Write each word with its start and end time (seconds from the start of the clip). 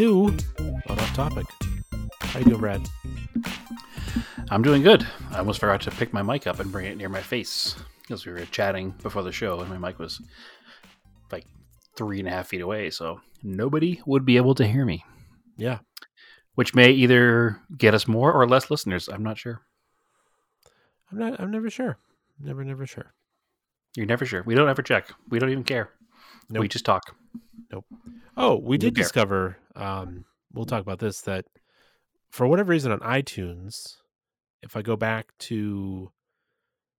right, 0.00 0.14
welcome 0.14 0.36
to 0.38 0.92
On 0.92 0.98
Off 0.98 1.14
Topic. 1.14 1.46
How 2.20 2.38
you 2.38 2.44
doing, 2.46 2.60
Brad? 2.60 2.88
I'm 4.50 4.62
doing 4.62 4.82
good. 4.82 5.06
I 5.30 5.38
almost 5.38 5.60
forgot 5.60 5.80
to 5.82 5.90
pick 5.90 6.12
my 6.12 6.22
mic 6.22 6.46
up 6.46 6.58
and 6.58 6.72
bring 6.72 6.86
it 6.86 6.96
near 6.96 7.08
my 7.08 7.20
face 7.20 7.76
because 8.02 8.24
we 8.24 8.32
were 8.32 8.44
chatting 8.46 8.94
before 9.02 9.22
the 9.22 9.32
show 9.32 9.60
and 9.60 9.68
my 9.68 9.78
mic 9.78 9.98
was 9.98 10.20
like 11.30 11.44
three 11.96 12.18
and 12.18 12.28
a 12.28 12.30
half 12.30 12.48
feet 12.48 12.60
away, 12.62 12.90
so 12.90 13.20
nobody 13.42 14.00
would 14.06 14.24
be 14.24 14.36
able 14.36 14.54
to 14.54 14.66
hear 14.66 14.84
me. 14.84 15.04
Yeah, 15.56 15.78
Which 16.54 16.74
may 16.74 16.90
either 16.90 17.60
get 17.76 17.94
us 17.94 18.08
more 18.08 18.32
or 18.32 18.48
less 18.48 18.70
listeners. 18.70 19.08
I'm 19.08 19.22
not 19.22 19.36
sure. 19.38 19.60
I'm 21.12 21.18
not. 21.18 21.38
I'm 21.40 21.50
never 21.50 21.68
sure. 21.68 21.98
Never, 22.42 22.64
never 22.64 22.86
sure. 22.86 23.12
You're 23.96 24.06
never 24.06 24.24
sure. 24.24 24.42
We 24.46 24.54
don't 24.54 24.68
ever 24.68 24.82
check. 24.82 25.12
We 25.28 25.38
don't 25.38 25.50
even 25.50 25.64
care. 25.64 25.90
Nope. 26.48 26.62
We 26.62 26.68
just 26.68 26.86
talk. 26.86 27.14
Nope. 27.70 27.84
Oh, 28.36 28.56
we 28.56 28.78
did 28.78 28.94
care. 28.94 29.02
discover. 29.02 29.58
Um, 29.80 30.24
we'll 30.52 30.66
talk 30.66 30.82
about 30.82 30.98
this. 30.98 31.22
That 31.22 31.46
for 32.30 32.46
whatever 32.46 32.70
reason 32.70 32.92
on 32.92 33.00
iTunes, 33.00 33.96
if 34.62 34.76
I 34.76 34.82
go 34.82 34.96
back 34.96 35.32
to, 35.40 36.12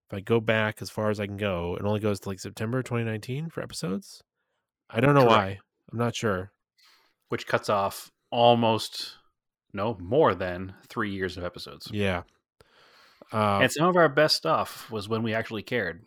if 0.09 0.17
I 0.17 0.19
go 0.19 0.39
back 0.39 0.81
as 0.81 0.89
far 0.89 1.09
as 1.09 1.19
I 1.19 1.27
can 1.27 1.37
go, 1.37 1.77
it 1.79 1.85
only 1.85 1.99
goes 1.99 2.19
to 2.21 2.29
like 2.29 2.39
September 2.39 2.81
2019 2.83 3.49
for 3.49 3.61
episodes. 3.61 4.21
I 4.89 4.99
don't 4.99 5.15
know 5.15 5.21
Correct. 5.27 5.37
why. 5.37 5.59
I'm 5.91 5.97
not 5.99 6.15
sure. 6.15 6.51
Which 7.29 7.47
cuts 7.47 7.69
off 7.69 8.11
almost 8.29 9.17
no 9.73 9.97
more 9.99 10.35
than 10.35 10.73
three 10.87 11.11
years 11.11 11.37
of 11.37 11.45
episodes. 11.45 11.87
Yeah. 11.91 12.23
Uh, 13.31 13.59
and 13.61 13.71
some 13.71 13.87
of 13.87 13.95
our 13.95 14.09
best 14.09 14.35
stuff 14.35 14.91
was 14.91 15.07
when 15.07 15.23
we 15.23 15.33
actually 15.33 15.63
cared. 15.63 16.03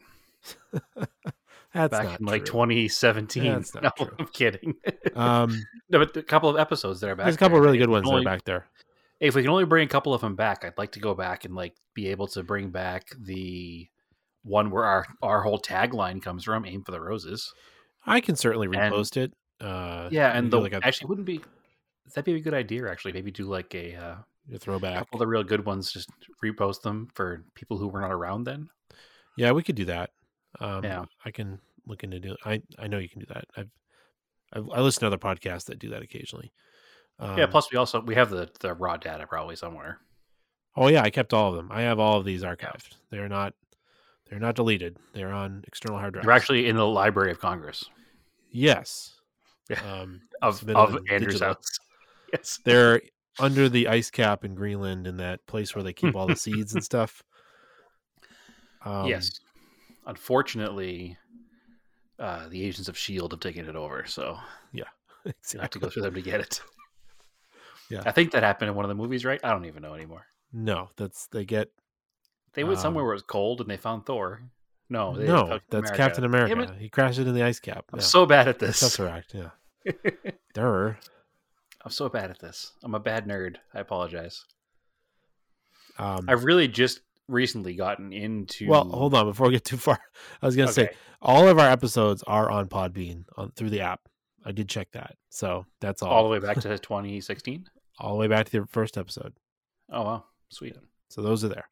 that's 1.74 1.90
back 1.90 2.04
not 2.04 2.20
in 2.20 2.26
like 2.26 2.44
true. 2.44 2.52
2017. 2.62 3.52
That's 3.52 3.74
no, 3.82 3.90
true. 3.96 4.10
I'm 4.18 4.26
kidding. 4.28 4.74
Um, 5.14 5.62
no, 5.90 6.00
but 6.00 6.16
a 6.16 6.22
couple 6.24 6.48
of 6.50 6.56
episodes 6.58 7.00
that 7.00 7.08
are 7.08 7.14
back. 7.14 7.26
there's 7.26 7.36
a 7.36 7.38
couple 7.38 7.56
there. 7.58 7.64
really 7.66 7.78
good 7.78 7.88
ones 7.90 8.04
can 8.04 8.14
that 8.14 8.20
are 8.22 8.24
back 8.24 8.44
there. 8.44 8.66
If 9.20 9.36
we 9.36 9.42
can 9.42 9.50
only 9.52 9.64
bring 9.64 9.86
a 9.86 9.88
couple 9.88 10.12
of 10.12 10.20
them 10.22 10.34
back, 10.34 10.64
I'd 10.64 10.76
like 10.76 10.92
to 10.92 11.00
go 11.00 11.14
back 11.14 11.44
and 11.44 11.54
like 11.54 11.74
be 11.94 12.08
able 12.08 12.26
to 12.28 12.42
bring 12.42 12.70
back 12.70 13.04
the 13.20 13.86
one 14.42 14.70
where 14.70 14.84
our 14.84 15.06
our 15.22 15.42
whole 15.42 15.60
tagline 15.60 16.20
comes 16.20 16.42
from, 16.44 16.66
"Aim 16.66 16.82
for 16.82 16.90
the 16.90 17.00
Roses." 17.00 17.52
I 18.04 18.20
can 18.20 18.34
certainly 18.34 18.66
And- 18.66 18.92
repost 18.92 19.16
it. 19.16 19.32
Uh, 19.60 20.08
Yeah, 20.10 20.36
and 20.36 20.50
the 20.50 20.58
like 20.60 20.72
a, 20.72 20.80
actually 20.84 21.08
wouldn't 21.10 21.26
be 21.28 21.40
that'd 22.08 22.24
be 22.24 22.34
a 22.34 22.40
good 22.40 22.54
idea. 22.54 22.90
Actually, 22.90 23.12
maybe 23.12 23.30
do 23.30 23.44
like 23.44 23.72
a 23.76 23.94
uh, 23.94 24.16
a 24.52 24.58
throwback. 24.58 24.98
couple 24.98 25.18
of 25.18 25.20
the 25.20 25.26
real 25.28 25.44
good 25.44 25.64
ones, 25.64 25.92
just 25.92 26.10
repost 26.44 26.82
them 26.82 27.08
for 27.14 27.44
people 27.54 27.78
who 27.78 27.86
were 27.86 28.00
not 28.00 28.10
around 28.10 28.44
then. 28.44 28.68
Yeah, 29.36 29.52
we 29.52 29.62
could 29.62 29.76
do 29.76 29.84
that. 29.84 30.10
Um, 30.60 30.84
Yeah. 30.84 31.04
I 31.24 31.30
can 31.30 31.60
look 31.86 32.04
into 32.04 32.20
do. 32.20 32.36
I 32.44 32.62
I 32.78 32.86
know 32.86 32.98
you 32.98 33.08
can 33.08 33.20
do 33.20 33.26
that. 33.26 33.44
I've, 33.56 33.70
I've 34.52 34.68
I 34.70 34.80
listen 34.80 35.00
to 35.00 35.06
other 35.06 35.18
podcasts 35.18 35.66
that 35.66 35.78
do 35.78 35.90
that 35.90 36.02
occasionally. 36.02 36.52
Um, 37.18 37.38
yeah. 37.38 37.46
Plus, 37.46 37.70
we 37.70 37.78
also 37.78 38.00
we 38.00 38.14
have 38.14 38.30
the 38.30 38.50
the 38.60 38.74
raw 38.74 38.96
data 38.96 39.26
probably 39.26 39.56
somewhere. 39.56 39.98
oh 40.76 40.88
yeah, 40.88 41.02
I 41.02 41.10
kept 41.10 41.32
all 41.32 41.50
of 41.50 41.56
them. 41.56 41.70
I 41.70 41.82
have 41.82 41.98
all 41.98 42.18
of 42.18 42.24
these 42.24 42.42
archived. 42.42 42.94
They're 43.10 43.28
not 43.28 43.54
they're 44.28 44.40
not 44.40 44.54
deleted. 44.56 44.96
They're 45.12 45.32
on 45.32 45.64
external 45.66 45.98
hard 45.98 46.14
drives. 46.14 46.26
They're 46.26 46.34
actually 46.34 46.68
in 46.68 46.76
the 46.76 46.86
Library 46.86 47.30
of 47.30 47.38
Congress 47.40 47.84
yes. 48.54 49.14
Yeah. 49.68 49.80
Um, 49.80 50.22
of 50.42 50.66
of 50.70 50.96
Andrew's 51.10 51.34
digital. 51.34 51.48
house. 51.48 51.78
Yes. 52.32 52.58
They're 52.64 53.00
under 53.38 53.68
the 53.68 53.86
ice 53.86 54.10
cap 54.10 54.44
in 54.44 54.56
Greenland 54.56 55.06
in 55.06 55.18
that 55.18 55.46
place 55.46 55.72
where 55.74 55.84
they 55.84 55.92
keep 55.92 56.16
all 56.16 56.26
the 56.26 56.34
seeds 56.34 56.74
and 56.74 56.82
stuff. 56.92 57.22
Um, 58.84 59.06
yes. 59.06 59.30
Unfortunately, 60.06 61.16
uh, 62.18 62.48
the 62.48 62.62
agents 62.62 62.88
of 62.88 62.96
Shield 62.98 63.32
have 63.32 63.40
taken 63.40 63.68
it 63.68 63.76
over, 63.76 64.04
so 64.06 64.38
yeah 64.72 64.84
you 65.24 65.60
have 65.60 65.70
to 65.70 65.78
go 65.78 65.88
through 65.88 66.02
them 66.02 66.14
to 66.14 66.22
get 66.22 66.40
it. 66.40 66.60
Yeah. 67.90 68.02
I 68.06 68.12
think 68.12 68.30
that 68.32 68.42
happened 68.42 68.70
in 68.70 68.74
one 68.76 68.86
of 68.86 68.88
the 68.88 68.94
movies, 68.94 69.26
right? 69.26 69.38
I 69.44 69.50
don't 69.50 69.66
even 69.66 69.82
know 69.82 69.92
anymore. 69.94 70.24
No, 70.54 70.88
that's 70.96 71.26
they 71.26 71.44
get 71.44 71.68
They 72.54 72.64
went 72.64 72.78
Um, 72.78 72.82
somewhere 72.82 73.04
where 73.04 73.12
it 73.12 73.16
was 73.16 73.22
cold 73.22 73.60
and 73.60 73.68
they 73.68 73.76
found 73.76 74.06
Thor. 74.06 74.40
No, 74.88 75.12
no. 75.12 75.46
found 75.48 75.60
That's 75.68 75.90
Captain 75.90 76.24
America. 76.24 76.74
He 76.78 76.88
crashed 76.88 77.18
it 77.18 77.26
in 77.26 77.34
the 77.34 77.42
ice 77.42 77.60
cap. 77.60 77.84
I'm 77.92 77.98
Yeah. 77.98 78.04
so 78.06 78.24
bad 78.24 78.48
at 78.48 78.58
this. 78.58 78.82
Tesseract. 78.82 79.34
Yeah. 79.34 79.92
There. 80.54 80.98
I'm 81.84 81.90
so 81.90 82.08
bad 82.08 82.30
at 82.30 82.38
this. 82.38 82.72
I'm 82.82 82.94
a 82.94 83.00
bad 83.00 83.26
nerd. 83.26 83.56
I 83.74 83.80
apologize. 83.80 84.46
Um, 85.98 86.24
I've 86.26 86.44
really 86.44 86.68
just 86.68 87.00
recently 87.28 87.74
gotten 87.74 88.12
into. 88.12 88.68
well, 88.68 88.84
hold 88.84 89.14
on 89.14 89.26
before 89.26 89.46
we 89.46 89.52
get 89.54 89.64
too 89.64 89.76
far. 89.76 89.98
I 90.42 90.46
was 90.46 90.56
gonna 90.56 90.72
say 90.72 90.90
all 91.20 91.48
of 91.48 91.58
our 91.58 91.68
episodes 91.68 92.22
are 92.26 92.50
on 92.50 92.68
Podbean 92.68 93.24
on 93.36 93.52
through 93.52 93.70
the 93.70 93.80
app. 93.80 94.00
I 94.44 94.52
did 94.52 94.68
check 94.68 94.88
that, 94.92 95.16
so 95.30 95.66
that's 95.80 96.02
all. 96.02 96.10
all 96.10 96.24
the 96.24 96.28
way 96.30 96.38
back 96.38 96.60
to 96.60 96.78
2016. 96.78 97.66
all 97.98 98.12
the 98.12 98.18
way 98.18 98.28
back 98.28 98.46
to 98.46 98.60
the 98.60 98.66
first 98.66 98.98
episode. 98.98 99.32
Oh 99.90 100.02
wow, 100.02 100.24
sweet. 100.50 100.76
So 101.08 101.22
those 101.22 101.44
are 101.44 101.48
there. 101.48 101.68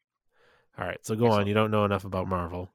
All 0.79 0.87
right, 0.87 0.99
so 1.03 1.15
go 1.15 1.31
on. 1.31 1.47
You 1.47 1.55
don't 1.55 1.71
know 1.71 1.85
enough 1.85 2.05
about 2.05 2.27
Marvel. 2.29 2.71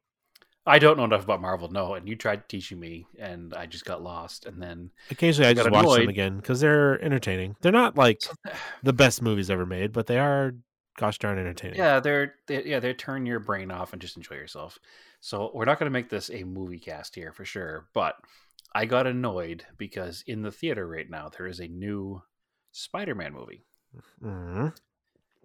I 0.67 0.79
don't 0.79 0.97
know 0.97 1.05
enough 1.05 1.23
about 1.23 1.39
Marvel, 1.39 1.71
no. 1.71 1.93
And 1.93 2.09
you 2.09 2.17
tried 2.17 2.49
teaching 2.49 2.77
me, 2.77 3.07
and 3.17 3.53
I 3.53 3.65
just 3.67 3.85
got 3.85 4.03
lost. 4.03 4.45
And 4.45 4.61
then 4.61 4.91
Occasionally, 5.09 5.49
I 5.49 5.53
just 5.53 5.71
watch 5.71 5.97
them 5.97 6.09
again 6.09 6.35
because 6.35 6.59
they're 6.59 7.01
entertaining. 7.01 7.55
They're 7.61 7.71
not 7.71 7.97
like 7.97 8.19
the 8.83 8.91
best 8.91 9.21
movies 9.21 9.49
ever 9.49 9.65
made, 9.65 9.93
but 9.93 10.07
they 10.07 10.19
are 10.19 10.53
gosh 10.97 11.17
darn 11.19 11.39
entertaining. 11.39 11.77
yeah, 11.77 11.99
they're 12.01 12.35
they, 12.47 12.63
yeah 12.65 12.79
they 12.81 12.93
turn 12.93 13.25
your 13.25 13.39
brain 13.39 13.71
off 13.71 13.93
and 13.93 14.01
just 14.01 14.17
enjoy 14.17 14.35
yourself. 14.35 14.77
So 15.21 15.51
we're 15.53 15.65
not 15.65 15.79
going 15.79 15.87
to 15.89 15.93
make 15.93 16.09
this 16.09 16.29
a 16.29 16.43
movie 16.43 16.79
cast 16.79 17.15
here 17.15 17.31
for 17.31 17.45
sure. 17.45 17.87
But 17.93 18.15
I 18.75 18.85
got 18.85 19.07
annoyed 19.07 19.65
because 19.77 20.23
in 20.27 20.41
the 20.41 20.51
theater 20.51 20.85
right 20.87 21.09
now 21.09 21.29
there 21.29 21.47
is 21.47 21.59
a 21.61 21.67
new 21.67 22.21
Spider-Man 22.73 23.33
movie. 23.33 23.63
Mhm. 24.21 24.75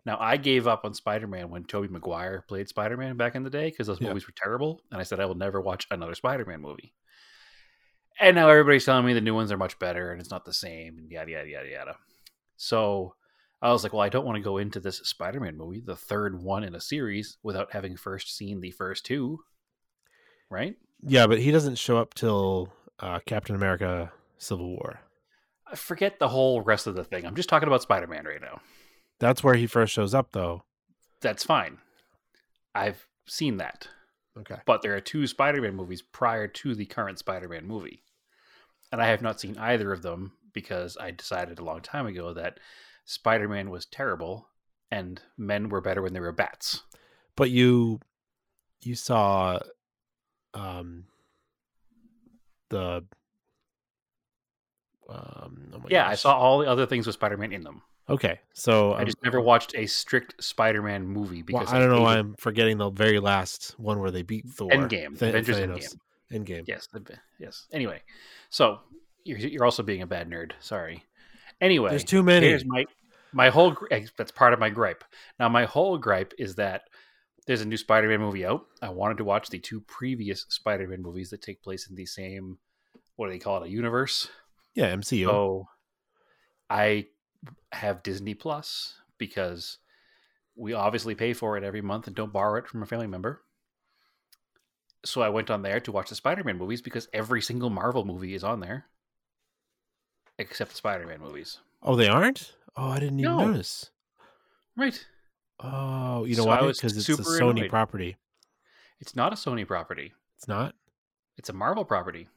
Now 0.04 0.18
I 0.20 0.36
gave 0.36 0.66
up 0.66 0.84
on 0.84 0.92
Spider-Man 0.94 1.48
when 1.48 1.64
Tobey 1.64 1.88
Maguire 1.88 2.44
played 2.48 2.68
Spider-Man 2.68 3.16
back 3.16 3.34
in 3.36 3.44
the 3.44 3.50
day 3.50 3.70
because 3.70 3.86
those 3.86 4.00
Yeah. 4.00 4.08
movies 4.08 4.26
were 4.26 4.34
terrible, 4.36 4.82
and 4.91 5.00
I 5.00 5.04
said 5.04 5.20
I 5.20 5.26
will 5.26 5.36
never 5.36 5.60
watch 5.60 5.86
another 5.91 6.14
Spider-Man 6.16 6.60
movie. 6.60 6.92
And 8.20 8.34
now 8.36 8.48
everybody's 8.50 8.84
telling 8.84 9.06
me 9.06 9.14
the 9.14 9.20
new 9.20 9.34
ones 9.34 9.50
are 9.52 9.56
much 9.56 9.78
better 9.78 10.10
and 10.12 10.20
it's 10.20 10.30
not 10.30 10.44
the 10.44 10.52
same, 10.52 10.98
and 10.98 11.10
yada 11.10 11.30
yada 11.30 11.48
yada 11.48 11.68
yada. 11.68 11.96
So 12.56 13.14
I 13.62 13.70
was 13.70 13.84
like, 13.84 13.92
well, 13.92 14.02
I 14.02 14.08
don't 14.08 14.26
want 14.26 14.36
to 14.36 14.42
go 14.42 14.58
into 14.58 14.80
this 14.80 14.98
Spider-Man 14.98 15.56
movie, 15.56 15.80
the 15.80 15.94
third 15.94 16.42
one 16.42 16.64
in 16.64 16.74
a 16.74 16.80
series, 16.80 17.38
without 17.44 17.72
having 17.72 17.96
first 17.96 18.36
seen 18.36 18.60
the 18.60 18.72
first 18.72 19.06
two. 19.06 19.38
Right? 20.50 20.74
Yeah, 21.02 21.28
but 21.28 21.38
he 21.38 21.52
doesn't 21.52 21.76
show 21.78 21.96
up 21.96 22.14
till 22.14 22.72
uh, 22.98 23.20
Captain 23.24 23.54
America: 23.54 24.12
Civil 24.36 24.68
War. 24.70 25.00
I 25.70 25.76
forget 25.76 26.18
the 26.18 26.28
whole 26.28 26.60
rest 26.60 26.86
of 26.86 26.96
the 26.96 27.04
thing. 27.04 27.24
I'm 27.24 27.36
just 27.36 27.48
talking 27.48 27.68
about 27.68 27.82
Spider-Man 27.82 28.26
right 28.26 28.42
now. 28.42 28.60
That's 29.20 29.44
where 29.44 29.54
he 29.54 29.66
first 29.66 29.92
shows 29.92 30.12
up, 30.12 30.32
though. 30.32 30.64
That's 31.20 31.44
fine. 31.44 31.78
I've 32.74 33.06
seen 33.26 33.58
that. 33.58 33.88
Okay. 34.38 34.56
but 34.64 34.80
there 34.80 34.96
are 34.96 35.00
two 35.00 35.26
Spider-Man 35.26 35.76
movies 35.76 36.00
prior 36.00 36.48
to 36.48 36.74
the 36.74 36.86
current 36.86 37.18
Spider-Man 37.18 37.66
movie, 37.66 38.02
and 38.90 39.00
I 39.00 39.08
have 39.08 39.20
not 39.20 39.38
seen 39.38 39.58
either 39.58 39.92
of 39.92 40.00
them 40.00 40.32
because 40.54 40.97
I 40.98 41.10
decided 41.10 41.58
a 41.58 41.65
long 41.65 41.82
time 41.82 42.06
ago 42.06 42.32
that 42.32 42.58
Spider-Man 43.04 43.71
was 43.71 43.87
terrible 43.87 44.49
and 44.91 45.21
men 45.37 45.69
were 45.69 45.81
better 45.81 46.03
when 46.03 46.13
they 46.13 46.21
were 46.21 46.33
bats. 46.33 46.83
But 47.37 47.51
you, 47.51 48.01
you 48.83 48.95
saw, 48.95 49.59
um, 50.54 51.04
the, 52.69 53.04
um. 55.09 55.72
oh 55.75 55.81
yeah, 55.89 56.09
I 56.09 56.15
saw 56.15 56.37
all 56.37 56.59
the 56.59 56.66
other 56.66 56.87
things 56.87 57.07
with 57.07 57.15
Spider-Man 57.15 57.53
in 57.53 57.65
them. 57.65 57.83
Okay, 58.09 58.41
so 58.53 58.95
I 58.95 59.04
just 59.04 59.22
never 59.22 59.41
watched 59.41 59.75
a 59.77 59.87
strict 59.87 60.43
Spider-Man 60.43 61.07
movie 61.07 61.45
Well, 61.49 61.63
because 61.63 61.72
I 61.72 61.78
don't 61.78 61.89
know 61.89 62.03
why 62.03 62.19
I'm 62.19 62.34
forgetting 62.34 62.77
the 62.77 62.91
very 62.91 63.21
last 63.21 63.75
one 63.78 64.01
where 64.01 64.10
they 64.10 64.22
beat 64.22 64.49
Thor. 64.49 64.71
Endgame, 64.71 65.19
Th- 65.19 65.31
Avengers 65.31 65.57
Thanos. 65.57 65.97
Endgame. 66.33 66.65
Yes, 66.66 66.89
the, 66.93 67.03
yes. 67.39 67.66
Anyway, 67.72 68.03
so 68.51 68.81
you're, 69.25 69.39
you're 69.39 69.65
also 69.65 69.83
being 69.83 70.03
a 70.03 70.07
bad 70.07 70.28
nerd. 70.28 70.53
Sorry. 70.60 71.04
Anyway, 71.62 71.91
There's 71.91 72.04
too 72.04 72.24
many. 72.24 72.48
Here's 72.48 72.66
my 72.66 72.84
my 73.32 73.48
whole 73.48 73.76
eh, 73.92 74.06
that's 74.18 74.32
part 74.32 74.53
of 74.53 74.59
my 74.59 74.68
gripe. 74.68 75.04
Now 75.38 75.48
my 75.48 75.64
whole 75.64 75.97
gripe 75.97 76.34
is 76.36 76.56
that 76.56 76.82
there's 77.47 77.60
a 77.60 77.66
new 77.66 77.76
Spider-Man 77.76 78.20
movie 78.20 78.44
out. 78.44 78.66
I 78.82 78.91
wanted 78.91 79.18
to 79.18 79.24
watch 79.24 79.48
the 79.48 79.60
two 79.60 79.80
previous 79.80 80.44
Spider-Man 80.48 81.00
movies 81.00 81.30
that 81.30 81.41
take 81.41 81.62
place 81.62 81.88
in 81.88 81.94
the 81.94 82.04
same 82.04 82.59
what 83.14 83.26
do 83.26 83.32
they 83.32 83.38
call 83.38 83.62
it 83.62 83.66
a 83.66 83.70
universe. 83.70 84.28
Yeah, 84.74 84.92
MCU. 84.94 85.26
So 85.26 85.68
I 86.68 87.06
have 87.70 88.03
Disney 88.03 88.34
Plus 88.34 88.94
because 89.18 89.78
we 90.56 90.72
obviously 90.72 91.15
pay 91.15 91.32
for 91.32 91.56
it 91.56 91.62
every 91.62 91.82
month 91.82 92.08
and 92.08 92.16
don't 92.16 92.32
borrow 92.32 92.58
it 92.58 92.66
from 92.66 92.82
a 92.82 92.86
family 92.86 93.06
member. 93.06 93.42
So 95.04 95.20
I 95.22 95.28
went 95.28 95.50
on 95.50 95.62
there 95.62 95.78
to 95.80 95.92
watch 95.92 96.08
the 96.08 96.16
Spider-Man 96.16 96.58
movies 96.58 96.82
because 96.82 97.08
every 97.12 97.41
single 97.41 97.70
Marvel 97.70 98.04
movie 98.04 98.34
is 98.34 98.42
on 98.42 98.58
there 98.58 98.86
except 100.38 100.70
the 100.70 100.76
Spider-Man 100.76 101.20
movies. 101.20 101.58
Oh, 101.82 101.96
they 101.96 102.08
aren't. 102.08 102.54
Oh, 102.76 102.88
I 102.88 103.00
didn't 103.00 103.20
even 103.20 103.36
No. 103.36 103.46
notice. 103.50 103.90
Right. 104.76 105.04
Oh, 105.60 106.24
you 106.24 106.36
know 106.36 106.42
So 106.44 106.48
why? 106.48 106.66
Because 106.66 106.96
it's 106.96 107.08
a 107.08 107.22
Sony 107.22 107.50
annoyed. 107.58 107.70
property. 107.70 108.16
It's 109.00 109.14
not 109.16 109.32
a 109.32 109.36
Sony 109.36 109.66
property. 109.66 110.12
It's 110.36 110.48
not. 110.48 110.74
It's 111.36 111.48
a 111.48 111.52
Marvel 111.52 111.84
property. 111.84 112.28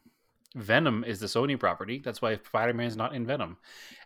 Venom 0.54 1.04
is 1.04 1.20
the 1.20 1.26
Sony 1.26 1.58
property. 1.58 2.00
That's 2.04 2.22
why 2.22 2.36
Spider 2.36 2.72
Man's 2.72 2.96
not 2.96 3.14
in 3.14 3.26
Venom. 3.26 3.58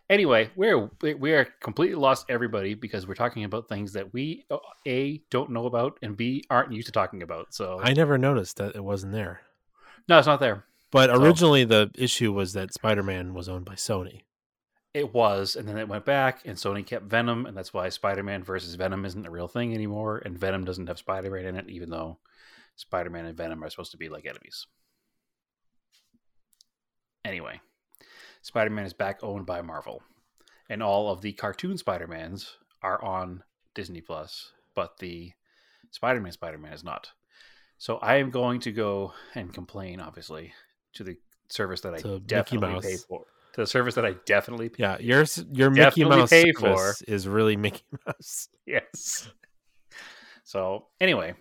Anyway, 0.09 0.49
we're 0.55 0.89
we 1.01 1.31
are 1.33 1.45
completely 1.61 1.95
lost 1.95 2.25
everybody 2.29 2.73
because 2.73 3.07
we're 3.07 3.13
talking 3.15 3.45
about 3.45 3.69
things 3.69 3.93
that 3.93 4.11
we 4.13 4.45
uh, 4.51 4.57
a 4.85 5.21
don't 5.29 5.51
know 5.51 5.65
about 5.65 5.97
and 6.01 6.17
b 6.17 6.43
aren't 6.49 6.73
used 6.73 6.87
to 6.87 6.91
talking 6.91 7.23
about. 7.23 7.53
So 7.53 7.79
I 7.81 7.93
never 7.93 8.17
noticed 8.17 8.57
that 8.57 8.75
it 8.75 8.83
wasn't 8.83 9.13
there. 9.13 9.41
no, 10.09 10.17
it's 10.17 10.27
not 10.27 10.39
there. 10.41 10.65
But 10.91 11.09
So- 11.09 11.21
originally, 11.21 11.63
the 11.63 11.89
issue 11.95 12.33
was 12.33 12.53
that 12.53 12.73
Spider 12.73 13.03
Man 13.03 13.33
was 13.33 13.47
owned 13.49 13.65
by 13.65 13.75
Sony. 13.75 14.23
It 14.93 15.13
was, 15.13 15.55
and 15.55 15.69
then 15.69 15.77
it 15.77 15.87
went 15.87 16.03
back, 16.03 16.45
and 16.45 16.57
Sony 16.57 16.85
kept 16.85 17.05
Venom, 17.05 17.45
and 17.45 17.55
that's 17.55 17.73
why 17.73 17.87
Spider 17.87 18.23
Man 18.23 18.43
versus 18.43 18.75
Venom 18.75 19.05
isn't 19.05 19.25
a 19.25 19.31
real 19.31 19.47
thing 19.47 19.73
anymore, 19.73 20.17
and 20.17 20.37
Venom 20.37 20.65
doesn't 20.65 20.87
have 20.87 20.99
Spider 20.99 21.31
Man 21.31 21.45
in 21.45 21.55
it, 21.55 21.69
even 21.69 21.89
though 21.89 22.19
Spider 22.75 23.09
Man 23.09 23.25
and 23.25 23.37
Venom 23.37 23.63
are 23.63 23.69
supposed 23.69 23.91
to 23.91 23.97
be 23.97 24.09
like 24.09 24.25
enemies. 24.25 24.67
Anyway, 27.23 27.61
Spider 28.41 28.69
Man 28.71 28.85
is 28.85 28.93
back 28.93 29.23
owned 29.23 29.45
by 29.45 29.61
Marvel, 29.61 30.03
and 30.69 30.83
all 30.83 31.09
of 31.09 31.21
the 31.21 31.31
cartoon 31.33 31.77
Spider 31.77 32.07
Mans 32.07 32.57
are 32.81 33.01
on 33.01 33.43
Disney 33.73 34.01
Plus, 34.01 34.51
but 34.75 34.97
the 34.97 35.31
Spider 35.91 36.19
Man 36.19 36.33
Spider 36.33 36.57
Man 36.57 36.73
is 36.73 36.83
not. 36.83 37.11
So 37.77 37.97
I 37.97 38.17
am 38.17 38.29
going 38.29 38.59
to 38.61 38.71
go 38.73 39.13
and 39.35 39.53
complain, 39.53 40.01
obviously, 40.01 40.53
to 40.93 41.03
the 41.03 41.17
service 41.49 41.81
that 41.81 41.93
I 41.95 42.19
definitely 42.25 42.81
pay 42.81 42.97
for. 42.97 43.25
To 43.53 43.61
the 43.61 43.67
service 43.67 43.95
that 43.95 44.05
I 44.05 44.13
definitely 44.25 44.69
pay 44.69 44.83
Yeah, 44.83 44.97
your 44.99 45.25
your 45.51 45.69
Mickey 45.69 46.05
Mouse 46.05 46.29
pay 46.29 46.51
service 46.53 47.01
is 47.03 47.27
really 47.27 47.57
Mickey 47.57 47.83
Mouse. 48.05 48.47
yes. 48.65 49.29
So 50.43 50.87
anyway, 51.01 51.33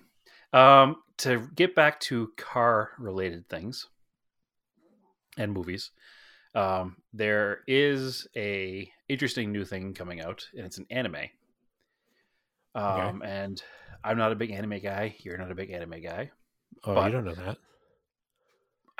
um, 0.52 0.96
to 1.18 1.48
get 1.54 1.74
back 1.74 2.00
to 2.00 2.30
car 2.36 2.90
related 2.98 3.48
things 3.48 3.86
and 5.38 5.52
movies, 5.52 5.90
um, 6.54 6.96
there 7.12 7.60
is 7.68 8.26
a 8.36 8.90
interesting 9.08 9.52
new 9.52 9.64
thing 9.64 9.94
coming 9.94 10.20
out, 10.20 10.46
and 10.56 10.66
it's 10.66 10.78
an 10.78 10.86
anime. 10.90 11.16
Um, 12.74 13.22
and 13.22 13.62
I'm 14.04 14.16
not 14.18 14.32
a 14.32 14.36
big 14.36 14.50
anime 14.52 14.78
guy. 14.80 15.14
You're 15.20 15.38
not 15.38 15.50
a 15.50 15.54
big 15.56 15.70
anime 15.70 16.00
guy. 16.02 16.30
Oh, 16.84 16.94
But- 16.94 17.06
you 17.06 17.12
don't 17.12 17.24
know 17.24 17.34
that. 17.34 17.58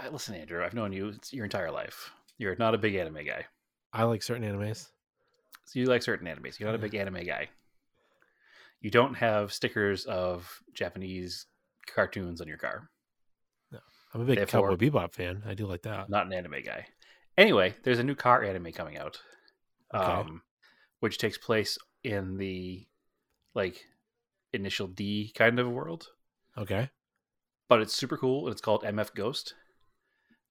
I, 0.01 0.09
listen, 0.09 0.35
Andrew, 0.35 0.65
I've 0.65 0.75
known 0.75 0.93
you 0.93 1.15
your 1.31 1.45
entire 1.45 1.71
life. 1.71 2.11
You're 2.39 2.57
not 2.57 2.75
a 2.75 2.79
big 2.79 2.95
anime 2.95 3.25
guy. 3.27 3.45
I 3.93 4.05
like 4.05 4.23
certain 4.23 4.45
animes. 4.45 4.89
So 5.67 5.79
you 5.79 5.87
like 5.87 6.03
certain 6.03 6.27
animes. 6.27 6.59
You're 6.59 6.69
not 6.69 6.75
a 6.75 6.79
big 6.83 6.95
anime 6.95 7.25
guy. 7.25 7.49
You 8.81 8.91
don't 8.91 9.15
have 9.15 9.53
stickers 9.53 10.07
of 10.07 10.63
Japanese 10.73 11.47
cartoons 11.87 12.41
on 12.41 12.49
your 12.49 12.57
car. 12.57 12.89
No, 13.71 13.79
I'm 14.15 14.23
a 14.23 14.25
big 14.25 14.37
Therefore- 14.39 14.71
Cowboy 14.71 14.87
Bebop 14.91 15.13
fan. 15.15 15.43
I 15.47 15.55
do 15.55 15.67
like 15.67 15.83
that. 15.83 16.09
Not 16.09 16.27
an 16.27 16.33
anime 16.33 16.63
guy. 16.65 16.87
Anyway, 17.37 17.75
there's 17.83 17.99
a 17.99 18.05
new 18.05 18.15
car 18.15 18.43
anime 18.43 18.73
coming 18.73 18.97
out, 18.97 19.21
Okay. 19.95 20.03
um, 20.05 20.43
which 21.01 21.19
takes 21.19 21.39
place 21.39 21.79
in 22.05 22.37
the 22.39 22.87
like 23.55 23.85
initial 24.53 24.87
D 24.87 25.33
kind 25.35 25.59
of 25.59 25.69
world, 25.71 26.09
Okay. 26.57 26.91
but 27.69 27.81
it's 27.81 27.95
super 27.95 28.17
cool. 28.17 28.47
and 28.47 28.53
It's 28.53 28.61
called 28.61 28.83
MF 28.83 29.15
Ghost. 29.15 29.55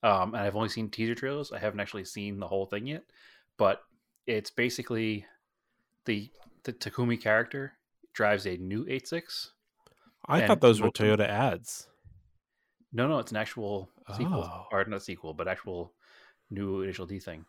Um, 0.03 0.33
and 0.33 0.43
I've 0.43 0.55
only 0.55 0.69
seen 0.69 0.89
teaser 0.89 1.15
trailers. 1.15 1.51
I 1.51 1.59
haven't 1.59 1.79
actually 1.81 2.05
seen 2.05 2.39
the 2.39 2.47
whole 2.47 2.65
thing 2.65 2.87
yet, 2.87 3.03
but 3.57 3.81
it's 4.27 4.49
basically 4.49 5.25
the 6.05 6.29
the 6.63 6.73
Takumi 6.73 7.19
character 7.21 7.73
drives 8.13 8.45
a 8.45 8.57
new 8.57 8.85
86 8.89 9.51
I 10.27 10.45
thought 10.45 10.61
those 10.61 10.81
were 10.81 10.89
Toyota 10.91 11.27
ads. 11.27 11.87
No, 12.91 13.07
no, 13.07 13.19
it's 13.19 13.31
an 13.31 13.37
actual 13.37 13.89
sequel, 14.15 14.43
Oh. 14.43 14.67
or 14.71 14.83
not 14.85 15.01
sequel, 15.03 15.33
but 15.33 15.47
actual 15.47 15.93
new 16.49 16.81
initial 16.81 17.05
D 17.05 17.19
thing. 17.19 17.45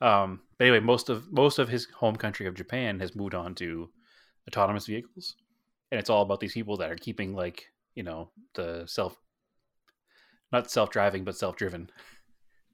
Um, 0.00 0.40
but 0.58 0.66
anyway, 0.66 0.80
most 0.80 1.08
of 1.08 1.30
most 1.32 1.58
of 1.58 1.68
his 1.68 1.86
home 1.86 2.16
country 2.16 2.46
of 2.46 2.54
Japan 2.54 3.00
has 3.00 3.14
moved 3.14 3.34
on 3.34 3.54
to 3.56 3.90
autonomous 4.48 4.86
vehicles, 4.86 5.36
and 5.90 5.98
it's 6.00 6.10
all 6.10 6.22
about 6.22 6.40
these 6.40 6.54
people 6.54 6.76
that 6.78 6.90
are 6.90 6.96
keeping 6.96 7.34
like 7.34 7.66
you 7.94 8.02
know 8.02 8.30
the 8.54 8.84
self, 8.86 9.16
not 10.52 10.70
self 10.70 10.90
driving, 10.90 11.24
but 11.24 11.36
self 11.36 11.56
driven, 11.56 11.90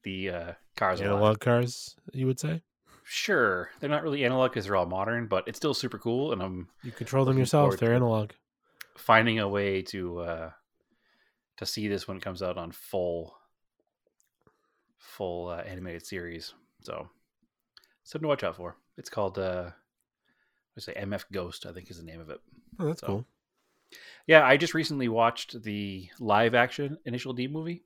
the 0.03 0.31
uh, 0.31 0.53
cars. 0.77 1.01
Analog 1.01 1.41
cars, 1.41 1.97
you 2.13 2.27
would 2.27 2.41
say? 2.41 2.63
Sure, 3.05 3.71
they're 3.81 3.89
not 3.89 4.03
really 4.03 4.25
analog 4.25 4.51
because 4.51 4.67
they're 4.67 4.77
all 4.77 4.85
modern, 4.87 5.27
but 5.29 5.47
it's 5.49 5.57
still 5.57 5.73
super 5.75 5.99
cool, 5.99 6.33
and 6.33 6.43
I'm 6.43 6.69
You 6.83 6.93
control 6.93 7.25
them 7.25 7.39
yourself. 7.39 7.79
They're 7.79 7.95
analog. 7.95 8.33
finding 8.97 9.39
a 9.39 9.49
way 9.49 9.81
to 9.83 10.19
uh 10.21 10.51
to 11.57 11.67
see 11.67 11.89
this 11.89 12.07
when 12.07 12.17
it 12.17 12.23
comes 12.23 12.43
out 12.43 12.57
on 12.59 12.71
full 12.73 13.35
full 14.97 15.49
uh, 15.49 15.57
animated 15.59 16.05
series 16.07 16.55
so 16.83 17.09
something 18.05 18.23
to 18.25 18.29
watch 18.29 18.45
out 18.45 18.57
for 18.57 18.77
it's 18.97 19.09
called 19.11 19.39
uh 19.39 19.71
I 20.77 20.81
say 20.81 20.95
mf 20.95 21.25
ghost 21.33 21.67
i 21.67 21.73
think 21.73 21.91
is 21.91 21.99
the 21.99 22.05
name 22.05 22.21
of 22.21 22.31
it 22.31 22.41
Oh, 22.81 22.87
that's 22.87 23.01
So- 23.01 23.07
cool. 23.09 23.25
Yeah 24.27 24.45
i 24.45 24.57
just 24.57 24.75
recently 24.75 25.09
watched 25.09 25.63
the 25.63 26.09
live 26.21 26.55
action 26.55 26.99
initial 27.05 27.33
d 27.33 27.47
movie 27.49 27.85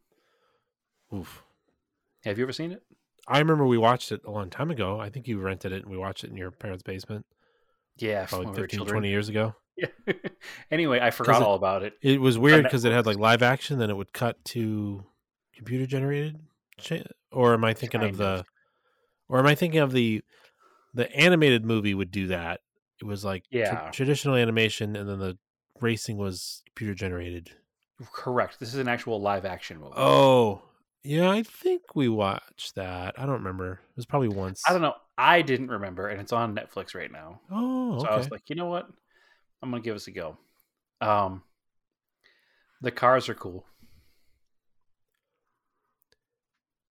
Oof. 1.15 1.43
have 2.25 2.39
you 2.39 2.45
ever 2.45 2.53
seen 2.53 2.73
it 2.73 2.83
I 3.29 3.39
remember 3.39 3.65
we 3.65 3.79
watched 3.79 4.11
it 4.11 4.23
a 4.27 4.33
long 4.33 4.51
time 4.51 4.73
ago. 4.73 4.99
I 4.99 5.09
think 5.09 5.29
you 5.29 5.39
rented 5.39 5.71
it 5.71 5.83
and 5.83 5.91
we 5.93 5.97
watched 5.97 6.25
it 6.25 6.31
in 6.31 6.37
your 6.37 6.51
parents' 6.51 6.83
basement 6.83 7.25
yeah 7.99 8.27
probably 8.27 8.47
when 8.47 8.55
we 8.57 8.63
15, 8.63 8.85
20 8.87 9.09
years 9.09 9.29
ago. 9.29 9.55
yeah 9.77 9.87
anyway 10.73 10.99
i 11.01 11.11
forgot 11.13 11.41
it- 11.41 11.47
all 11.47 11.55
about 11.55 11.85
it 11.85 11.95
It 12.03 12.21
was 12.21 12.37
weird 12.37 12.65
because 12.65 12.85
it 12.85 12.93
had 12.93 13.07
like 13.07 13.19
live 13.19 13.43
action, 13.43 13.79
then 13.79 13.91
it 13.91 13.97
would 13.97 14.13
cut 14.13 14.45
to 14.47 15.05
computer 15.55 15.87
generated. 15.87 16.41
Cha- 16.79 17.05
or 17.31 17.55
am 17.55 17.65
I 17.65 17.75
thinking 17.75 18.01
Kind 18.01 18.11
of 18.11 18.17
the? 18.17 18.25
of. 18.27 18.47
Or 19.29 19.39
am 19.39 19.47
I 19.47 19.55
thinking 19.55 19.79
of 19.81 19.93
the? 19.93 20.23
The 20.95 21.11
animated 21.17 21.65
movie 21.65 21.95
would 21.95 22.11
do 22.11 22.27
that. 22.27 22.61
It 23.01 23.05
was 23.05 23.25
like 23.25 23.45
Yeah. 23.51 23.91
traditional 23.93 24.35
animation, 24.35 24.97
and 24.97 25.09
then 25.09 25.19
the 25.21 25.39
racing 25.83 26.17
was 26.17 26.63
computer 26.67 26.95
generated. 26.95 27.51
correct 28.13 28.59
this 28.61 28.71
is 28.71 28.77
an 28.81 28.89
actual 28.89 29.21
live 29.21 29.45
action 29.45 29.79
movie 29.79 29.93
Oh, 29.97 30.63
yeah, 31.05 31.31
I 31.31 31.43
think 31.43 31.97
we 31.97 32.09
watched 32.09 32.77
that. 32.77 33.15
I 33.19 33.23
don't 33.27 33.35
remember. 33.43 33.73
It 33.91 33.97
was 33.97 34.07
probably 34.07 34.29
once. 34.29 34.63
i 34.69 34.73
don't 34.73 34.83
know 34.83 34.95
i 35.19 35.43
didn't 35.43 35.69
remember 35.69 36.09
and 36.09 36.21
it's 36.21 36.33
on 36.33 36.55
netflix 36.57 36.95
right 36.95 37.11
now 37.13 37.41
Oh, 37.51 37.99
So 37.99 38.07
okay. 38.07 38.15
I 38.15 38.17
was 38.17 38.31
like, 38.31 38.43
you 38.49 38.57
know 38.57 38.67
what? 38.67 38.89
I'm 39.63 39.71
gonna 39.71 39.83
give 39.83 39.95
this 39.95 40.07
a 40.09 40.13
go. 40.13 40.39
Um, 41.01 41.43
the 42.81 42.91
cars 42.91 43.29
are 43.29 43.35
cool. 43.35 43.65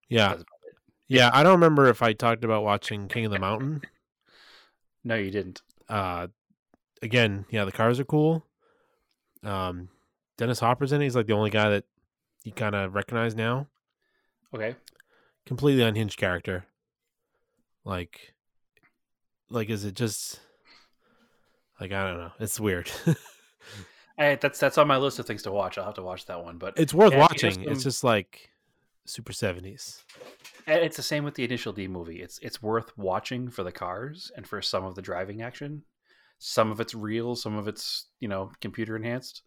yeah, 0.10 0.30
That's 0.30 0.42
about 0.42 0.60
it. 0.68 0.76
yeah. 1.08 1.30
I 1.34 1.44
don't 1.44 1.54
remember 1.54 1.88
if 1.88 2.02
I 2.02 2.14
talked 2.14 2.44
about 2.44 2.64
watching 2.64 3.08
King 3.08 3.26
of 3.26 3.32
the 3.32 3.40
Mountain. 3.40 3.82
No, 5.04 5.16
you 5.16 5.32
didn't. 5.32 5.62
uh 5.90 6.28
again 7.02 7.46
yeah 7.50 7.66
the 7.66 7.72
cars 7.72 8.00
are 8.00 8.06
cool 8.06 8.46
um 9.44 9.90
dennis 10.38 10.60
hopper's 10.60 10.92
in 10.92 11.02
it 11.02 11.06
he's 11.06 11.16
like 11.16 11.28
the 11.28 11.34
only 11.34 11.50
guy 11.50 11.70
that 11.70 11.86
you 12.44 12.52
kind 12.52 12.76
of 12.76 12.94
recognize 12.96 13.36
now 13.36 13.68
Okay. 14.54 14.76
completely 15.46 15.84
unhinged 15.84 16.18
character 16.18 16.66
like 17.86 18.34
like 19.50 19.70
is 19.70 19.86
it 19.86 19.96
just 19.96 20.40
like 21.80 21.92
i 21.92 22.08
don't 22.08 22.20
know 22.20 22.32
it's 22.40 22.60
weird 22.60 22.92
I, 24.18 24.36
that's 24.36 24.60
that's 24.60 24.78
on 24.78 24.88
my 24.88 24.98
list 24.98 25.20
of 25.20 25.26
things 25.26 25.42
to 25.44 25.52
watch. 25.52 25.78
I'll 25.78 25.86
have 25.86 25.96
to 25.96 26.04
watch 26.04 26.26
that 26.28 26.44
one. 26.44 26.58
But 26.58 26.78
it's 26.78 26.94
worth 26.94 27.16
watching 27.16 27.64
it's 27.64 27.82
just 27.84 28.04
like 28.04 28.50
super 29.06 29.34
70s 29.34 30.04
it's 30.68 30.96
the 30.96 31.04
same 31.04 31.24
with 31.24 31.34
the 31.36 31.44
initial 31.44 31.74
D 31.74 31.88
movie. 31.88 32.22
It's 32.22 32.38
it's 32.40 32.62
worth 32.62 32.96
watching 32.98 33.50
for 33.50 33.64
the 33.64 33.72
cars 33.72 34.32
and 34.36 34.46
for 34.48 34.62
some 34.62 34.86
of 34.86 34.96
the 34.96 35.02
driving 35.02 35.42
action. 35.42 35.84
Some 36.44 36.72
of 36.72 36.80
it's 36.80 36.96
real, 36.96 37.36
some 37.36 37.56
of 37.58 37.68
it's 37.68 38.08
you 38.20 38.28
know 38.28 38.52
computer 38.62 38.96
enhanced. 38.96 39.44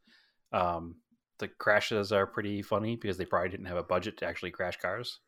Um, 0.52 0.96
the 1.38 1.48
crashes 1.48 2.12
are 2.12 2.26
pretty 2.26 2.62
funny 2.62 2.96
because 2.96 3.16
they 3.16 3.24
probably 3.24 3.48
didn't 3.48 3.66
have 3.66 3.76
a 3.76 3.82
budget 3.82 4.18
to 4.18 4.26
actually 4.26 4.52
crash 4.52 4.76
cars. 4.76 5.18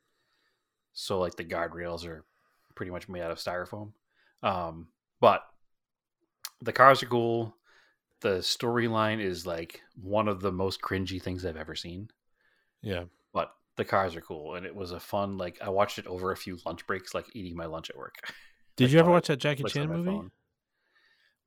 So 0.92 1.18
like 1.18 1.34
the 1.34 1.44
guardrails 1.44 2.06
are 2.06 2.24
pretty 2.74 2.92
much 2.92 3.08
made 3.08 3.22
out 3.22 3.30
of 3.30 3.38
styrofoam. 3.38 3.92
Um, 4.42 4.88
but 5.20 5.42
the 6.62 6.72
cars 6.72 7.02
are 7.02 7.06
cool. 7.06 7.56
The 8.20 8.38
storyline 8.38 9.20
is 9.20 9.46
like 9.46 9.82
one 10.00 10.28
of 10.28 10.40
the 10.40 10.52
most 10.52 10.80
cringy 10.80 11.20
things 11.20 11.44
I've 11.44 11.56
ever 11.56 11.74
seen 11.74 12.08
yeah 12.86 13.04
but 13.32 13.50
the 13.76 13.84
cars 13.84 14.14
are 14.16 14.20
cool 14.20 14.54
and 14.54 14.64
it 14.64 14.74
was 14.74 14.92
a 14.92 15.00
fun 15.00 15.36
like 15.36 15.58
i 15.60 15.68
watched 15.68 15.98
it 15.98 16.06
over 16.06 16.32
a 16.32 16.36
few 16.36 16.58
lunch 16.64 16.86
breaks 16.86 17.14
like 17.14 17.26
eating 17.34 17.56
my 17.56 17.66
lunch 17.66 17.90
at 17.90 17.96
work 17.96 18.14
did 18.76 18.84
Like 18.84 18.92
you 18.92 18.98
ever 19.00 19.10
watch 19.10 19.26
that 19.26 19.38
jackie 19.38 19.64
chan 19.64 19.88
movie 19.88 20.10
phone. 20.10 20.30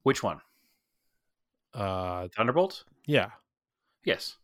Which 0.10 0.24
one? 0.24 0.42
Uh 1.72 2.28
thunderbolt? 2.36 2.84
Yeah. 3.06 3.30
Yes. 4.04 4.38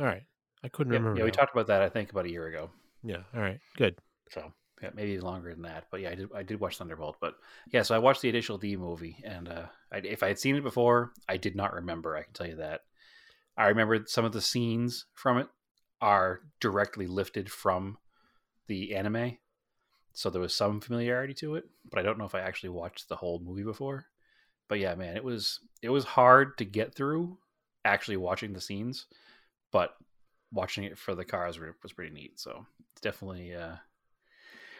All 0.00 0.06
right. 0.06 0.24
I 0.64 0.68
couldn't 0.68 0.92
yeah, 0.92 0.98
remember 0.98 1.18
yeah 1.20 1.24
we 1.24 1.30
talked 1.30 1.54
about 1.54 1.68
that 1.68 1.80
i 1.80 1.88
think 1.88 2.10
about 2.10 2.26
a 2.26 2.30
year 2.30 2.48
ago. 2.48 2.70
Yeah 3.04 3.22
all 3.32 3.40
right 3.40 3.60
good. 3.76 3.94
So 4.30 4.52
yeah, 4.82 4.90
maybe 4.94 5.20
longer 5.20 5.54
than 5.54 5.62
that 5.62 5.84
but 5.92 6.00
yeah 6.00 6.10
i 6.10 6.16
did 6.16 6.28
i 6.34 6.42
did 6.42 6.58
watch 6.58 6.76
thunderbolt 6.78 7.18
but 7.20 7.34
yeah 7.70 7.82
so 7.82 7.94
i 7.94 7.98
watched 7.98 8.22
the 8.22 8.28
initial 8.28 8.58
d 8.58 8.74
movie 8.76 9.16
and 9.22 9.48
uh 9.48 9.66
I, 9.92 9.98
if 9.98 10.24
i 10.24 10.28
had 10.28 10.40
seen 10.40 10.56
it 10.56 10.64
before 10.64 11.12
i 11.28 11.36
did 11.36 11.54
not 11.54 11.72
remember 11.72 12.16
i 12.16 12.22
can 12.24 12.32
tell 12.32 12.48
you 12.48 12.56
that. 12.56 12.80
I 13.56 13.68
remember 13.68 14.04
some 14.06 14.24
of 14.24 14.32
the 14.32 14.40
scenes 14.40 15.06
from 15.14 15.38
it 15.38 15.46
are 16.00 16.40
directly 16.60 17.06
lifted 17.06 17.50
from 17.50 17.98
the 18.66 18.94
anime, 18.96 19.38
so 20.14 20.30
there 20.30 20.40
was 20.40 20.54
some 20.54 20.80
familiarity 20.80 21.34
to 21.34 21.56
it. 21.56 21.64
But 21.88 21.98
I 21.98 22.02
don't 22.02 22.18
know 22.18 22.24
if 22.24 22.34
I 22.34 22.40
actually 22.40 22.70
watched 22.70 23.08
the 23.08 23.16
whole 23.16 23.40
movie 23.44 23.62
before. 23.62 24.06
But 24.72 24.78
yeah, 24.80 24.94
man, 24.94 25.18
it 25.18 25.22
was 25.22 25.60
it 25.82 25.90
was 25.90 26.02
hard 26.02 26.56
to 26.56 26.64
get 26.64 26.94
through 26.94 27.36
actually 27.84 28.16
watching 28.16 28.54
the 28.54 28.60
scenes, 28.62 29.04
but 29.70 29.94
watching 30.50 30.84
it 30.84 30.96
for 30.96 31.14
the 31.14 31.26
cars 31.26 31.58
was 31.82 31.92
pretty 31.92 32.10
neat. 32.10 32.40
So 32.40 32.64
it's 32.92 33.02
definitely 33.02 33.54
uh, 33.54 33.74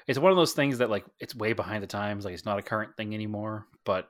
it's 0.07 0.19
one 0.19 0.33
of 0.33 0.39
those 0.39 0.55
things 0.55 0.79
that 0.79 0.89
like 0.89 1.05
it's 1.21 1.35
way 1.35 1.53
behind 1.53 1.83
the 1.83 1.87
times. 1.89 2.25
Like 2.25 2.33
it's 2.33 2.47
not 2.47 2.59
a 2.59 2.63
current 2.63 2.97
thing 2.97 3.13
anymore, 3.13 3.67
but 3.85 4.09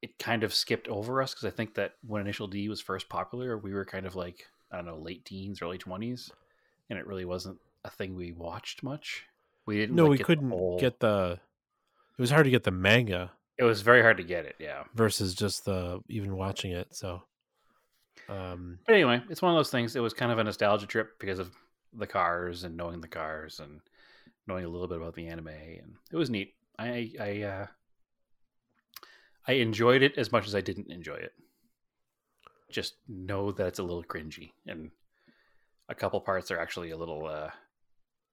it 0.00 0.18
kind 0.18 0.44
of 0.44 0.54
skipped 0.54 0.88
over 0.88 1.20
us 1.20 1.34
because 1.34 1.44
I 1.44 1.54
think 1.54 1.74
that 1.74 1.96
when 2.00 2.22
Initial 2.22 2.46
D 2.46 2.70
was 2.70 2.80
first 2.80 3.10
popular, 3.10 3.58
we 3.58 3.74
were 3.74 3.84
kind 3.84 4.06
of 4.06 4.16
like 4.16 4.46
I 4.72 4.76
don't 4.76 4.86
know 4.86 4.96
late 4.96 5.26
teens, 5.26 5.60
early 5.60 5.76
twenties, 5.76 6.30
and 6.88 6.98
it 6.98 7.06
really 7.06 7.26
wasn't 7.26 7.58
a 7.84 7.90
thing 7.90 8.14
we 8.14 8.32
watched 8.32 8.82
much. 8.82 9.26
We 9.66 9.76
didn't. 9.76 9.94
No, 9.94 10.04
like, 10.04 10.10
we 10.12 10.16
get 10.16 10.26
couldn't 10.26 10.48
whole- 10.48 10.80
get 10.80 11.00
the. 11.00 11.38
It 12.16 12.22
was 12.22 12.30
hard 12.30 12.44
to 12.44 12.50
get 12.50 12.64
the 12.64 12.70
manga 12.70 13.32
It 13.60 13.64
was 13.64 13.82
very 13.82 14.00
hard 14.00 14.16
to 14.16 14.24
get 14.24 14.46
it. 14.46 14.56
Yeah. 14.58 14.84
versus 14.94 15.34
just 15.34 15.66
the 15.66 16.00
even 16.08 16.34
watching 16.36 16.72
it. 16.72 16.88
So, 16.96 17.22
um, 18.28 18.78
But 18.86 18.94
anyway, 18.94 19.22
it's 19.28 19.42
one 19.42 19.52
of 19.52 19.58
those 19.58 19.70
things. 19.70 19.94
It 19.96 20.00
was 20.00 20.14
kind 20.14 20.32
of 20.32 20.38
a 20.38 20.44
nostalgia 20.44 20.86
trip 20.86 21.18
because 21.18 21.38
of 21.38 21.54
the 21.92 22.06
cars 22.06 22.64
and 22.64 22.76
knowing 22.76 23.00
the 23.00 23.08
cars 23.08 23.60
and 23.60 23.80
knowing 24.46 24.64
a 24.64 24.68
little 24.68 24.88
bit 24.88 24.96
about 24.96 25.14
the 25.14 25.26
anime, 25.28 25.48
and 25.48 25.94
it 26.10 26.16
was 26.16 26.30
neat. 26.30 26.54
I 26.78 27.12
I 27.20 27.42
uh, 27.42 27.66
I 29.46 29.52
enjoyed 29.52 30.02
it 30.02 30.16
as 30.16 30.32
much 30.32 30.46
as 30.46 30.54
I 30.54 30.60
didn't 30.62 30.90
enjoy 30.90 31.16
it. 31.16 31.32
Just 32.70 32.94
know 33.08 33.52
that 33.52 33.66
it's 33.66 33.78
a 33.78 33.82
little 33.82 34.04
cringy, 34.04 34.52
and 34.66 34.90
a 35.88 35.94
couple 35.94 36.20
parts 36.20 36.50
are 36.50 36.58
actually 36.58 36.90
a 36.90 36.96
little 36.96 37.26
uh, 37.26 37.50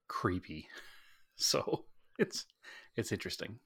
creepy. 0.08 0.68
So 1.40 1.86
it's 2.18 2.48
it's 2.96 3.12
interesting. 3.12 3.60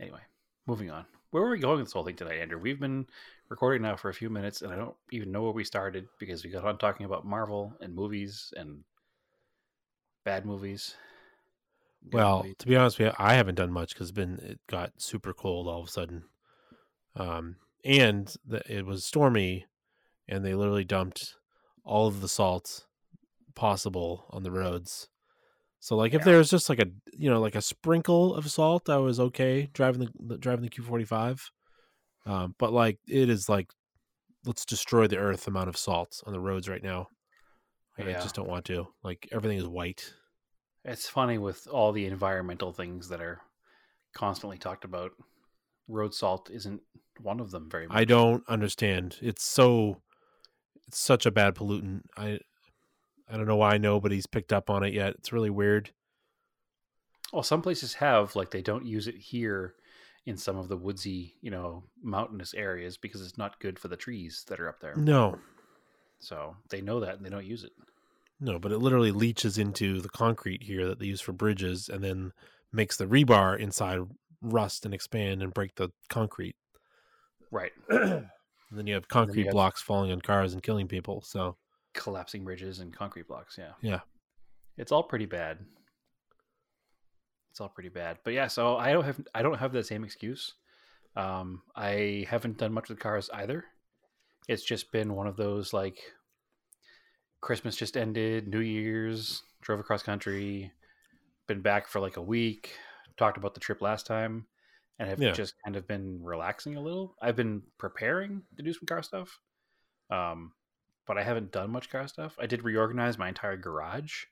Anyway, 0.00 0.20
moving 0.66 0.90
on. 0.90 1.04
Where 1.30 1.42
were 1.42 1.50
we 1.50 1.58
going 1.58 1.78
with 1.78 1.86
this 1.86 1.92
whole 1.92 2.04
thing 2.04 2.16
tonight, 2.16 2.38
Andrew? 2.38 2.58
We've 2.58 2.80
been 2.80 3.06
recording 3.48 3.82
now 3.82 3.96
for 3.96 4.08
a 4.08 4.14
few 4.14 4.30
minutes, 4.30 4.62
and 4.62 4.72
I 4.72 4.76
don't 4.76 4.94
even 5.10 5.32
know 5.32 5.42
where 5.42 5.52
we 5.52 5.64
started 5.64 6.06
because 6.18 6.44
we 6.44 6.50
got 6.50 6.64
on 6.64 6.78
talking 6.78 7.06
about 7.06 7.26
Marvel 7.26 7.74
and 7.80 7.94
movies 7.94 8.52
and 8.56 8.84
bad 10.24 10.44
movies. 10.44 10.94
good 12.04 12.14
well, 12.14 12.38
movies. 12.38 12.56
to 12.58 12.66
be 12.66 12.76
honest 12.76 12.98
with 12.98 13.08
you, 13.08 13.12
I 13.18 13.34
haven't 13.34 13.56
done 13.56 13.72
much 13.72 13.94
because 13.94 14.12
been 14.12 14.38
it 14.42 14.60
got 14.66 14.92
super 14.98 15.32
cold 15.32 15.66
all 15.66 15.80
of 15.80 15.88
a 15.88 15.90
sudden, 15.90 16.24
um, 17.14 17.56
and 17.84 18.34
the, 18.46 18.62
it 18.72 18.84
was 18.86 19.04
stormy, 19.04 19.66
and 20.28 20.44
they 20.44 20.54
literally 20.54 20.84
dumped 20.84 21.34
all 21.84 22.06
of 22.06 22.20
the 22.20 22.28
salt 22.28 22.84
possible 23.54 24.26
on 24.30 24.42
the 24.42 24.50
roads. 24.50 25.08
So, 25.80 25.96
like, 25.96 26.14
if 26.14 26.20
Yeah. 26.20 26.24
there 26.24 26.38
was 26.38 26.50
just 26.50 26.68
like 26.68 26.80
a 26.80 26.86
you 27.12 27.30
know 27.30 27.40
like 27.40 27.54
a 27.54 27.62
sprinkle 27.62 28.34
of 28.34 28.50
salt, 28.50 28.88
I 28.88 28.96
was 28.98 29.20
okay 29.20 29.68
driving 29.72 30.08
the, 30.18 30.38
driving 30.38 30.64
the 30.64 30.70
Q 30.70 30.84
forty 30.84 31.04
five. 31.04 31.50
Um, 32.24 32.54
but 32.58 32.72
like 32.72 32.98
it 33.08 33.28
is 33.30 33.48
like 33.48 33.70
let's 34.44 34.64
destroy 34.64 35.06
the 35.06 35.18
earth 35.18 35.46
amount 35.46 35.68
of 35.68 35.76
salt 35.76 36.22
on 36.26 36.32
the 36.32 36.40
roads 36.40 36.68
right 36.68 36.82
now. 36.82 37.08
Like, 37.98 38.08
I 38.08 38.12
just 38.12 38.34
don't 38.34 38.48
want 38.48 38.64
to. 38.66 38.88
Like 39.02 39.28
everything 39.32 39.58
is 39.58 39.66
white. 39.66 40.12
it's 40.84 41.08
funny 41.08 41.38
with 41.38 41.66
all 41.66 41.92
the 41.92 42.06
environmental 42.06 42.72
things 42.72 43.08
that 43.08 43.20
are 43.20 43.40
constantly 44.14 44.58
talked 44.58 44.84
about. 44.84 45.12
Road 45.88 46.14
salt 46.14 46.50
isn't 46.50 46.80
one 47.20 47.40
of 47.40 47.50
them 47.50 47.68
very 47.70 47.86
much. 47.86 47.96
I 47.96 48.04
don't 48.04 48.42
understand. 48.48 49.16
It's 49.22 49.44
so 49.44 50.02
it's 50.86 50.98
such 50.98 51.26
a 51.26 51.30
bad 51.30 51.54
pollutant. 51.54 52.02
I 52.16 52.40
I 53.28 53.36
don't 53.36 53.46
know 53.46 53.56
why 53.56 53.78
nobody's 53.78 54.26
picked 54.26 54.52
up 54.52 54.70
on 54.70 54.82
it 54.84 54.92
yet. 54.92 55.14
It's 55.14 55.32
really 55.32 55.50
weird. 55.50 55.90
Well, 57.32 57.42
some 57.42 57.62
places 57.62 57.94
have 57.94 58.36
like 58.36 58.50
they 58.50 58.62
don't 58.62 58.86
use 58.86 59.08
it 59.08 59.16
here 59.16 59.74
in 60.26 60.36
some 60.36 60.56
of 60.56 60.68
the 60.68 60.76
woodsy, 60.76 61.34
you 61.40 61.50
know, 61.50 61.84
mountainous 62.02 62.54
areas 62.54 62.96
because 62.96 63.20
it's 63.22 63.38
not 63.38 63.60
good 63.60 63.78
for 63.78 63.88
the 63.88 63.96
trees 63.96 64.44
that 64.48 64.60
are 64.60 64.68
up 64.68 64.80
there. 64.80 64.94
No. 64.96 65.38
So 66.18 66.56
they 66.70 66.80
know 66.80 67.00
that 67.00 67.16
and 67.16 67.24
they 67.24 67.30
don't 67.30 67.44
use 67.44 67.64
it. 67.64 67.72
No, 68.40 68.58
but 68.58 68.72
it 68.72 68.78
literally 68.78 69.12
leaches 69.12 69.58
into 69.58 70.00
the 70.00 70.08
concrete 70.08 70.62
here 70.62 70.86
that 70.86 70.98
they 70.98 71.06
use 71.06 71.20
for 71.20 71.32
bridges 71.32 71.88
and 71.88 72.02
then 72.02 72.32
makes 72.72 72.96
the 72.96 73.06
rebar 73.06 73.58
inside 73.58 74.00
rust 74.42 74.84
and 74.84 74.92
expand 74.94 75.42
and 75.42 75.54
break 75.54 75.74
the 75.76 75.90
concrete. 76.08 76.56
Right. 77.50 77.72
And 78.68 78.76
then 78.76 78.88
you 78.88 78.94
have 78.94 79.06
concrete 79.06 79.44
have- 79.44 79.52
blocks 79.52 79.80
falling 79.80 80.10
on 80.10 80.20
cars 80.20 80.52
and 80.52 80.60
killing 80.60 80.88
people. 80.88 81.22
So 81.22 81.56
Collapsing 81.96 82.44
bridges 82.44 82.78
and 82.78 82.92
concrete 82.92 83.26
blocks. 83.26 83.56
Yeah. 83.58 83.72
Yeah. 83.80 84.00
It's 84.76 84.92
all 84.92 85.02
pretty 85.02 85.26
bad. 85.26 85.58
It's 87.50 87.60
all 87.60 87.68
pretty 87.70 87.88
bad. 87.88 88.18
But 88.22 88.34
yeah, 88.34 88.46
so 88.48 88.76
I 88.76 88.92
don't 88.92 89.04
have 89.04 89.20
I 89.34 89.42
don't 89.42 89.58
have 89.58 89.72
the 89.72 89.82
same 89.82 90.04
excuse. 90.04 90.54
Um, 91.16 91.62
I 91.74 92.26
haven't 92.28 92.58
done 92.58 92.72
much 92.72 92.90
with 92.90 92.98
cars 92.98 93.30
either. 93.32 93.64
It's 94.48 94.62
just 94.62 94.92
been 94.92 95.14
one 95.14 95.26
of 95.26 95.36
those 95.36 95.72
like 95.72 95.98
Christmas 97.40 97.76
just 97.76 97.96
ended, 97.96 98.46
New 98.48 98.60
Year's, 98.60 99.42
drove 99.62 99.80
across 99.80 100.02
country, 100.02 100.72
been 101.46 101.62
back 101.62 101.88
for 101.88 102.00
like 102.00 102.16
a 102.18 102.22
week, 102.22 102.76
talked 103.16 103.38
about 103.38 103.54
the 103.54 103.60
trip 103.60 103.80
last 103.80 104.06
time, 104.06 104.46
and 104.98 105.08
have 105.08 105.20
Yeah. 105.22 105.32
just 105.32 105.54
kind 105.64 105.76
of 105.76 105.86
been 105.88 106.20
relaxing 106.22 106.76
a 106.76 106.80
little. 106.80 107.16
I've 107.22 107.36
been 107.36 107.62
preparing 107.78 108.42
to 108.56 108.62
do 108.62 108.72
some 108.74 108.86
car 108.86 109.02
stuff. 109.02 109.38
Um, 110.10 110.52
but 111.06 111.18
I 111.18 111.22
haven't 111.22 111.52
done 111.52 111.70
much 111.70 111.90
car 111.90 112.06
stuff. 112.08 112.36
I 112.40 112.46
did 112.46 112.64
reorganize 112.64 113.18
my 113.18 113.28
entire 113.28 113.56
garage 113.56 114.24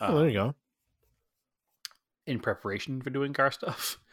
oh, 0.00 0.18
there 0.18 0.28
you 0.28 0.34
go. 0.34 0.46
Um, 0.46 0.54
in 2.26 2.40
preparation 2.40 3.00
for 3.00 3.10
doing 3.10 3.32
car 3.32 3.50
stuff. 3.50 3.98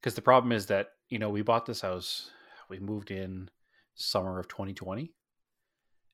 Because 0.00 0.16
the 0.16 0.22
problem 0.22 0.50
is 0.50 0.66
that, 0.66 0.94
you 1.10 1.20
know, 1.20 1.30
we 1.30 1.42
bought 1.42 1.64
this 1.64 1.82
house, 1.82 2.32
we 2.68 2.80
moved 2.80 3.12
in 3.12 3.48
summer 3.94 4.40
of 4.40 4.48
2020. 4.48 5.12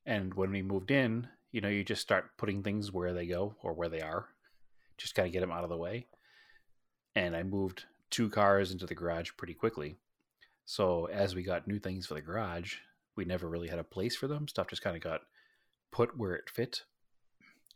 And 0.05 0.35
when 0.35 0.51
we 0.51 0.61
moved 0.61 0.91
in, 0.91 1.27
you 1.53 1.63
know, 1.63 1.71
you 1.71 1.83
just 1.83 2.03
start 2.03 2.37
putting 2.37 2.63
things 2.63 2.93
where 2.93 3.15
they 3.15 3.25
go 3.25 3.55
or 3.63 3.73
where 3.73 3.89
they 3.89 4.03
are, 4.03 4.27
just 4.99 5.15
kind 5.15 5.25
of 5.25 5.33
get 5.33 5.41
them 5.41 5.51
out 5.51 5.65
of 5.65 5.71
the 5.71 5.77
way. 5.79 6.07
And 7.17 7.35
I 7.35 7.45
moved 7.45 7.87
two 8.11 8.29
cars 8.29 8.73
into 8.73 8.85
the 8.85 8.95
garage 8.95 9.31
pretty 9.39 9.55
quickly. 9.55 9.97
So 10.67 11.07
as 11.07 11.35
we 11.35 11.43
got 11.43 11.67
new 11.67 11.79
things 11.79 12.05
for 12.05 12.13
the 12.13 12.21
garage, 12.21 12.77
we 13.19 13.25
never 13.25 13.49
really 13.49 13.69
had 13.69 13.81
a 13.81 13.85
place 13.85 14.17
for 14.17 14.29
them. 14.29 14.47
Stuff 14.47 14.69
just 14.69 14.81
kind 14.81 14.97
of 14.97 15.03
got 15.03 15.23
put 15.91 16.17
where 16.17 16.35
it 16.35 16.49
fit. 16.49 16.83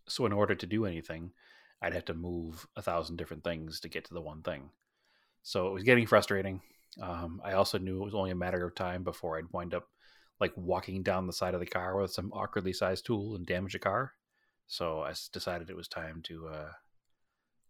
So 0.08 0.24
in 0.24 0.32
order 0.32 0.54
to 0.54 0.66
do 0.66 0.86
anything, 0.86 1.32
I'd 1.82 1.94
have 1.94 2.04
to 2.06 2.14
move 2.14 2.66
a 2.76 2.82
thousand 2.82 3.16
different 3.16 3.42
things 3.42 3.80
to 3.80 3.88
get 3.88 4.04
to 4.06 4.14
the 4.14 4.20
one 4.20 4.42
thing. 4.42 4.70
So 5.42 5.66
it 5.66 5.74
was 5.74 5.82
getting 5.82 6.06
frustrating. 6.06 6.62
Um, 7.00 7.42
I 7.44 7.54
also 7.54 7.76
knew 7.78 8.00
it 8.00 8.04
was 8.04 8.14
only 8.14 8.30
a 8.30 8.36
matter 8.36 8.64
of 8.64 8.76
time 8.76 9.02
before 9.02 9.36
I'd 9.36 9.52
wind 9.52 9.74
up 9.74 9.88
like 10.40 10.52
walking 10.56 11.02
down 11.02 11.26
the 11.26 11.32
side 11.32 11.54
of 11.54 11.60
the 11.60 11.66
car 11.66 12.00
with 12.00 12.12
some 12.12 12.32
awkwardly 12.32 12.72
sized 12.72 13.04
tool 13.04 13.34
and 13.34 13.44
damage 13.44 13.72
the 13.72 13.80
car. 13.80 14.12
So 14.68 15.00
I 15.00 15.12
decided 15.32 15.70
it 15.70 15.76
was 15.76 15.88
time 15.88 16.22
to 16.24 16.48
uh, 16.48 16.70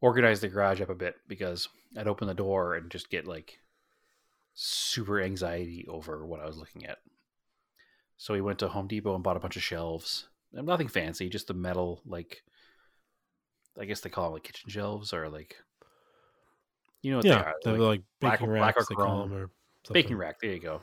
organize 0.03 0.43
the 0.43 0.49
garage 0.49 0.83
up 0.83 0.91
a 0.91 0.95
bit 0.95 1.15
because 1.27 1.69
I'd 1.97 2.07
open 2.07 2.29
the 2.29 2.35
door 2.35 2.75
and 2.75 2.91
just 2.91 3.09
get 3.09 3.27
like 3.27 3.59
super 4.53 5.23
anxiety 5.23 5.87
over 5.89 6.27
what 6.27 6.41
I 6.41 6.47
was 6.47 6.59
looking 6.59 6.85
at. 6.85 6.99
So 8.23 8.35
we 8.35 8.41
went 8.41 8.61
to 8.61 8.69
Home 8.69 8.87
Depot 8.87 9.17
and 9.17 9.25
bought 9.25 9.37
a 9.37 9.41
bunch 9.41 9.57
of 9.57 9.65
shelves. 9.65 10.29
Nothing 10.53 10.87
fancy, 10.87 11.29
just 11.29 11.49
the 11.49 11.55
metal 11.55 12.01
like 12.07 12.45
I 13.77 13.85
guess 13.85 13.99
they 13.99 14.11
call 14.11 14.27
them 14.27 14.35
like 14.35 14.45
kitchen 14.45 14.71
shelves 14.71 15.13
or 15.13 15.29
like 15.29 15.57
you 17.01 17.11
know 17.11 17.17
what 17.17 17.27
yeah, 17.27 17.35
they 17.35 17.41
are. 17.41 17.55
they're 17.65 17.73
like 17.73 17.81
like 17.81 18.03
black- 18.21 18.39
baking 18.39 18.55
black 18.55 18.77
or 18.77 18.79
racks, 18.79 18.87
they 18.87 18.95
call 18.95 19.07
chrome. 19.07 19.31
them, 19.31 19.39
or 19.41 19.51
baking 19.93 20.17
rack. 20.17 20.37
There 20.41 20.53
you 20.53 20.61
go. 20.61 20.83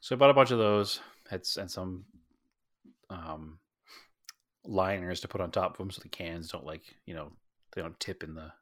So 0.00 0.14
I 0.14 0.18
bought 0.18 0.28
a 0.28 0.34
bunch 0.34 0.50
of 0.50 0.58
those. 0.58 1.00
Had 1.30 1.40
and 1.56 1.70
some 1.70 2.04
um, 3.08 3.58
liners 4.66 5.20
to 5.20 5.28
put 5.28 5.40
on 5.40 5.52
top 5.52 5.70
of 5.70 5.78
them 5.78 5.90
so 5.90 6.02
the 6.02 6.10
cans 6.10 6.50
don't 6.50 6.66
like 6.66 6.82
you 7.06 7.14
know 7.14 7.32
they 7.74 7.80
don't 7.80 7.98
tip 7.98 8.22
in 8.22 8.34
the 8.34 8.52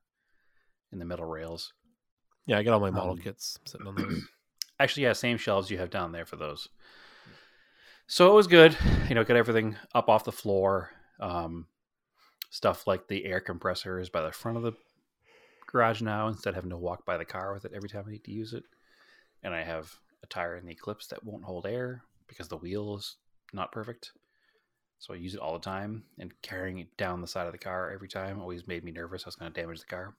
in 0.92 1.00
the 1.00 1.04
metal 1.04 1.26
rails. 1.26 1.73
Yeah, 2.47 2.59
I 2.59 2.62
got 2.62 2.75
all 2.75 2.78
my 2.80 2.90
model 2.90 3.14
Um, 3.14 3.18
kits 3.18 3.59
sitting 3.64 3.88
on 3.88 3.97
those. 3.97 4.23
Actually, 4.78 5.02
yeah, 5.02 5.12
same 5.12 5.38
shelves 5.38 5.73
you 5.73 5.78
have 5.78 5.90
down 5.90 6.12
there 6.12 6.25
for 6.25 6.37
those. 6.37 6.68
So 8.10 8.28
it 8.28 8.34
was 8.34 8.48
good. 8.48 8.76
You 9.08 9.14
know, 9.14 9.22
get 9.22 9.36
everything 9.36 9.76
up 9.94 10.08
off 10.08 10.24
the 10.24 10.32
floor. 10.32 10.90
Um, 11.20 11.66
stuff 12.50 12.88
like 12.88 13.06
the 13.06 13.24
air 13.24 13.38
compressor 13.38 14.00
is 14.00 14.10
by 14.10 14.20
the 14.20 14.32
front 14.32 14.56
of 14.56 14.64
the 14.64 14.72
garage 15.68 16.02
now 16.02 16.26
instead 16.26 16.48
of 16.48 16.54
having 16.56 16.70
to 16.70 16.76
walk 16.76 17.06
by 17.06 17.16
the 17.16 17.24
car 17.24 17.54
with 17.54 17.64
it 17.64 17.72
every 17.72 17.88
time 17.88 18.02
I 18.08 18.10
need 18.10 18.24
to 18.24 18.32
use 18.32 18.52
it. 18.52 18.64
And 19.44 19.54
I 19.54 19.62
have 19.62 19.94
a 20.24 20.26
tire 20.26 20.56
in 20.56 20.66
the 20.66 20.72
Eclipse 20.72 21.06
that 21.06 21.22
won't 21.22 21.44
hold 21.44 21.66
air 21.66 22.02
because 22.26 22.48
the 22.48 22.56
wheel 22.56 22.96
is 22.96 23.14
not 23.52 23.70
perfect. 23.70 24.10
So 24.98 25.14
I 25.14 25.16
use 25.16 25.34
it 25.34 25.40
all 25.40 25.52
the 25.52 25.60
time, 25.60 26.02
and 26.18 26.32
carrying 26.42 26.80
it 26.80 26.96
down 26.96 27.20
the 27.20 27.28
side 27.28 27.46
of 27.46 27.52
the 27.52 27.58
car 27.58 27.92
every 27.92 28.08
time 28.08 28.40
always 28.40 28.66
made 28.66 28.82
me 28.82 28.90
nervous 28.90 29.22
I 29.24 29.28
was 29.28 29.36
going 29.36 29.52
to 29.52 29.60
damage 29.60 29.78
the 29.78 29.86
car. 29.86 30.16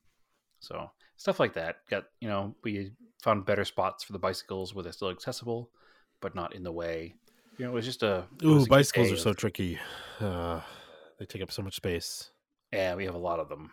So 0.62 0.90
stuff 1.18 1.42
like 1.42 1.56
that. 1.56 1.80
Got 1.90 2.06
you 2.22 2.30
know 2.30 2.56
we 2.64 2.94
found 3.22 3.46
better 3.46 3.66
spots 3.66 4.02
for 4.02 4.14
the 4.14 4.18
bicycles 4.18 4.74
where 4.74 4.82
they're 4.82 4.94
still 4.94 5.10
accessible, 5.10 5.72
but 6.22 6.36
not 6.36 6.56
in 6.56 6.64
the 6.64 6.72
way. 6.72 7.16
You 7.62 7.68
know, 7.68 7.74
it 7.74 7.76
was 7.76 7.86
just 7.86 8.02
a 8.02 8.26
Ooh, 8.44 8.66
bicycles 8.66 9.12
are 9.12 9.18
so 9.18 9.30
of- 9.30 9.38
tricky. 9.38 9.78
Uh, 10.20 10.62
they 11.20 11.28
take 11.28 11.44
up 11.44 11.52
so 11.52 11.62
much 11.62 11.76
space. 11.76 12.32
Yeah, 12.74 12.96
we 12.96 13.06
have 13.06 13.14
a 13.14 13.20
lot 13.20 13.40
of 13.40 13.50
them. 13.50 13.70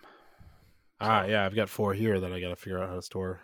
Ah, 1.00 1.24
yeah, 1.24 1.46
I've 1.46 1.54
got 1.56 1.70
four 1.70 1.94
here 1.94 2.20
that 2.20 2.30
I 2.30 2.38
got 2.38 2.50
to 2.50 2.56
figure 2.56 2.82
out 2.82 2.90
how 2.90 2.96
to 2.96 3.00
store. 3.00 3.40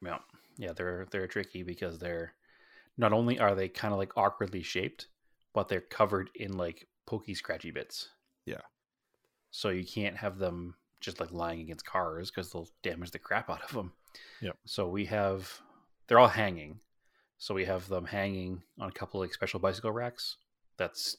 Yeah, 0.00 0.18
yeah, 0.56 0.72
they're 0.72 1.08
they're 1.10 1.26
tricky 1.26 1.64
because 1.64 1.98
they're 1.98 2.34
not 2.96 3.12
only 3.12 3.40
are 3.40 3.56
they 3.56 3.68
kind 3.68 3.92
of 3.92 3.98
like 3.98 4.16
awkwardly 4.16 4.62
shaped, 4.62 5.08
but 5.52 5.68
they're 5.68 5.80
covered 5.80 6.30
in 6.36 6.56
like 6.56 6.86
pokey, 7.04 7.34
scratchy 7.34 7.72
bits. 7.72 8.10
Yeah. 8.46 8.60
So 9.50 9.70
you 9.70 9.84
can't 9.84 10.16
have 10.16 10.38
them 10.38 10.76
just 11.00 11.18
like 11.18 11.32
lying 11.32 11.58
against 11.58 11.84
cars 11.84 12.30
because 12.30 12.52
they'll 12.52 12.68
damage 12.84 13.10
the 13.10 13.18
crap 13.18 13.50
out 13.50 13.64
of 13.64 13.72
them. 13.72 13.94
Yeah. 14.40 14.52
So 14.64 14.88
we 14.88 15.06
have 15.06 15.60
they're 16.06 16.20
all 16.20 16.28
hanging. 16.28 16.78
So 17.44 17.52
we 17.52 17.66
have 17.66 17.88
them 17.88 18.06
hanging 18.06 18.62
on 18.80 18.88
a 18.88 18.92
couple 18.92 19.20
of 19.20 19.26
like 19.26 19.34
special 19.34 19.60
bicycle 19.60 19.92
racks. 19.92 20.38
That's 20.78 21.18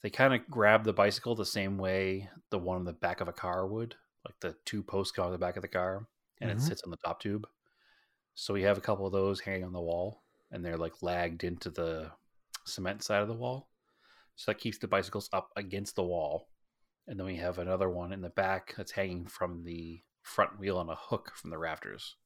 they 0.00 0.08
kind 0.08 0.32
of 0.32 0.48
grab 0.48 0.82
the 0.82 0.94
bicycle 0.94 1.34
the 1.34 1.44
same 1.44 1.76
way 1.76 2.30
the 2.48 2.58
one 2.58 2.78
on 2.78 2.84
the 2.86 2.94
back 2.94 3.20
of 3.20 3.28
a 3.28 3.32
car 3.34 3.66
would, 3.66 3.96
like 4.24 4.40
the 4.40 4.56
two 4.64 4.82
posts 4.82 5.12
go 5.12 5.24
on 5.24 5.30
the 5.30 5.36
back 5.36 5.56
of 5.56 5.60
the 5.60 5.68
car, 5.68 6.08
and 6.40 6.50
Mhm. 6.50 6.54
it 6.54 6.62
sits 6.62 6.82
on 6.84 6.90
the 6.90 6.96
top 6.96 7.20
tube. 7.20 7.46
So 8.34 8.54
we 8.54 8.62
have 8.62 8.78
a 8.78 8.80
couple 8.80 9.04
of 9.04 9.12
those 9.12 9.40
hanging 9.40 9.64
on 9.64 9.74
the 9.74 9.80
wall, 9.82 10.24
and 10.50 10.64
they're 10.64 10.78
like 10.78 11.02
lagged 11.02 11.44
into 11.44 11.68
the 11.68 12.10
cement 12.64 13.02
side 13.02 13.20
of 13.20 13.28
the 13.28 13.34
wall. 13.34 13.68
So 14.36 14.52
that 14.52 14.58
keeps 14.58 14.78
the 14.78 14.88
bicycles 14.88 15.28
up 15.34 15.52
against 15.54 15.96
the 15.96 16.02
wall. 16.02 16.48
And 17.06 17.18
then 17.18 17.26
we 17.26 17.36
have 17.36 17.58
another 17.58 17.90
one 17.90 18.10
in 18.10 18.22
the 18.22 18.30
back 18.30 18.74
that's 18.74 18.92
hanging 18.92 19.26
from 19.26 19.64
the 19.64 20.02
front 20.22 20.58
wheel 20.58 20.78
on 20.78 20.88
a 20.88 20.96
hook 20.96 21.32
from 21.34 21.50
the 21.50 21.58
rafters. 21.58 22.16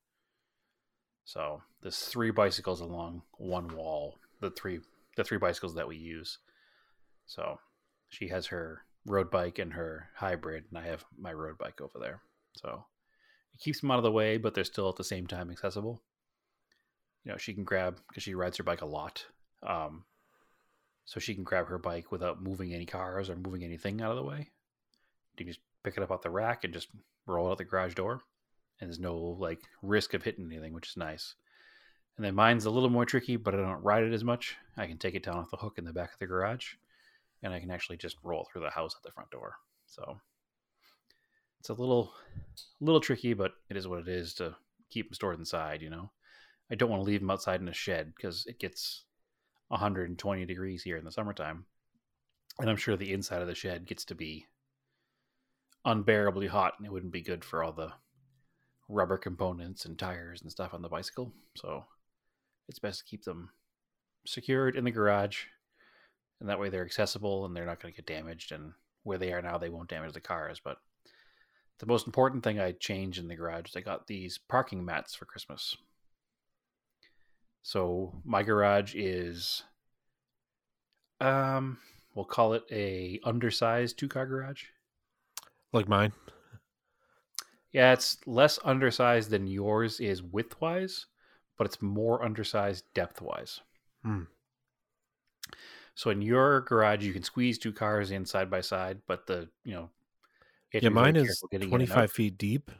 So 1.28 1.60
there's 1.82 1.98
three 1.98 2.30
bicycles 2.30 2.80
along 2.80 3.20
one 3.36 3.68
wall. 3.76 4.16
The 4.40 4.50
three 4.50 4.80
the 5.14 5.24
three 5.24 5.36
bicycles 5.36 5.74
that 5.74 5.86
we 5.86 5.96
use. 5.96 6.38
So 7.26 7.58
she 8.08 8.28
has 8.28 8.46
her 8.46 8.80
road 9.04 9.30
bike 9.30 9.58
and 9.58 9.74
her 9.74 10.08
hybrid, 10.14 10.64
and 10.70 10.78
I 10.78 10.86
have 10.86 11.04
my 11.18 11.34
road 11.34 11.58
bike 11.58 11.82
over 11.82 11.98
there. 11.98 12.22
So 12.56 12.86
it 13.52 13.60
keeps 13.60 13.82
them 13.82 13.90
out 13.90 13.98
of 13.98 14.04
the 14.04 14.10
way, 14.10 14.38
but 14.38 14.54
they're 14.54 14.64
still 14.64 14.88
at 14.88 14.96
the 14.96 15.04
same 15.04 15.26
time 15.26 15.50
accessible. 15.50 16.00
You 17.24 17.32
know, 17.32 17.36
she 17.36 17.52
can 17.52 17.64
grab 17.64 18.00
because 18.08 18.22
she 18.22 18.34
rides 18.34 18.56
her 18.56 18.64
bike 18.64 18.80
a 18.80 18.86
lot. 18.86 19.26
Um, 19.62 20.04
so 21.04 21.20
she 21.20 21.34
can 21.34 21.44
grab 21.44 21.66
her 21.66 21.78
bike 21.78 22.10
without 22.10 22.42
moving 22.42 22.72
any 22.72 22.86
cars 22.86 23.28
or 23.28 23.36
moving 23.36 23.62
anything 23.62 24.00
out 24.00 24.12
of 24.12 24.16
the 24.16 24.22
way. 24.22 24.48
You 25.36 25.44
can 25.44 25.48
just 25.48 25.60
pick 25.84 25.98
it 25.98 26.02
up 26.02 26.10
off 26.10 26.22
the 26.22 26.30
rack 26.30 26.64
and 26.64 26.72
just 26.72 26.88
roll 27.26 27.48
it 27.48 27.50
out 27.50 27.58
the 27.58 27.64
garage 27.64 27.92
door. 27.92 28.22
And 28.80 28.88
there's 28.88 29.00
no 29.00 29.16
like 29.16 29.60
risk 29.82 30.14
of 30.14 30.22
hitting 30.22 30.46
anything, 30.46 30.72
which 30.72 30.90
is 30.90 30.96
nice. 30.96 31.34
And 32.16 32.24
then 32.24 32.34
mine's 32.34 32.64
a 32.64 32.70
little 32.70 32.90
more 32.90 33.04
tricky, 33.04 33.36
but 33.36 33.54
I 33.54 33.58
don't 33.58 33.82
ride 33.82 34.04
it 34.04 34.12
as 34.12 34.24
much. 34.24 34.56
I 34.76 34.86
can 34.86 34.98
take 34.98 35.14
it 35.14 35.22
down 35.22 35.36
off 35.36 35.50
the 35.50 35.56
hook 35.56 35.78
in 35.78 35.84
the 35.84 35.92
back 35.92 36.12
of 36.12 36.18
the 36.18 36.26
garage, 36.26 36.74
and 37.42 37.54
I 37.54 37.60
can 37.60 37.70
actually 37.70 37.96
just 37.96 38.16
roll 38.22 38.46
through 38.50 38.62
the 38.62 38.70
house 38.70 38.94
at 38.96 39.02
the 39.04 39.12
front 39.12 39.30
door. 39.30 39.54
So 39.86 40.18
it's 41.60 41.68
a 41.68 41.74
little, 41.74 42.12
little 42.80 43.00
tricky, 43.00 43.34
but 43.34 43.52
it 43.68 43.76
is 43.76 43.86
what 43.86 44.00
it 44.00 44.08
is 44.08 44.34
to 44.34 44.56
keep 44.90 45.08
them 45.08 45.14
stored 45.14 45.38
inside. 45.38 45.80
You 45.80 45.90
know, 45.90 46.10
I 46.70 46.74
don't 46.74 46.90
want 46.90 47.02
to 47.02 47.06
leave 47.06 47.20
them 47.20 47.30
outside 47.30 47.60
in 47.60 47.68
a 47.68 47.72
shed 47.72 48.12
because 48.16 48.46
it 48.46 48.58
gets 48.58 49.04
120 49.68 50.44
degrees 50.44 50.82
here 50.82 50.96
in 50.96 51.04
the 51.04 51.12
summertime, 51.12 51.66
and 52.58 52.68
I'm 52.68 52.76
sure 52.76 52.96
the 52.96 53.12
inside 53.12 53.42
of 53.42 53.48
the 53.48 53.54
shed 53.54 53.86
gets 53.86 54.04
to 54.06 54.16
be 54.16 54.46
unbearably 55.84 56.48
hot, 56.48 56.74
and 56.78 56.86
it 56.86 56.92
wouldn't 56.92 57.12
be 57.12 57.22
good 57.22 57.44
for 57.44 57.62
all 57.62 57.72
the 57.72 57.92
rubber 58.88 59.18
components 59.18 59.84
and 59.84 59.98
tires 59.98 60.42
and 60.42 60.50
stuff 60.50 60.74
on 60.74 60.82
the 60.82 60.88
bicycle. 60.88 61.32
So 61.56 61.84
it's 62.68 62.78
best 62.78 63.00
to 63.00 63.04
keep 63.04 63.24
them 63.24 63.50
secured 64.26 64.76
in 64.76 64.84
the 64.84 64.90
garage, 64.90 65.44
and 66.40 66.48
that 66.48 66.58
way 66.58 66.68
they're 66.68 66.84
accessible 66.84 67.44
and 67.44 67.54
they're 67.54 67.66
not 67.66 67.80
going 67.80 67.92
to 67.92 67.96
get 67.96 68.06
damaged. 68.06 68.52
And 68.52 68.72
where 69.02 69.18
they 69.18 69.32
are 69.32 69.42
now, 69.42 69.58
they 69.58 69.70
won't 69.70 69.88
damage 69.88 70.12
the 70.12 70.20
cars. 70.20 70.60
But 70.62 70.78
the 71.78 71.86
most 71.86 72.06
important 72.06 72.42
thing 72.42 72.58
I 72.58 72.72
changed 72.72 73.18
in 73.18 73.28
the 73.28 73.36
garage 73.36 73.70
is 73.70 73.76
I 73.76 73.80
got 73.80 74.06
these 74.06 74.38
parking 74.38 74.84
mats 74.84 75.14
for 75.14 75.24
Christmas. 75.24 75.76
So 77.62 78.20
my 78.24 78.42
garage 78.42 78.94
is, 78.94 79.62
um, 81.20 81.78
we'll 82.14 82.24
call 82.24 82.54
it 82.54 82.64
a 82.70 83.20
undersized 83.24 83.98
two 83.98 84.08
car 84.08 84.26
garage. 84.26 84.64
Like 85.72 85.88
mine. 85.88 86.12
Yeah, 87.72 87.92
it's 87.92 88.18
less 88.26 88.58
undersized 88.64 89.30
than 89.30 89.46
yours 89.46 90.00
is 90.00 90.22
width 90.22 90.60
wise, 90.60 91.06
but 91.56 91.66
it's 91.66 91.82
more 91.82 92.24
undersized 92.24 92.84
depth 92.94 93.20
wise. 93.20 93.60
Hmm. 94.02 94.22
So 95.94 96.10
in 96.10 96.22
your 96.22 96.60
garage, 96.62 97.04
you 97.04 97.12
can 97.12 97.22
squeeze 97.22 97.58
two 97.58 97.72
cars 97.72 98.10
in 98.10 98.24
side 98.24 98.50
by 98.50 98.60
side, 98.60 99.00
but 99.06 99.26
the 99.26 99.48
you 99.64 99.74
know, 99.74 99.90
you 100.72 100.80
Yeah, 100.80 100.88
mine 100.90 101.16
is 101.16 101.26
careful 101.26 101.48
getting 101.48 101.68
in 101.68 101.80
and 101.80 101.92
out. 101.92 101.96
25 101.96 102.12
feet 102.12 102.38
deep, 102.38 102.70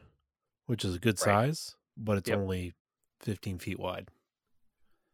which 0.66 0.85
is 0.85 0.94
a 0.94 0.98
good 0.98 1.18
Right. 1.20 1.35
size, 1.35 1.77
but 1.96 2.18
it's 2.18 2.29
Yep. 2.29 2.38
only 2.38 2.74
15 3.20 3.59
feet 3.59 3.79
wide. 3.79 4.09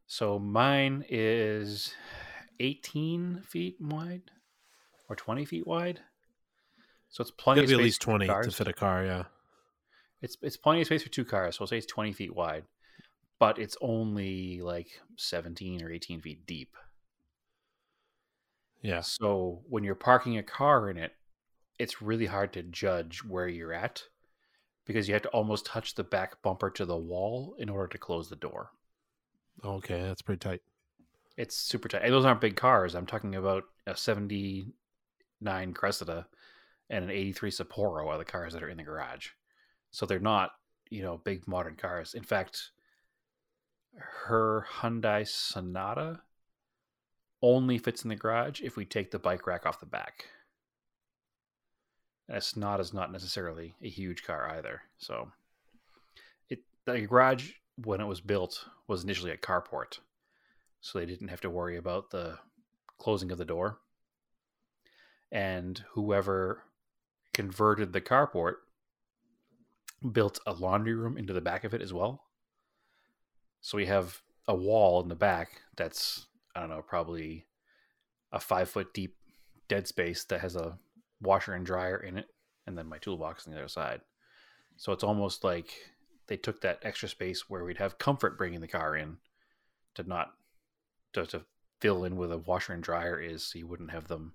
So 0.07 0.39
mine 0.39 1.05
is 1.09 1.95
18 2.61 3.41
feet 3.41 3.81
wide 3.81 4.31
or 5.09 5.17
20 5.17 5.45
feet 5.45 5.67
wide. 5.67 6.01
So 7.09 7.23
it's 7.23 7.31
plenty 7.31 7.63
of 7.63 7.69
be 7.69 7.75
at 7.75 7.81
least 7.81 8.03
20 8.03 8.27
to 8.29 8.51
fit 8.51 8.69
a 8.69 8.73
car, 8.73 9.05
yeah. 9.05 9.25
It's 10.25 10.39
it's 10.41 10.57
plenty 10.57 10.81
of 10.81 10.87
space 10.87 11.03
for 11.03 11.11
two 11.11 11.27
cars, 11.27 11.57
so 11.57 11.63
I'll 11.63 11.67
say 11.67 11.77
it's 11.77 11.85
20 11.85 12.15
feet 12.15 12.35
wide, 12.35 12.65
but 13.39 13.59
it's 13.59 13.77
only 13.83 14.63
like 14.63 14.89
17 15.19 15.83
or 15.83 15.93
18 15.93 16.23
feet 16.23 16.47
deep. 16.47 16.75
Yeah. 18.81 19.03
So 19.03 19.61
when 19.69 19.85
you're 19.85 19.95
parking 19.95 20.39
a 20.39 20.43
car 20.43 20.89
in 20.89 20.97
it, 20.97 21.13
it's 21.79 22.01
really 22.01 22.25
hard 22.25 22.55
to 22.55 22.63
judge 22.63 23.23
where 23.23 23.49
you're 23.49 23.75
at 23.75 24.03
because 24.87 25.09
you 25.09 25.13
have 25.13 25.23
to 25.25 25.29
almost 25.29 25.67
touch 25.67 25.95
the 25.95 26.05
back 26.05 26.41
bumper 26.41 26.71
to 26.71 26.87
the 26.87 26.97
wall 26.97 27.55
in 27.59 27.69
order 27.69 27.89
to 27.89 27.99
close 27.99 28.31
the 28.31 28.37
door. 28.37 28.71
Okay, 29.63 30.01
that's 30.01 30.23
pretty 30.23 30.39
tight. 30.39 30.63
It's 31.37 31.55
super 31.55 31.87
tight. 31.87 32.03
And 32.03 32.15
those 32.15 32.25
aren't 32.25 32.41
big 32.41 32.57
cars. 32.57 32.95
I'm 32.95 33.05
talking 33.05 33.35
about 33.35 33.65
a 33.87 33.95
79 33.95 35.75
Cressida 35.75 36.27
and 36.89 37.05
an 37.05 37.11
83 37.11 37.51
Sapporo 37.51 38.07
are 38.07 38.17
the 38.17 38.25
cars 38.25 38.55
that 38.55 38.63
are 38.63 38.71
in 38.71 38.79
the 38.79 38.85
garage. 38.85 39.29
So 39.95 40.07
they're 40.07 40.19
not, 40.19 40.51
you 40.91 41.03
know, 41.03 41.19
big 41.19 41.47
modern 41.47 41.77
cars. 41.77 42.15
In 42.15 42.25
fact, 42.25 42.73
her 44.27 44.67
Hyundai 44.81 45.25
Sonata 45.25 46.23
only 47.41 47.79
fits 47.79 48.03
in 48.03 48.09
the 48.09 48.17
garage 48.17 48.61
if 48.61 48.77
we 48.77 48.85
take 48.85 49.13
the 49.13 49.21
bike 49.21 49.47
rack 49.47 49.65
off 49.65 49.79
the 49.79 49.87
back. 49.87 50.25
And 52.27 52.37
a 52.37 52.41
Sonata 52.41 52.81
is 52.81 52.93
not 52.93 53.13
necessarily 53.13 53.77
a 53.85 53.89
huge 53.89 54.25
car 54.25 54.51
either. 54.51 54.83
So 54.99 55.31
it 56.51 56.65
the 56.87 57.03
garage 57.03 57.53
when 57.77 58.01
it 58.01 58.07
was 58.07 58.21
built 58.21 58.67
was 58.89 59.05
initially 59.05 59.31
a 59.31 59.37
carport. 59.37 60.01
So 60.81 60.99
they 60.99 61.07
didn't 61.07 61.29
have 61.29 61.43
to 61.43 61.51
worry 61.51 61.77
about 61.77 62.11
the 62.11 62.41
closing 62.99 63.31
of 63.31 63.39
the 63.39 63.45
door. 63.45 63.79
And 65.31 65.85
whoever 65.93 66.65
converted 67.33 67.93
the 67.93 68.01
carport 68.01 68.55
built 70.13 70.41
a 70.47 70.53
laundry 70.53 70.95
room 70.95 71.17
into 71.17 71.33
the 71.33 71.41
back 71.41 71.65
of 71.65 71.75
it 71.75 71.83
as 71.83 71.93
well. 71.93 72.25
So 73.61 73.77
we 73.77 73.87
have 73.87 74.21
a 74.47 74.55
wall 74.55 75.03
in 75.03 75.09
the 75.09 75.15
back 75.15 75.63
that's 75.77 76.27
I 76.55 76.61
don't 76.61 76.71
know, 76.71 76.83
probably 76.83 77.47
a 78.31 78.39
five 78.39 78.69
foot 78.69 78.95
deep 78.95 79.17
dead 79.69 79.89
space 79.89 80.25
that 80.25 80.41
has 80.41 80.57
a 80.57 80.79
washer 81.21 81.55
and 81.55 81.67
dryer 81.67 81.97
in 81.97 82.19
it, 82.19 82.27
and 82.67 82.77
then 82.77 82.87
my 82.87 82.99
toolbox 82.99 83.47
on 83.47 83.53
the 83.53 83.59
other 83.59 83.69
side. 83.69 84.01
So 84.77 84.93
it's 84.93 85.05
almost 85.05 85.45
like 85.45 85.73
they 86.27 86.37
took 86.37 86.61
that 86.61 86.81
extra 86.83 87.09
space 87.09 87.49
where 87.49 87.65
we'd 87.65 87.79
have 87.79 87.99
comfort 87.99 88.39
bringing 88.39 88.61
the 88.61 88.69
car 88.69 88.97
in 88.97 89.19
to 89.95 90.03
not 90.03 90.33
to, 91.13 91.27
to 91.27 91.43
fill 91.81 92.05
in 92.05 92.17
with 92.17 92.33
a 92.33 92.39
washer 92.39 92.73
and 92.73 92.83
dryer 92.83 93.21
is 93.21 93.45
so 93.45 93.59
you 93.59 93.67
wouldn't 93.67 93.91
have 93.91 94.09
them 94.09 94.33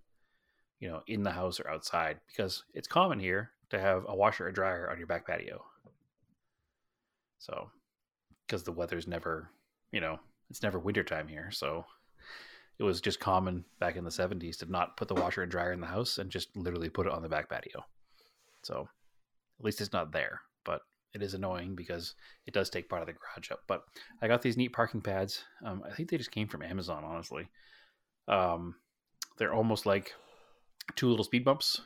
you 0.80 0.88
know 0.88 1.02
in 1.08 1.24
the 1.24 1.32
house 1.32 1.60
or 1.60 1.70
outside 1.70 2.20
because 2.28 2.64
it's 2.74 2.88
common 2.88 3.20
here 3.20 3.52
to 3.70 3.80
have 3.80 4.06
a 4.08 4.16
washer 4.16 4.48
or 4.48 4.52
dryer 4.52 4.90
on 4.90 4.98
your 4.98 5.08
back 5.08 5.28
patio. 5.28 5.64
So 7.40 7.70
because 8.50 8.64
the 8.64 8.72
weather's 8.72 9.08
never 9.08 9.50
you 9.92 10.02
know 10.02 10.20
it's 10.50 10.64
never 10.64 10.80
wintertime 10.80 11.28
here 11.28 11.52
so 11.52 11.86
it 12.80 12.84
was 12.84 13.02
just 13.02 13.20
common 13.20 13.64
back 13.80 13.96
in 13.96 14.04
the 14.04 14.10
70s 14.10 14.58
to 14.58 14.72
not 14.72 14.98
put 14.98 15.08
the 15.08 15.14
washer 15.14 15.44
and 15.44 15.52
dryer 15.52 15.74
in 15.74 15.82
the 15.82 15.88
house 15.88 16.18
and 16.18 16.32
just 16.32 16.56
literally 16.56 16.90
put 16.90 17.06
it 17.06 17.12
on 17.12 17.22
the 17.22 17.28
back 17.28 17.50
patio. 17.50 17.84
So 18.64 18.88
at 19.60 19.66
least 19.66 19.82
it's 19.82 19.94
not 19.94 20.12
there 20.12 20.42
but 20.64 20.82
it 21.14 21.22
is 21.22 21.34
annoying 21.34 21.76
because 21.76 22.16
it 22.46 22.54
does 22.54 22.70
take 22.70 22.90
part 22.90 23.02
of 23.02 23.08
the 23.08 23.14
garage 23.14 23.52
up. 23.52 23.64
But 23.68 23.84
i 24.22 24.28
got 24.28 24.42
these 24.42 24.58
neat 24.58 24.74
parking 24.74 25.02
pads. 25.02 25.44
Um, 25.64 25.84
i 25.86 25.94
think 25.94 26.10
they 26.10 26.18
just 26.18 26.32
came 26.32 26.48
from 26.48 26.64
amazon 26.64 27.04
honestly. 27.04 27.50
Um, 28.28 28.76
they're 29.38 29.54
almost 29.54 29.86
like 29.86 30.14
two 30.96 31.10
little 31.10 31.26
speed 31.26 31.44
bumps 31.44 31.82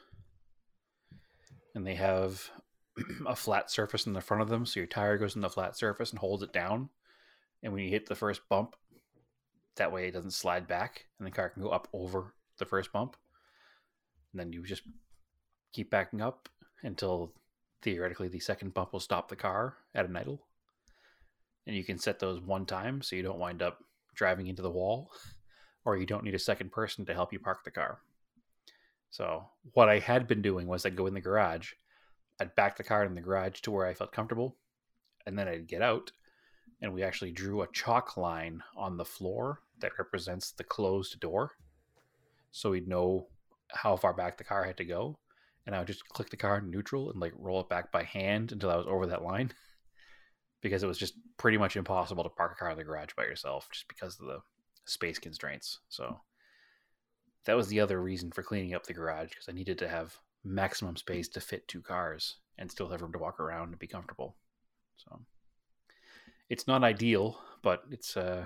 and 1.76 1.86
they 1.86 1.96
have 1.96 2.50
a 3.28 3.36
flat 3.36 3.72
surface 3.72 4.06
in 4.06 4.14
the 4.14 4.22
front 4.22 4.42
of 4.42 4.50
them 4.50 4.66
so 4.66 4.80
your 4.80 4.88
tire 4.88 5.18
goes 5.18 5.36
in 5.36 5.42
the 5.42 5.50
flat 5.50 5.78
surface 5.78 6.12
and 6.12 6.20
holds 6.20 6.44
it 6.44 6.54
down 6.54 6.90
and 7.62 7.74
when 7.74 7.84
you 7.84 7.90
hit 7.90 8.06
the 8.06 8.16
first 8.16 8.42
bump 8.50 8.76
that 9.76 9.92
way 9.92 10.08
it 10.08 10.12
doesn't 10.12 10.32
slide 10.32 10.68
back 10.68 11.06
and 11.18 11.28
the 11.28 11.32
car 11.32 11.50
can 11.50 11.64
go 11.64 11.70
up 11.70 11.88
over 11.94 12.34
the 12.60 12.66
first 12.66 12.92
bump 12.92 13.18
and 14.34 14.40
then 14.40 14.52
you 14.52 14.64
just 14.66 14.84
keep 15.72 15.90
backing 15.90 16.22
up 16.22 16.50
until 16.84 17.34
theoretically 17.82 18.28
the 18.28 18.40
second 18.40 18.74
bump 18.74 18.92
will 18.92 19.00
stop 19.00 19.30
the 19.30 19.36
car 19.36 19.78
at 19.94 20.06
an 20.06 20.16
idle. 20.16 20.48
And 21.66 21.76
you 21.76 21.84
can 21.84 21.98
set 21.98 22.20
those 22.20 22.42
one 22.42 22.66
time 22.66 23.02
so 23.02 23.16
you 23.16 23.24
don't 23.24 23.40
wind 23.40 23.62
up 23.62 23.84
driving 24.16 24.48
into 24.48 24.62
the 24.62 24.72
wall 24.72 25.12
or 25.86 25.98
you 25.98 26.06
don't 26.06 26.24
need 26.24 26.36
a 26.36 26.40
second 26.40 26.72
person 26.72 27.06
to 27.06 27.14
help 27.14 27.32
you 27.32 27.40
park 27.40 27.64
the 27.64 27.72
car. 27.72 28.00
So, 29.14 29.46
what 29.74 29.90
I 29.90 30.00
had 30.00 30.28
been 30.28 30.42
doing 30.42 30.66
was 30.66 30.88
I'd 30.88 30.96
go 30.96 31.06
in 31.06 31.14
the 31.14 31.22
garage, 31.22 31.74
I'd 32.40 32.56
back 32.56 32.78
the 32.78 32.84
car 32.84 33.04
in 33.04 33.14
the 33.14 33.22
garage 33.22 33.62
to 33.62 33.70
where 33.70 33.86
I 33.86 33.94
felt 33.94 34.12
comfortable, 34.12 34.58
and 35.28 35.38
then 35.38 35.48
I'd 35.48 35.68
get 35.68 35.84
out 35.84 36.12
and 36.82 36.94
we 36.94 37.04
actually 37.04 37.32
drew 37.32 37.62
a 37.62 37.72
chalk 37.72 38.18
line 38.18 38.62
on 38.76 38.98
the 38.98 39.06
floor 39.06 39.62
that 39.80 39.98
represents 40.00 40.52
the 40.52 40.64
closed 40.64 41.20
door. 41.20 41.52
So 42.52 42.72
we'd 42.72 42.88
know 42.88 43.28
how 43.70 43.96
far 43.96 44.14
back 44.14 44.38
the 44.38 44.44
car 44.44 44.66
had 44.66 44.78
to 44.78 44.84
go. 44.84 45.20
And 45.66 45.76
I 45.76 45.78
would 45.78 45.88
just 45.88 46.10
click 46.10 46.30
the 46.30 46.38
car 46.38 46.58
in 46.58 46.72
neutral 46.72 47.12
and 47.12 47.22
like 47.22 47.34
roll 47.38 47.62
it 47.62 47.70
back 47.70 47.92
by 47.92 48.04
hand 48.04 48.52
until 48.52 48.72
I 48.72 48.76
was 48.76 48.88
over 48.88 49.06
that 49.06 49.24
line. 49.24 49.52
because 50.62 50.82
it 50.82 50.88
was 50.88 50.98
just 50.98 51.14
pretty 51.38 51.58
much 51.58 51.78
impossible 51.78 52.24
to 52.24 52.30
park 52.30 52.54
a 52.54 52.56
car 52.56 52.72
in 52.72 52.78
the 52.78 52.84
garage 52.84 53.14
by 53.16 53.24
yourself 53.24 53.70
just 53.72 53.88
because 53.88 54.20
of 54.20 54.26
the 54.26 54.40
space 54.86 55.20
constraints. 55.20 55.80
So 55.88 56.20
that 57.46 57.56
was 57.56 57.68
the 57.68 57.80
other 57.80 58.02
reason 58.02 58.32
for 58.32 58.44
cleaning 58.44 58.74
up 58.74 58.86
the 58.86 58.94
garage 58.94 59.30
because 59.30 59.50
I 59.50 59.54
needed 59.54 59.78
to 59.80 59.88
have 59.88 60.18
maximum 60.44 60.96
space 60.96 61.28
to 61.30 61.42
fit 61.42 61.68
two 61.68 61.82
cars 61.82 62.38
and 62.58 62.70
still 62.70 62.90
have 62.90 63.02
room 63.02 63.14
to 63.14 63.20
walk 63.20 63.40
around 63.40 63.70
and 63.70 63.80
be 63.80 63.88
comfortable. 63.88 64.36
So 64.98 65.20
it's 66.50 66.68
not 66.68 66.84
ideal, 66.84 67.40
but 67.62 67.84
it's 67.92 68.16
uh 68.18 68.46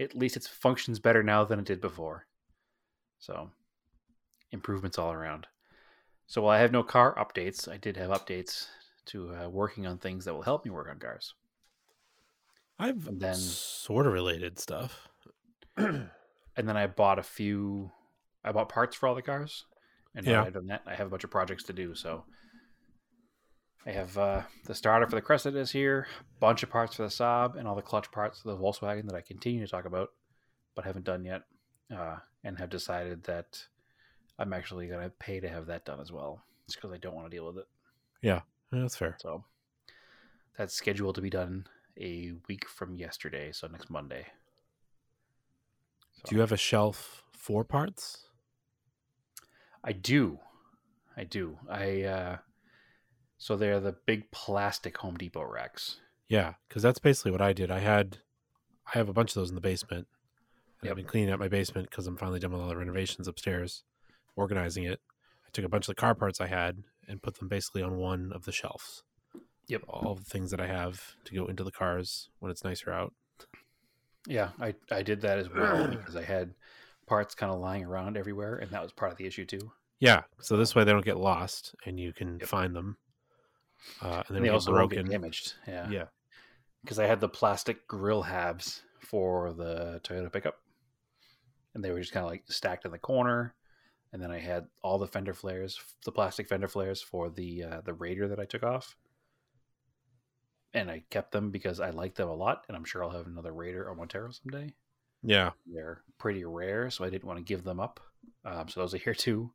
at 0.00 0.16
least 0.16 0.36
it 0.36 0.44
functions 0.44 0.98
better 0.98 1.22
now 1.22 1.44
than 1.44 1.58
it 1.58 1.64
did 1.64 1.80
before. 1.80 2.26
So 3.18 3.50
improvements 4.50 4.98
all 4.98 5.12
around. 5.12 5.46
So 6.26 6.42
while 6.42 6.56
I 6.56 6.60
have 6.60 6.72
no 6.72 6.82
car 6.82 7.14
updates, 7.16 7.68
I 7.70 7.76
did 7.76 7.96
have 7.96 8.10
updates 8.10 8.66
to 9.06 9.34
uh, 9.34 9.48
working 9.48 9.86
on 9.86 9.98
things 9.98 10.24
that 10.24 10.34
will 10.34 10.42
help 10.42 10.64
me 10.64 10.70
work 10.70 10.88
on 10.90 10.98
cars. 10.98 11.34
I've 12.78 13.06
And 13.06 13.20
then- 13.20 13.34
sort 13.34 14.06
of 14.06 14.12
related 14.12 14.58
stuff. 14.58 15.08
And 16.56 16.68
then 16.68 16.76
I 16.76 16.86
bought 16.86 17.18
a 17.18 17.22
few. 17.22 17.90
I 18.44 18.52
bought 18.52 18.68
parts 18.68 18.96
for 18.96 19.08
all 19.08 19.14
the 19.14 19.22
cars, 19.22 19.64
and 20.14 20.26
Yeah. 20.26 20.42
I've 20.42 20.52
done 20.54 20.66
that. 20.66 20.82
I 20.86 20.94
have 20.94 21.06
a 21.06 21.10
bunch 21.10 21.24
of 21.24 21.30
projects 21.30 21.64
to 21.64 21.72
do. 21.72 21.94
So 21.94 22.24
I 23.86 23.90
have 23.90 24.16
uh, 24.18 24.42
the 24.66 24.74
starter 24.74 25.06
for 25.06 25.16
the 25.16 25.22
Cressida 25.22 25.58
is 25.58 25.70
here, 25.70 26.06
bunch 26.40 26.62
of 26.62 26.70
parts 26.70 26.96
for 26.96 27.02
the 27.02 27.08
Saab, 27.08 27.56
and 27.56 27.66
all 27.66 27.74
the 27.74 27.82
clutch 27.82 28.10
parts 28.12 28.40
for 28.40 28.48
the 28.48 28.56
Volkswagen 28.56 29.06
that 29.06 29.16
I 29.16 29.20
continue 29.22 29.64
to 29.64 29.70
talk 29.70 29.84
about, 29.86 30.10
but 30.74 30.84
haven't 30.84 31.04
done 31.04 31.24
yet, 31.24 31.42
uh, 31.94 32.16
and 32.44 32.58
have 32.58 32.70
decided 32.70 33.24
that 33.24 33.64
I'm 34.38 34.52
actually 34.52 34.88
going 34.88 35.02
to 35.02 35.10
pay 35.10 35.40
to 35.40 35.48
have 35.48 35.66
that 35.66 35.84
done 35.84 36.00
as 36.00 36.12
well, 36.12 36.42
just 36.66 36.80
because 36.80 36.92
I 36.94 36.98
don't 36.98 37.14
want 37.14 37.30
to 37.30 37.36
deal 37.36 37.46
with 37.46 37.58
it. 37.58 37.66
Yeah, 38.22 38.40
that's 38.70 38.96
fair. 38.96 39.16
So 39.20 39.44
that's 40.56 40.74
scheduled 40.74 41.16
to 41.16 41.20
be 41.20 41.30
done 41.30 41.66
a 42.00 42.32
week 42.48 42.68
from 42.68 42.96
yesterday, 42.96 43.52
so 43.52 43.66
next 43.66 43.90
Monday. 43.90 44.26
So, 46.24 46.30
Do 46.30 46.34
you 46.36 46.40
have 46.40 46.52
a 46.52 46.56
shelf 46.56 47.24
for 47.32 47.64
parts? 47.64 48.26
I 49.84 49.92
do. 49.92 50.38
I 51.16 51.24
do. 51.24 51.58
I 51.68 52.02
uh 52.02 52.36
so 53.38 53.56
they're 53.56 53.80
the 53.80 53.96
big 54.06 54.30
plastic 54.30 54.98
Home 54.98 55.16
Depot 55.16 55.42
racks. 55.42 55.98
Yeah, 56.28 56.54
because 56.68 56.80
that's 56.82 57.00
basically 57.00 57.32
what 57.32 57.40
I 57.42 57.52
did. 57.52 57.72
I 57.72 57.80
had, 57.80 58.18
I 58.86 58.98
have 58.98 59.08
a 59.08 59.12
bunch 59.12 59.30
of 59.30 59.34
those 59.34 59.48
in 59.48 59.56
the 59.56 59.60
basement. 59.60 60.06
And 60.80 60.84
Yep. 60.86 60.90
I've 60.92 60.96
been 60.96 61.06
cleaning 61.06 61.30
out 61.30 61.40
my 61.40 61.48
basement 61.48 61.90
because 61.90 62.06
I'm 62.06 62.16
finally 62.16 62.38
done 62.38 62.52
with 62.52 62.60
all 62.60 62.68
the 62.68 62.76
renovations 62.76 63.26
upstairs, 63.26 63.82
organizing 64.36 64.84
it. 64.84 65.00
I 65.44 65.50
took 65.52 65.64
a 65.64 65.68
bunch 65.68 65.88
of 65.88 65.96
the 65.96 66.00
car 66.00 66.14
parts 66.14 66.40
I 66.40 66.46
had 66.46 66.84
and 67.08 67.20
put 67.20 67.40
them 67.40 67.48
basically 67.48 67.82
on 67.82 67.96
one 67.96 68.30
of 68.32 68.44
the 68.44 68.52
shelves. 68.52 69.02
Yep. 69.66 69.82
All 69.88 70.14
the 70.14 70.24
things 70.24 70.52
that 70.52 70.60
I 70.60 70.68
have 70.68 71.16
to 71.24 71.34
go 71.34 71.46
into 71.46 71.64
the 71.64 71.72
cars 71.72 72.30
when 72.38 72.52
it's 72.52 72.62
nicer 72.62 72.92
out. 72.92 73.12
Yeah, 74.26 74.50
I 74.60 74.74
I 74.90 75.02
did 75.02 75.20
that 75.22 75.38
as 75.38 75.48
well 75.50 75.88
because 75.90 76.16
I 76.16 76.22
had 76.22 76.54
parts 77.06 77.34
kind 77.34 77.52
of 77.52 77.60
lying 77.60 77.84
around 77.84 78.16
everywhere 78.16 78.56
and 78.56 78.70
that 78.70 78.82
was 78.82 78.92
part 78.92 79.12
of 79.12 79.18
the 79.18 79.26
issue 79.26 79.44
too. 79.44 79.72
Yeah, 80.00 80.22
so 80.40 80.56
this 80.56 80.74
way 80.74 80.84
they 80.84 80.92
don't 80.92 81.04
get 81.04 81.16
lost 81.16 81.74
and 81.86 81.98
you 81.98 82.12
can 82.12 82.38
Yep. 82.40 82.48
find 82.48 82.74
them. 82.74 82.96
Uh, 84.00 84.22
and 84.28 84.36
And 84.36 84.44
they 84.44 84.48
also 84.50 84.70
get 84.72 84.76
won't 84.78 84.90
get 84.90 84.96
broken. 84.96 85.10
damaged. 85.12 85.54
Yeah. 85.66 85.88
Yeah. 85.90 86.04
Because 86.82 86.98
I 86.98 87.06
had 87.06 87.20
the 87.20 87.28
plastic 87.28 87.86
grill 87.88 88.22
halves 88.22 88.82
for 89.00 89.52
the 89.52 90.00
Toyota 90.04 90.32
pickup. 90.32 90.60
And 91.74 91.82
they 91.84 91.90
were 91.90 92.00
just 92.00 92.12
kind 92.12 92.24
of 92.24 92.30
like 92.30 92.44
stacked 92.48 92.84
in 92.84 92.90
the 92.92 92.98
corner. 92.98 93.54
And 94.12 94.20
then 94.22 94.30
I 94.30 94.38
had 94.40 94.66
all 94.82 94.98
the 94.98 95.06
fender 95.06 95.32
flares, 95.34 95.80
the 96.04 96.12
plastic 96.12 96.48
fender 96.48 96.68
flares 96.68 97.00
for 97.00 97.30
the 97.30 97.64
uh, 97.64 97.80
the 97.82 97.94
Raider 97.94 98.28
that 98.28 98.38
I 98.40 98.44
took 98.44 98.62
off. 98.62 98.96
And 100.74 100.90
I 100.90 101.02
kept 101.10 101.32
them 101.32 101.50
because 101.50 101.80
I 101.80 101.90
like 101.90 102.14
them 102.14 102.28
a 102.28 102.34
lot, 102.34 102.64
and 102.68 102.76
I'm 102.76 102.84
sure 102.84 103.04
I'll 103.04 103.10
have 103.10 103.26
another 103.26 103.52
Raider 103.52 103.86
or 103.86 103.94
Montero 103.94 104.30
someday. 104.30 104.72
Yeah. 105.22 105.50
They're 105.66 106.02
pretty 106.18 106.44
rare, 106.44 106.90
so 106.90 107.04
I 107.04 107.10
didn't 107.10 107.26
want 107.26 107.38
to 107.38 107.44
give 107.44 107.62
them 107.62 107.78
up. 107.78 108.00
Um, 108.44 108.68
so 108.68 108.80
those 108.80 108.94
are 108.94 108.98
here 108.98 109.14
too, 109.14 109.52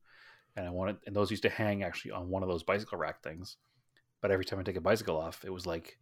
and 0.56 0.66
I 0.66 0.70
wanted, 0.70 0.98
and 1.06 1.16
those 1.16 1.32
used 1.32 1.44
to 1.44 1.50
hang 1.50 1.84
actually 1.84 2.12
on 2.12 2.30
one 2.30 2.44
of 2.44 2.50
those 2.50 2.64
bicycle 2.64 2.98
rack 2.98 3.22
things. 3.24 3.58
But 4.22 4.32
every 4.32 4.46
time 4.46 4.60
I 4.60 4.64
take 4.64 4.76
a 4.78 4.82
bicycle 4.82 5.18
off, 5.18 5.44
it 5.44 5.52
was 5.52 5.66
like 5.66 5.98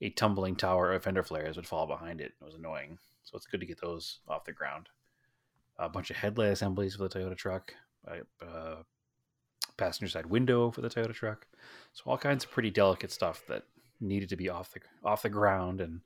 a 0.00 0.10
tumbling 0.10 0.56
tower 0.56 0.92
of 0.92 1.02
fender 1.02 1.22
flares 1.22 1.56
would 1.56 1.66
fall 1.66 1.86
behind 1.86 2.20
it. 2.20 2.32
It 2.40 2.44
was 2.44 2.54
annoying. 2.54 2.98
So 3.24 3.36
it's 3.36 3.46
good 3.46 3.60
to 3.60 3.66
get 3.66 3.80
those 3.80 4.20
off 4.28 4.44
the 4.44 4.52
ground. 4.52 4.88
A 5.78 5.88
bunch 5.88 6.10
of 6.10 6.16
headlight 6.16 6.52
assemblies 6.52 6.96
for 6.96 7.08
the 7.08 7.08
Toyota 7.08 7.36
truck, 7.36 7.74
a 8.06 8.20
uh, 8.44 8.76
passenger 9.76 10.10
side 10.10 10.26
window 10.26 10.70
for 10.70 10.80
the 10.80 10.88
Toyota 10.88 11.14
truck. 11.14 11.46
So 11.92 12.04
all 12.06 12.18
kinds 12.18 12.44
of 12.44 12.50
pretty 12.50 12.70
delicate 12.70 13.12
stuff 13.12 13.42
that 13.48 13.64
needed 14.00 14.28
to 14.30 14.36
be 14.36 14.48
off 14.48 14.72
the 14.72 14.80
off 15.04 15.22
the 15.22 15.28
ground 15.28 15.80
and 15.80 16.00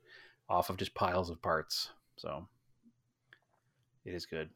off 0.49 0.69
of 0.69 0.77
just 0.77 0.93
piles 0.93 1.29
of 1.29 1.41
parts. 1.41 1.89
So 2.17 2.47
it 4.05 4.13
is 4.13 4.25
good. 4.25 4.49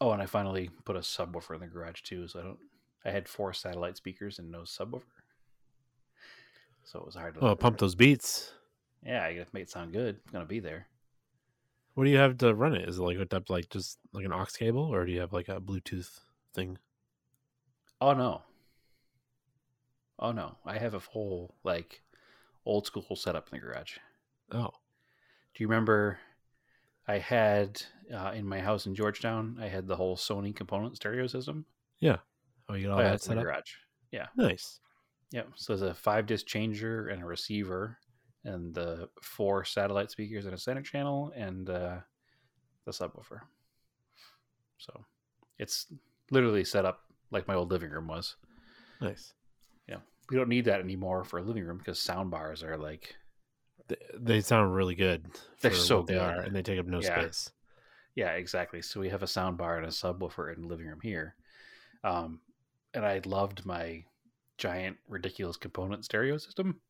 Oh, 0.00 0.10
and 0.10 0.20
I 0.20 0.26
finally 0.26 0.70
put 0.84 0.96
a 0.96 1.00
subwoofer 1.00 1.54
in 1.54 1.60
the 1.60 1.66
garage 1.66 2.02
too. 2.02 2.26
So 2.28 2.40
I 2.40 2.42
don't. 2.42 2.58
I 3.06 3.10
had 3.10 3.28
four 3.28 3.52
satellite 3.52 3.96
speakers 3.96 4.38
and 4.38 4.50
no 4.50 4.60
subwoofer. 4.60 5.02
So 6.84 6.98
it 6.98 7.06
was 7.06 7.14
hard 7.14 7.34
to. 7.34 7.40
Oh, 7.40 7.44
well, 7.46 7.56
pump 7.56 7.78
those 7.78 7.94
beats. 7.94 8.52
Yeah, 9.04 9.24
I 9.24 9.34
gotta 9.34 9.46
make 9.52 9.64
it 9.64 9.70
sound 9.70 9.92
good. 9.92 10.16
It's 10.22 10.30
gonna 10.32 10.46
be 10.46 10.60
there. 10.60 10.86
What 11.94 12.04
do 12.04 12.10
you 12.10 12.18
have 12.18 12.38
to 12.38 12.54
run 12.54 12.74
it? 12.74 12.88
Is 12.88 12.98
it 12.98 13.02
like 13.02 13.16
hooked 13.16 13.34
up 13.34 13.50
like 13.50 13.68
just 13.68 13.98
like 14.12 14.24
an 14.24 14.32
aux 14.32 14.46
cable, 14.46 14.82
or 14.82 15.06
do 15.06 15.12
you 15.12 15.20
have 15.20 15.32
like 15.32 15.48
a 15.48 15.60
Bluetooth 15.60 16.20
thing? 16.52 16.78
Oh 18.00 18.14
no. 18.14 18.42
Oh 20.24 20.32
no. 20.32 20.56
I 20.64 20.78
have 20.78 20.94
a 20.94 20.98
whole 21.00 21.54
like 21.64 22.00
old 22.64 22.86
school 22.86 23.14
setup 23.14 23.48
in 23.52 23.58
the 23.60 23.66
garage. 23.66 23.98
Oh, 24.52 24.70
Do 25.54 25.62
you 25.62 25.68
remember 25.68 26.18
I 27.06 27.18
had 27.18 27.82
uh, 28.12 28.32
in 28.34 28.46
my 28.46 28.58
house 28.60 28.86
in 28.86 28.94
Georgetown, 28.94 29.58
I 29.60 29.68
had 29.68 29.86
the 29.86 29.96
whole 29.96 30.16
Sony 30.16 30.56
component 30.56 30.96
stereo 30.96 31.26
system. 31.26 31.66
Yeah. 32.00 32.16
Oh, 32.70 32.74
you 32.74 32.86
got 32.86 32.92
all 32.94 32.98
Oh, 33.00 33.02
yeah, 33.02 33.08
that 33.10 33.14
it's 33.16 33.26
in 33.26 33.32
set 33.32 33.34
the 33.34 33.40
up. 33.40 33.46
garage. 33.46 33.72
Nice. 34.34 34.80
Yep. 35.32 35.48
So 35.56 35.76
there's 35.76 35.90
a 35.90 35.94
five 35.94 36.24
disc 36.24 36.46
changer 36.46 37.08
and 37.08 37.22
a 37.22 37.26
receiver 37.26 37.98
and 38.44 38.72
the 38.74 39.10
four 39.20 39.64
satellite 39.64 40.10
speakers 40.10 40.46
and 40.46 40.54
a 40.54 40.58
center 40.58 40.80
channel 40.82 41.32
and 41.36 41.68
uh, 41.68 41.96
the 42.86 42.92
subwoofer. 42.92 43.40
So 44.78 45.04
it's 45.58 45.86
literally 46.30 46.64
set 46.64 46.86
up 46.86 47.00
like 47.30 47.46
my 47.46 47.54
old 47.54 47.70
living 47.70 47.90
room 47.90 48.06
was. 48.06 48.36
Nice. 49.02 49.34
We 50.30 50.36
don't 50.36 50.48
need 50.48 50.64
that 50.66 50.80
anymore 50.80 51.24
for 51.24 51.38
a 51.38 51.42
living 51.42 51.64
room 51.64 51.78
because 51.78 52.00
sound 52.00 52.30
bars 52.30 52.62
are 52.62 52.76
like 52.78 53.14
They, 53.88 53.96
they 54.18 54.40
sound 54.40 54.74
really 54.74 54.94
good. 54.94 55.26
They're 55.60 55.72
so 55.72 55.98
what 55.98 56.06
they 56.06 56.14
good. 56.14 56.22
are, 56.22 56.40
and 56.40 56.54
they 56.54 56.62
take 56.62 56.78
up 56.78 56.86
no 56.86 57.00
Yeah. 57.00 57.20
space. 57.20 57.50
Yeah, 58.14 58.30
exactly. 58.32 58.80
So 58.80 59.00
we 59.00 59.08
have 59.10 59.22
a 59.22 59.26
sound 59.26 59.58
bar 59.58 59.76
and 59.76 59.86
a 59.86 59.90
subwoofer 59.90 60.54
in 60.54 60.62
the 60.62 60.68
living 60.68 60.86
room 60.86 61.00
here. 61.02 61.34
Um, 62.04 62.40
and 62.94 63.04
I 63.04 63.20
loved 63.24 63.66
my 63.66 64.04
giant, 64.56 64.96
ridiculous 65.08 65.56
component 65.56 66.04
stereo 66.04 66.36
system. 66.38 66.80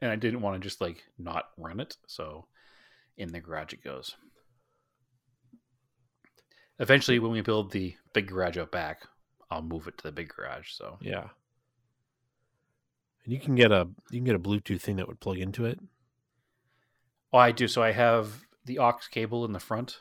And 0.00 0.10
I 0.10 0.16
didn't 0.16 0.40
want 0.40 0.60
to 0.60 0.66
just 0.66 0.80
like 0.80 1.04
not 1.18 1.50
run 1.58 1.80
it. 1.80 1.96
So 2.06 2.46
in 3.16 3.30
the 3.30 3.40
garage 3.40 3.72
it 3.72 3.84
goes. 3.84 4.16
Eventually, 6.78 7.18
when 7.18 7.30
we 7.32 7.40
build 7.40 7.70
the 7.72 7.94
big 8.12 8.28
garage 8.28 8.58
out 8.58 8.70
back, 8.70 9.02
I'll 9.50 9.62
move 9.62 9.86
it 9.86 9.96
to 9.98 10.04
the 10.04 10.12
big 10.12 10.28
garage. 10.28 10.72
So 10.72 10.98
Yeah. 11.00 11.28
And 13.26 13.34
you 13.34 13.40
can 13.40 13.56
get 13.56 13.72
a 13.72 13.88
you 14.10 14.18
can 14.18 14.24
get 14.24 14.36
a 14.36 14.38
Bluetooth 14.38 14.80
thing 14.80 14.96
that 14.96 15.08
would 15.08 15.20
plug 15.20 15.38
into 15.38 15.66
it. 15.66 15.80
Oh, 17.32 17.38
I 17.38 17.50
do. 17.50 17.66
So 17.66 17.82
I 17.82 17.90
have 17.90 18.46
the 18.64 18.78
aux 18.78 18.98
cable 19.10 19.44
in 19.44 19.52
the 19.52 19.60
front, 19.60 19.98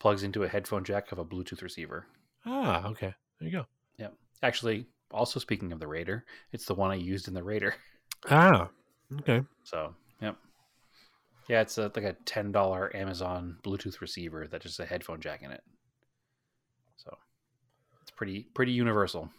plugs 0.00 0.24
into 0.24 0.42
a 0.42 0.48
headphone 0.48 0.84
jack 0.84 1.12
of 1.12 1.18
a 1.18 1.24
Bluetooth 1.24 1.62
receiver. 1.62 2.06
Ah, 2.44 2.88
okay. 2.88 3.14
There 3.38 3.48
you 3.48 3.52
go. 3.52 3.66
Yeah. 3.96 4.08
Actually, 4.42 4.86
also 5.12 5.38
speaking 5.38 5.72
of 5.72 5.78
the 5.78 5.86
Raider, 5.86 6.24
it's 6.52 6.66
the 6.66 6.74
one 6.74 6.90
I 6.90 6.96
used 6.96 7.28
in 7.28 7.34
the 7.34 7.44
Raider. 7.44 7.74
Ah, 8.28 8.70
okay. 9.20 9.42
So, 9.62 9.94
yep. 10.20 10.36
Yeah, 11.48 11.60
it's 11.60 11.78
a, 11.78 11.92
like 11.94 12.04
a 12.04 12.16
ten 12.24 12.50
dollar 12.50 12.94
Amazon 12.96 13.58
Bluetooth 13.62 14.00
receiver 14.00 14.48
that 14.48 14.62
just 14.62 14.80
a 14.80 14.86
headphone 14.86 15.20
jack 15.20 15.42
in 15.42 15.52
it. 15.52 15.62
So 16.96 17.16
it's 18.02 18.10
pretty 18.10 18.48
pretty 18.52 18.72
universal. 18.72 19.30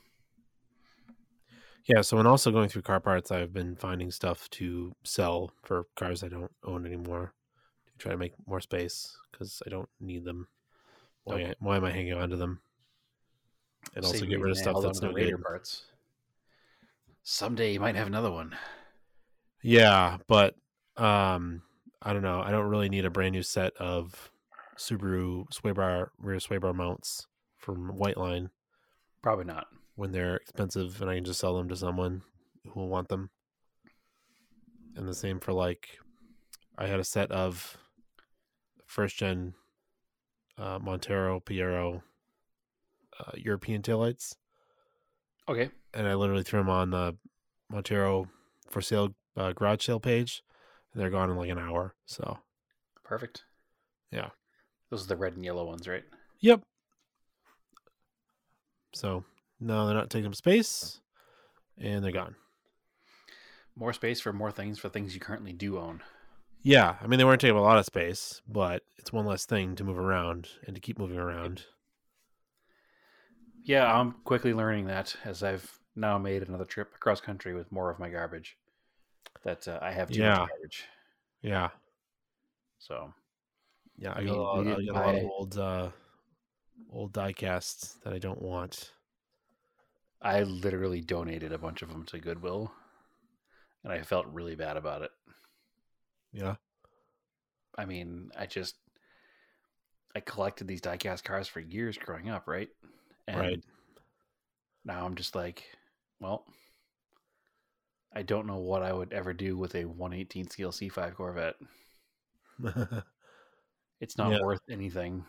Yeah, 1.88 2.02
so 2.02 2.18
when 2.18 2.28
also 2.28 2.52
going 2.52 2.68
through 2.68 2.82
car 2.82 3.00
parts, 3.00 3.32
I've 3.32 3.54
been 3.54 3.76
finding 3.76 4.12
stuff 4.12 4.50
to 4.52 4.94
sell 5.04 5.52
for 5.64 5.86
cars 5.96 6.22
I 6.24 6.28
don't 6.28 6.52
own 6.66 6.86
anymore 6.86 7.34
to 7.86 7.98
try 7.98 8.12
to 8.12 8.18
make 8.18 8.34
more 8.46 8.60
space 8.60 9.16
because 9.32 9.62
I 9.66 9.70
don't 9.70 9.88
need 10.02 10.26
them. 10.26 10.48
Why, 11.24 11.44
Nope. 11.44 11.56
why 11.60 11.78
am 11.78 11.86
I 11.86 11.92
hanging 11.92 12.14
on 12.14 12.30
to 12.30 12.36
them? 12.36 12.60
And 13.96 14.06
also 14.06 14.26
get 14.26 14.42
rid 14.42 14.52
of 14.52 14.58
stuff 14.58 14.82
that's 14.82 15.02
no 15.02 15.14
Raider 15.14 15.38
good. 15.38 15.46
parts. 15.46 15.86
Someday 17.24 17.74
you 17.74 17.80
might 17.80 17.96
have 17.96 18.08
another 18.08 18.32
one. 18.32 18.56
Yeah, 19.62 20.18
but 20.28 20.56
um, 20.98 21.62
I 22.02 22.14
don't 22.14 22.22
know. 22.22 22.42
I 22.42 22.52
don't 22.52 22.68
really 22.68 22.90
need 22.90 23.06
a 23.06 23.10
brand 23.10 23.34
new 23.34 23.44
set 23.44 23.76
of 23.78 24.32
Subaru 24.78 25.52
sway 25.54 25.72
bar 25.72 26.12
rear 26.20 26.40
sway 26.40 26.58
bar 26.58 26.74
mounts 26.74 27.28
from 27.58 27.92
Whiteline 27.94 28.50
Probably 29.22 29.46
not. 29.46 29.68
When 29.98 30.12
they're 30.12 30.36
expensive, 30.38 31.02
and 31.02 31.10
I 31.10 31.16
can 31.16 31.26
just 31.26 31.40
sell 31.40 31.58
them 31.58 31.68
to 31.70 31.76
someone 31.76 32.22
who 32.72 32.80
will 32.80 32.88
want 32.88 33.10
them. 33.10 33.32
And 34.96 35.08
the 35.08 35.16
same 35.16 35.40
for 35.40 35.54
like, 35.54 35.98
I 36.78 36.86
had 36.86 37.00
a 37.00 37.04
set 37.04 37.32
of 37.32 37.78
first 38.86 39.18
gen 39.18 39.56
uh, 40.58 40.78
Montero 40.80 41.40
Pajero 41.40 42.04
uh, 43.20 43.32
European 43.36 43.82
taillights, 43.82 44.36
Okay. 45.50 45.72
and 45.96 46.08
I 46.08 46.14
literally 46.14 46.44
threw 46.44 46.60
them 46.60 46.70
on 46.70 46.92
the 46.92 47.18
Montero 47.72 48.30
for 48.70 48.82
sale 48.82 49.16
uh, 49.36 49.52
garage 49.54 49.84
sale 49.84 50.00
page, 50.00 50.44
and 50.94 51.02
they're 51.02 51.10
gone 51.10 51.32
in 51.32 51.38
like 51.38 51.50
an 51.50 51.58
hour. 51.58 51.96
So, 52.06 52.38
Perfect. 53.04 53.46
Yeah. 54.12 54.30
Those 54.92 55.06
are 55.06 55.08
the 55.08 55.16
red 55.18 55.34
and 55.34 55.44
yellow 55.44 55.66
ones, 55.66 55.88
right? 55.88 56.04
yep. 56.40 56.62
So 58.94 59.24
no, 59.60 59.86
they're 59.86 59.96
not 59.96 60.10
taking 60.10 60.28
up 60.28 60.36
space, 60.36 61.00
and 61.78 62.04
they're 62.04 62.12
gone. 62.12 62.36
More 63.76 63.94
space 63.94 64.20
for 64.20 64.34
more 64.34 64.52
things 64.52 64.80
for 64.80 64.90
things 64.90 65.14
you 65.14 65.20
currently 65.20 65.54
do 65.54 65.78
own. 65.78 66.02
Yeah, 66.64 66.96
I 67.02 67.08
mean 67.08 67.18
they 67.20 67.24
weren't 67.26 67.40
taking 67.40 67.56
up 67.56 67.62
a 67.62 67.64
lot 67.64 67.78
of 67.78 67.86
space, 67.86 68.42
but 68.48 68.84
it's 68.98 69.14
one 69.14 69.26
less 69.26 69.46
thing 69.46 69.76
to 69.76 69.84
move 69.84 69.98
around 70.00 70.50
and 70.66 70.76
to 70.76 70.82
keep 70.82 70.98
moving 71.00 71.18
around. 71.18 71.64
Yeah, 73.64 73.92
I'm 73.94 74.14
quickly 74.24 74.54
learning 74.54 74.86
that 74.88 75.16
as 75.24 75.44
I've 75.44 75.78
now 75.96 76.18
made 76.18 76.48
another 76.48 76.66
trip 76.66 76.94
across 76.96 77.20
country 77.22 77.54
with 77.54 77.72
more 77.72 77.90
of 77.90 78.00
my 78.00 78.10
garbage. 78.10 78.58
That 79.44 79.68
uh, 79.68 79.80
I 79.82 79.92
have 79.92 80.10
too 80.10 80.22
Yeah. 80.22 80.40
much 80.40 80.50
garbage. 80.50 80.86
Yeah, 81.42 81.70
So 82.80 83.14
yeah. 83.98 84.14
I 84.16 84.24
got, 84.24 84.36
a, 84.36 84.42
lot, 84.42 84.68
I 84.68 84.86
got 84.86 84.96
a 84.96 85.06
lot 85.06 85.16
of 85.16 85.24
old, 85.24 85.58
uh, 85.58 85.90
old 86.92 87.14
die 87.14 87.34
casts 87.34 87.98
that 88.04 88.14
I 88.14 88.18
don't 88.20 88.42
want. 88.42 88.92
I 90.22 90.44
literally 90.44 91.02
donated 91.02 91.52
a 91.52 91.58
bunch 91.58 91.82
of 91.82 91.90
them 91.90 92.06
to 92.06 92.20
Goodwill, 92.20 92.72
and 93.84 93.92
I 93.94 94.02
felt 94.04 94.28
really 94.28 94.56
bad 94.56 94.78
about 94.78 95.02
it. 95.02 95.12
Yeah, 96.32 96.56
I 97.78 97.86
mean, 97.86 98.32
I 98.38 98.46
just 98.46 98.76
I 100.14 100.20
collected 100.20 100.68
these 100.68 100.82
diecast 100.82 101.24
cars 101.24 101.48
for 101.48 101.62
years 101.62 101.98
growing 101.98 102.30
up, 102.30 102.46
right? 102.48 102.70
And 103.28 103.40
Right. 103.40 103.64
Now 104.84 105.06
I'm 105.06 105.14
just 105.16 105.36
like, 105.36 105.64
well, 106.20 106.46
I 108.12 108.22
don't 108.22 108.48
know 108.48 108.58
what 108.58 108.84
I 108.84 108.92
would 108.92 109.14
ever 109.14 109.32
do 109.32 109.58
with 109.58 109.74
a 109.74 109.86
118 109.86 110.50
scale 110.50 110.74
C5 110.74 111.16
Corvette. 111.16 111.56
It's 114.00 114.18
not 114.18 114.34
Yeah. 114.34 114.40
worth 114.40 114.62
anything. 114.70 115.26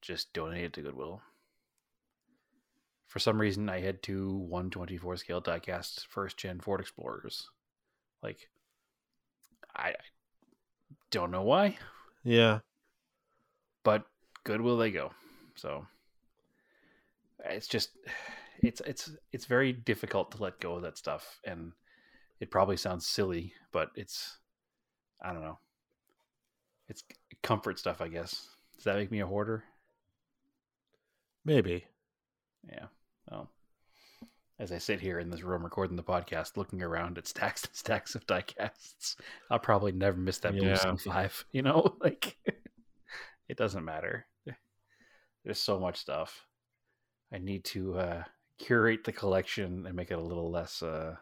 Just 0.00 0.32
donate 0.32 0.64
it 0.64 0.72
to 0.72 0.82
Goodwill. 0.82 1.22
For 3.08 3.18
some 3.18 3.40
reason, 3.40 3.68
I 3.68 3.80
had 3.80 4.02
two 4.02 4.36
124 4.36 5.16
scale 5.16 5.42
diecast 5.42 6.06
first 6.06 6.36
gen 6.36 6.60
Ford 6.60 6.80
Explorers. 6.80 7.48
Like, 8.22 8.48
I, 9.74 9.94
don't 11.10 11.30
know 11.30 11.42
why, 11.42 11.78
yeah, 12.22 12.60
but 13.82 14.04
good 14.44 14.60
will 14.60 14.76
they 14.76 14.90
go. 14.90 15.10
So 15.54 15.86
it's 17.44 17.66
just 17.68 17.90
it's 18.62 18.82
it's 18.86 19.10
it's 19.32 19.46
very 19.46 19.72
difficult 19.72 20.32
to 20.32 20.42
let 20.42 20.60
go 20.60 20.74
of 20.74 20.82
that 20.82 20.98
stuff, 20.98 21.40
and 21.44 21.72
it 22.40 22.50
probably 22.50 22.76
sounds 22.76 23.06
silly, 23.06 23.52
but 23.72 23.90
it's 23.94 24.38
I 25.22 25.32
don't 25.32 25.42
know. 25.42 25.58
It's 26.88 27.04
comfort 27.42 27.78
stuff, 27.78 28.00
I 28.00 28.08
guess. 28.08 28.48
Does 28.76 28.84
that 28.84 28.96
make 28.96 29.10
me 29.10 29.20
a 29.20 29.26
hoarder? 29.26 29.64
maybe. 31.48 31.86
Yeah. 32.68 32.86
Well, 33.30 33.50
as 34.58 34.72
I 34.72 34.78
sit 34.78 35.00
here 35.00 35.18
in 35.18 35.30
this 35.30 35.42
room 35.42 35.62
recording 35.62 35.96
the 35.96 36.02
podcast, 36.02 36.56
looking 36.56 36.82
around 36.82 37.18
at 37.18 37.26
stacks 37.28 37.64
and 37.64 37.74
stacks 37.74 38.14
of 38.14 38.26
diecasts, 38.26 39.16
I'll 39.50 39.58
probably 39.58 39.92
never 39.92 40.16
miss 40.16 40.38
that 40.38 40.56
blue 40.56 40.68
Yeah. 40.68 40.76
C5. 40.76 41.44
You 41.52 41.62
know, 41.62 41.96
like 42.00 42.36
it 43.48 43.56
doesn't 43.56 43.84
matter. 43.84 44.26
There's 45.44 45.60
so 45.60 45.78
much 45.78 45.98
stuff. 45.98 46.44
I 47.32 47.38
need 47.38 47.64
to 47.66 47.98
uh, 47.98 48.22
curate 48.58 49.04
the 49.04 49.12
collection 49.12 49.86
and 49.86 49.94
make 49.94 50.10
it 50.10 50.18
a 50.18 50.22
little 50.22 50.50
less 50.50 50.82
uh, 50.82 51.14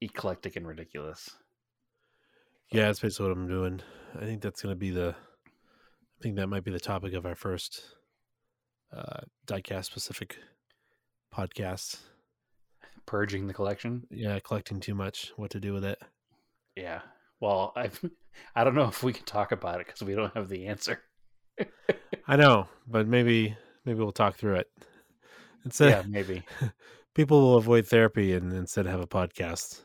eclectic 0.00 0.56
and 0.56 0.66
ridiculous. 0.66 1.28
Yeah, 2.70 2.86
that's 2.86 3.00
basically 3.00 3.28
what 3.28 3.36
I'm 3.36 3.48
doing. 3.48 3.82
I 4.14 4.24
think 4.24 4.40
that's 4.42 4.62
going 4.62 4.72
to 4.74 4.78
be 4.78 4.90
the. 4.90 5.14
I 5.46 6.22
think 6.22 6.36
that 6.36 6.46
might 6.46 6.64
be 6.64 6.70
the 6.70 6.80
topic 6.80 7.12
of 7.12 7.26
our 7.26 7.34
first 7.34 7.82
uh, 8.96 9.20
diecast 9.46 9.84
specific 9.86 10.38
podcast. 11.34 11.98
Purging 13.06 13.46
the 13.46 13.54
collection. 13.54 14.06
Yeah, 14.10 14.38
collecting 14.40 14.80
too 14.80 14.94
much. 14.94 15.32
What 15.36 15.50
to 15.52 15.60
do 15.60 15.72
with 15.72 15.84
it? 15.84 15.98
Yeah. 16.76 17.00
Well, 17.40 17.72
I've 17.76 18.00
I 18.54 18.64
don't 18.64 18.74
know 18.74 18.88
if 18.88 19.02
we 19.02 19.12
can 19.12 19.24
talk 19.24 19.52
about 19.52 19.80
it 19.80 19.86
because 19.86 20.02
we 20.02 20.14
don't 20.14 20.34
have 20.34 20.48
the 20.48 20.66
answer. 20.66 21.00
I 22.28 22.36
know, 22.36 22.68
but 22.86 23.06
maybe 23.06 23.56
maybe 23.84 23.98
we'll 24.00 24.12
talk 24.12 24.36
through 24.36 24.56
it. 24.56 24.68
Instead, 25.64 25.90
yeah, 25.90 26.02
maybe. 26.08 26.42
people 27.14 27.40
will 27.40 27.56
avoid 27.56 27.86
therapy 27.86 28.34
and 28.34 28.52
instead 28.52 28.86
have 28.86 29.00
a 29.00 29.06
podcast. 29.06 29.82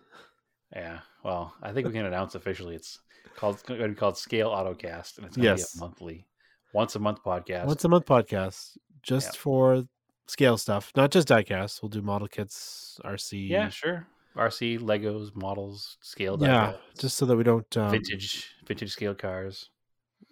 Yeah. 0.76 1.00
Well, 1.24 1.54
I 1.62 1.72
think 1.72 1.88
we 1.88 1.94
can 1.94 2.06
announce 2.06 2.36
officially 2.36 2.76
it's 2.76 3.00
called 3.36 3.56
it's 3.56 3.64
going 3.64 3.80
to 3.80 3.88
be 3.88 3.96
called 3.96 4.18
Scale 4.18 4.50
Autocast, 4.50 5.18
and 5.18 5.28
it's 5.28 5.38
going 5.38 5.56
to 5.58 5.62
be 5.62 5.62
a 5.62 5.80
monthly, 5.80 6.28
once 6.74 6.96
a 6.96 7.00
month 7.00 7.20
podcast. 7.24 7.66
Once 7.66 7.84
a 7.86 7.90
month 7.90 8.06
podcast, 8.06 8.78
just 9.04 9.34
Yeah. 9.34 9.40
for 9.40 9.84
scale 10.28 10.58
stuff, 10.58 10.92
not 10.96 11.12
just 11.12 11.28
diecast. 11.28 11.82
We'll 11.82 11.90
do 11.90 12.02
model 12.02 12.28
kits, 12.28 13.00
RC. 13.04 13.50
yeah, 13.50 13.70
sure. 13.70 14.08
RC, 14.36 14.80
Legos, 14.80 15.36
models, 15.36 15.98
scale. 16.02 16.38
yeah, 16.40 16.74
just 16.98 17.18
so 17.18 17.26
that 17.26 17.36
we 17.36 17.44
don't 17.44 17.76
um, 17.78 17.92
vintage, 17.92 18.50
vintage 18.66 18.92
scale 18.92 19.14
cars. 19.14 19.70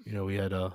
you 0.06 0.14
know, 0.14 0.24
we 0.26 0.36
had 0.36 0.54
a 0.54 0.74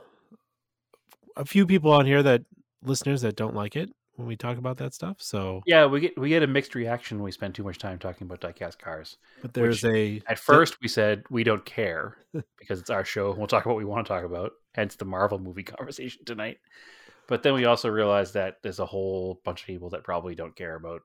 a 1.37 1.45
few 1.45 1.67
people 1.67 1.91
on 1.93 2.07
here 2.07 2.23
that 2.23 2.43
listeners 2.83 3.23
that 3.23 3.35
don't 3.37 3.55
like 3.55 3.77
it 3.77 3.91
when 4.17 4.29
we 4.29 4.37
talk 4.37 4.59
about 4.59 4.77
that 4.77 4.95
stuff. 4.95 5.17
So, 5.21 5.63
Yeah, 5.67 5.87
we 5.87 6.01
get 6.01 6.19
we 6.19 6.29
get 6.29 6.43
a 6.43 6.47
mixed 6.47 6.75
reaction 6.75 7.17
when 7.19 7.25
we 7.25 7.33
spend 7.33 7.55
too 7.55 7.65
much 7.65 7.79
time 7.79 7.99
talking 7.99 8.27
about 8.31 8.41
diecast 8.41 8.79
cars. 8.79 9.17
but 9.43 9.55
there's 9.55 9.85
a 9.85 10.21
At 10.29 10.39
first, 10.39 10.81
we 10.83 10.89
said 10.89 11.25
we 11.31 11.45
don't 11.45 11.65
care 11.65 12.19
because 12.59 12.79
it's 12.79 12.91
our 12.91 13.05
show 13.07 13.31
and 13.31 13.39
we'll 13.39 13.47
talk 13.47 13.65
about 13.65 13.75
what 13.75 13.79
we 13.79 13.85
want 13.87 14.07
to 14.07 14.13
talk 14.13 14.25
about. 14.25 14.53
Hence 14.75 14.97
the 14.97 15.05
Marvel 15.07 15.39
movie 15.39 15.63
conversation 15.65 16.25
tonight. 16.27 16.59
But 17.27 17.43
then 17.43 17.55
we 17.55 17.65
also 17.65 17.89
realized 17.89 18.35
that 18.35 18.59
there's 18.63 18.81
a 18.81 18.87
whole 18.87 19.41
bunch 19.45 19.63
of 19.63 19.67
people 19.67 19.91
that 19.91 20.05
probably 20.05 20.35
don't 20.35 20.55
care 20.57 20.75
about 20.75 21.03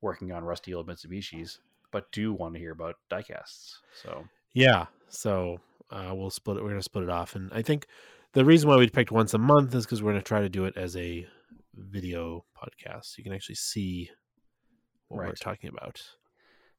working 0.00 0.32
on 0.32 0.42
rusty 0.44 0.74
old 0.74 0.88
Mitsubishis, 0.88 1.58
but 1.92 2.10
do 2.10 2.32
want 2.32 2.54
to 2.54 2.60
hear 2.60 2.72
about 2.72 2.96
diecasts. 3.10 3.76
So 4.02 4.24
yeah. 4.54 4.86
So 5.08 5.58
uh, 5.90 6.12
we'll 6.14 6.30
split 6.30 6.56
it. 6.56 6.62
We're 6.62 6.70
gonna 6.70 6.82
split 6.82 7.04
it 7.04 7.10
off, 7.10 7.36
and 7.36 7.52
I 7.52 7.62
think 7.62 7.86
the 8.32 8.44
reason 8.44 8.68
why 8.68 8.76
we 8.76 8.88
picked 8.88 9.12
once 9.12 9.34
a 9.34 9.38
month 9.38 9.74
is 9.74 9.84
because 9.84 10.02
we're 10.02 10.12
gonna 10.12 10.22
try 10.22 10.40
to 10.40 10.48
do 10.48 10.64
it 10.64 10.76
as 10.76 10.96
a 10.96 11.26
video 11.74 12.44
podcast. 12.56 13.16
You 13.18 13.24
can 13.24 13.32
actually 13.32 13.54
see 13.56 14.10
what 15.08 15.26
we're 15.26 15.32
talking 15.34 15.68
about. 15.70 16.02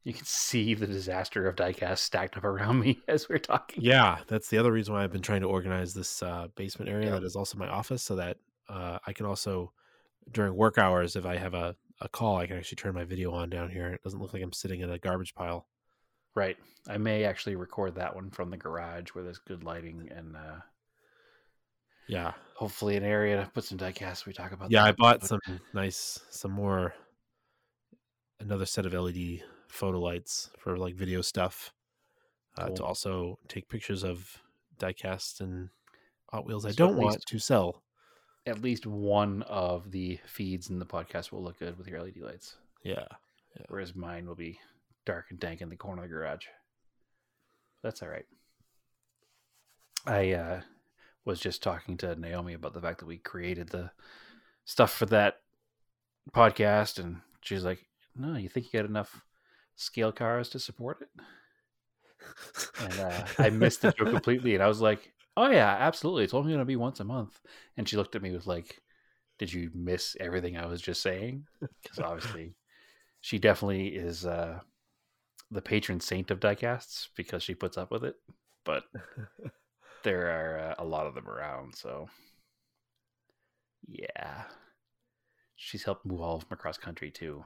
you 0.03 0.13
can 0.13 0.25
see 0.25 0.73
the 0.73 0.87
disaster 0.87 1.47
of 1.47 1.55
diecast 1.55 1.99
stacked 1.99 2.35
up 2.35 2.43
around 2.43 2.79
me 2.83 2.99
as 3.07 3.29
we're 3.29 3.37
talking. 3.37 3.81
Yeah, 3.83 4.17
that's 4.27 4.49
the 4.49 4.57
other 4.57 4.71
reason 4.71 4.93
why 4.93 5.03
I've 5.03 5.11
been 5.11 5.21
trying 5.21 5.41
to 5.41 5.47
organize 5.47 5.93
this 5.93 6.21
uh, 6.23 6.47
basement 6.55 6.89
area 6.89 7.05
Yeah. 7.07 7.11
that 7.19 7.23
is 7.23 7.35
also 7.35 7.57
my 7.57 7.67
office, 7.69 8.01
so 8.03 8.15
that 8.17 8.37
uh, 8.69 8.99
I 9.05 9.13
can 9.13 9.25
also 9.25 9.71
during 10.31 10.55
work 10.55 10.77
hours, 10.77 11.15
if 11.15 11.25
I 11.25 11.35
have 11.37 11.53
a, 11.53 11.75
a 12.01 12.07
call, 12.07 12.37
I 12.37 12.47
can 12.47 12.57
actually 12.57 12.77
turn 12.77 12.93
my 12.95 13.03
video 13.03 13.33
on 13.33 13.49
down 13.49 13.69
here. 13.69 13.87
It 13.89 14.03
doesn't 14.03 14.19
look 14.19 14.33
like 14.33 14.41
I'm 14.41 14.53
sitting 14.53 14.79
in 14.81 14.89
a 14.89 14.97
garbage 14.97 15.35
pile. 15.35 15.67
Right. 16.35 16.57
I 16.87 16.97
may 16.97 17.25
actually 17.25 17.55
record 17.55 17.95
that 17.95 18.15
one 18.15 18.31
from 18.31 18.49
the 18.49 18.57
garage 18.57 19.09
where 19.09 19.23
there's 19.23 19.37
good 19.39 19.63
lighting 19.63 20.09
and 20.15 20.35
uh, 20.35 20.61
Yeah, 22.07 22.33
hopefully 22.55 22.95
an 22.97 23.03
area 23.03 23.43
to 23.43 23.49
put 23.51 23.65
some 23.65 23.77
diecasts. 23.77 24.25
We 24.25 24.33
talk 24.33 24.51
about. 24.51 24.71
yeah. 24.71 24.83
I 24.83 24.93
bought 24.93 25.19
But- 25.21 25.29
some 25.29 25.39
nice, 25.73 26.19
some 26.29 26.51
more, 26.51 26.93
another 28.39 28.65
set 28.65 28.85
of 28.85 28.93
LED 28.93 29.41
photo 29.67 29.99
lights 29.99 30.49
for 30.57 30.77
like 30.77 30.95
video 30.95 31.21
stuff, 31.21 31.73
uh, 32.57 32.69
to 32.69 32.83
also 32.83 33.39
take 33.47 33.67
pictures 33.69 34.03
of 34.03 34.41
diecast 34.79 35.39
and 35.41 35.69
Hot 36.31 36.45
Wheels 36.45 36.65
I 36.65 36.71
don't 36.71 36.95
want 36.97 37.23
to 37.27 37.39
sell. 37.39 37.82
At 38.45 38.61
least 38.61 38.85
one 38.85 39.41
of 39.43 39.91
the 39.91 40.19
feeds 40.25 40.69
in 40.69 40.79
the 40.79 40.85
podcast 40.85 41.31
will 41.31 41.43
look 41.43 41.59
good 41.59 41.77
with 41.77 41.87
your 41.87 42.01
LED 42.01 42.17
lights, 42.17 42.57
Yeah. 42.83 43.05
whereas 43.69 43.95
mine 43.95 44.27
will 44.27 44.35
be 44.35 44.59
dark 45.05 45.25
and 45.29 45.39
dank 45.39 45.61
in 45.61 45.69
the 45.69 45.75
corner 45.75 46.03
of 46.03 46.09
the 46.09 46.13
garage. 46.15 46.45
That's 47.81 48.01
all 48.01 48.09
right. 48.09 48.25
I 50.05 50.31
uh, 50.33 50.61
was 51.25 51.39
just 51.39 51.63
talking 51.63 51.95
to 51.97 52.15
Naomi 52.15 52.53
about 52.53 52.73
the 52.73 52.81
fact 52.81 52.99
that 52.99 53.05
we 53.05 53.17
created 53.17 53.69
the 53.69 53.91
stuff 54.65 54.91
for 54.93 55.05
that 55.07 55.41
podcast, 56.31 56.99
and 56.99 57.21
she's 57.41 57.63
like, 57.63 57.85
"No, 58.15 58.35
you 58.35 58.49
think 58.49 58.65
you 58.71 58.79
got 58.79 58.89
enough 58.89 59.23
scale 59.75 60.11
cars 60.11 60.49
to 60.49 60.59
support 60.59 61.01
it?" 61.01 61.09
And 62.81 62.99
uh, 62.99 63.25
I 63.37 63.49
missed 63.49 63.81
the 63.81 63.91
joke 63.91 64.09
completely, 64.11 64.53
and 64.55 64.63
I 64.63 64.67
was 64.67 64.81
like, 64.81 65.13
"Oh 65.37 65.49
yeah, 65.49 65.77
absolutely. 65.79 66.23
It's 66.23 66.33
only 66.33 66.51
going 66.51 66.59
to 66.59 66.65
be 66.65 66.75
once 66.75 66.99
a 66.99 67.03
month." 67.03 67.39
And 67.77 67.87
she 67.87 67.97
looked 67.97 68.15
at 68.15 68.21
me 68.21 68.31
with 68.31 68.47
like, 68.47 68.81
"Did 69.39 69.51
you 69.51 69.71
miss 69.73 70.15
everything 70.19 70.57
I 70.57 70.65
was 70.65 70.81
just 70.81 71.01
saying?" 71.01 71.47
Because 71.81 71.99
obviously, 71.99 72.55
she 73.21 73.39
definitely 73.39 73.87
is 73.89 74.25
uh, 74.25 74.59
the 75.51 75.61
patron 75.61 75.99
saint 75.99 76.31
of 76.31 76.39
diecasts 76.39 77.09
because 77.15 77.43
she 77.43 77.55
puts 77.55 77.77
up 77.77 77.91
with 77.91 78.03
it. 78.03 78.15
But 78.65 78.83
there 80.03 80.27
are 80.27 80.59
uh, 80.71 80.75
a 80.79 80.85
lot 80.85 81.07
of 81.07 81.15
them 81.15 81.27
around, 81.27 81.75
so 81.75 82.07
yeah, 83.87 84.43
she's 85.55 85.83
helped 85.83 86.05
move 86.05 86.21
all 86.21 86.35
of 86.35 86.41
them 86.41 86.53
across 86.53 86.77
country 86.77 87.11
too. 87.11 87.45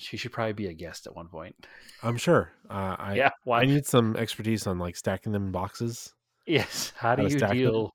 She 0.00 0.16
should 0.16 0.32
probably 0.32 0.52
be 0.54 0.66
a 0.66 0.72
guest 0.74 1.06
at 1.06 1.14
one 1.14 1.28
point. 1.28 1.66
I'm 2.02 2.16
sure. 2.16 2.52
Uh, 2.68 2.96
I 2.98 3.14
yeah, 3.14 3.30
why? 3.44 3.62
I 3.62 3.66
need 3.66 3.86
some 3.86 4.16
expertise 4.16 4.66
on 4.66 4.78
like 4.78 4.96
stacking 4.96 5.32
them 5.32 5.46
in 5.46 5.52
boxes. 5.52 6.14
Yes. 6.46 6.92
How 6.96 7.14
do 7.14 7.22
How 7.22 7.28
you 7.28 7.38
stack 7.38 7.50
them. 7.50 7.58
deal? 7.58 7.94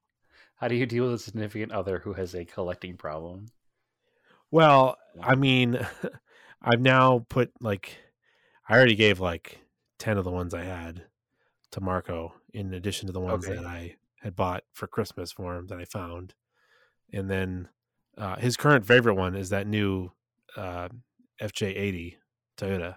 How 0.58 0.68
do 0.68 0.76
you 0.76 0.86
deal 0.86 1.06
with 1.06 1.14
a 1.16 1.20
significant 1.20 1.72
other 1.72 2.00
who 2.00 2.14
has 2.14 2.34
a 2.36 2.46
collecting 2.46 2.98
problem? 2.98 3.48
Well, 4.52 4.98
I 5.22 5.36
mean, 5.36 5.80
I've 6.62 6.82
now 6.82 7.26
put 7.30 7.52
like 7.62 7.98
I 8.68 8.76
already 8.76 8.96
gave 8.96 9.20
like 9.20 9.60
10 10.00 10.18
of 10.18 10.24
the 10.24 10.32
ones 10.32 10.54
I 10.54 10.64
had 10.64 11.04
to 11.72 11.82
Marco 11.82 12.34
in 12.54 12.74
addition 12.74 13.08
to 13.08 13.14
the 13.14 13.20
ones 13.20 13.46
Okay. 13.46 13.56
that 13.56 13.66
I 13.66 13.96
had 14.22 14.36
bought 14.36 14.64
for 14.74 14.88
Christmas 14.88 15.32
for 15.32 15.56
him 15.56 15.68
that 15.68 15.80
I 15.80 15.86
found. 15.86 16.34
And 17.12 17.30
then 17.30 17.70
uh, 18.18 18.38
his 18.38 18.58
current 18.58 18.86
favorite 18.86 19.16
one 19.16 19.36
is 19.36 19.50
that 19.50 19.68
new 19.68 20.12
uh, 20.56 20.90
FJ80 21.42 22.16
Toyota. 22.58 22.96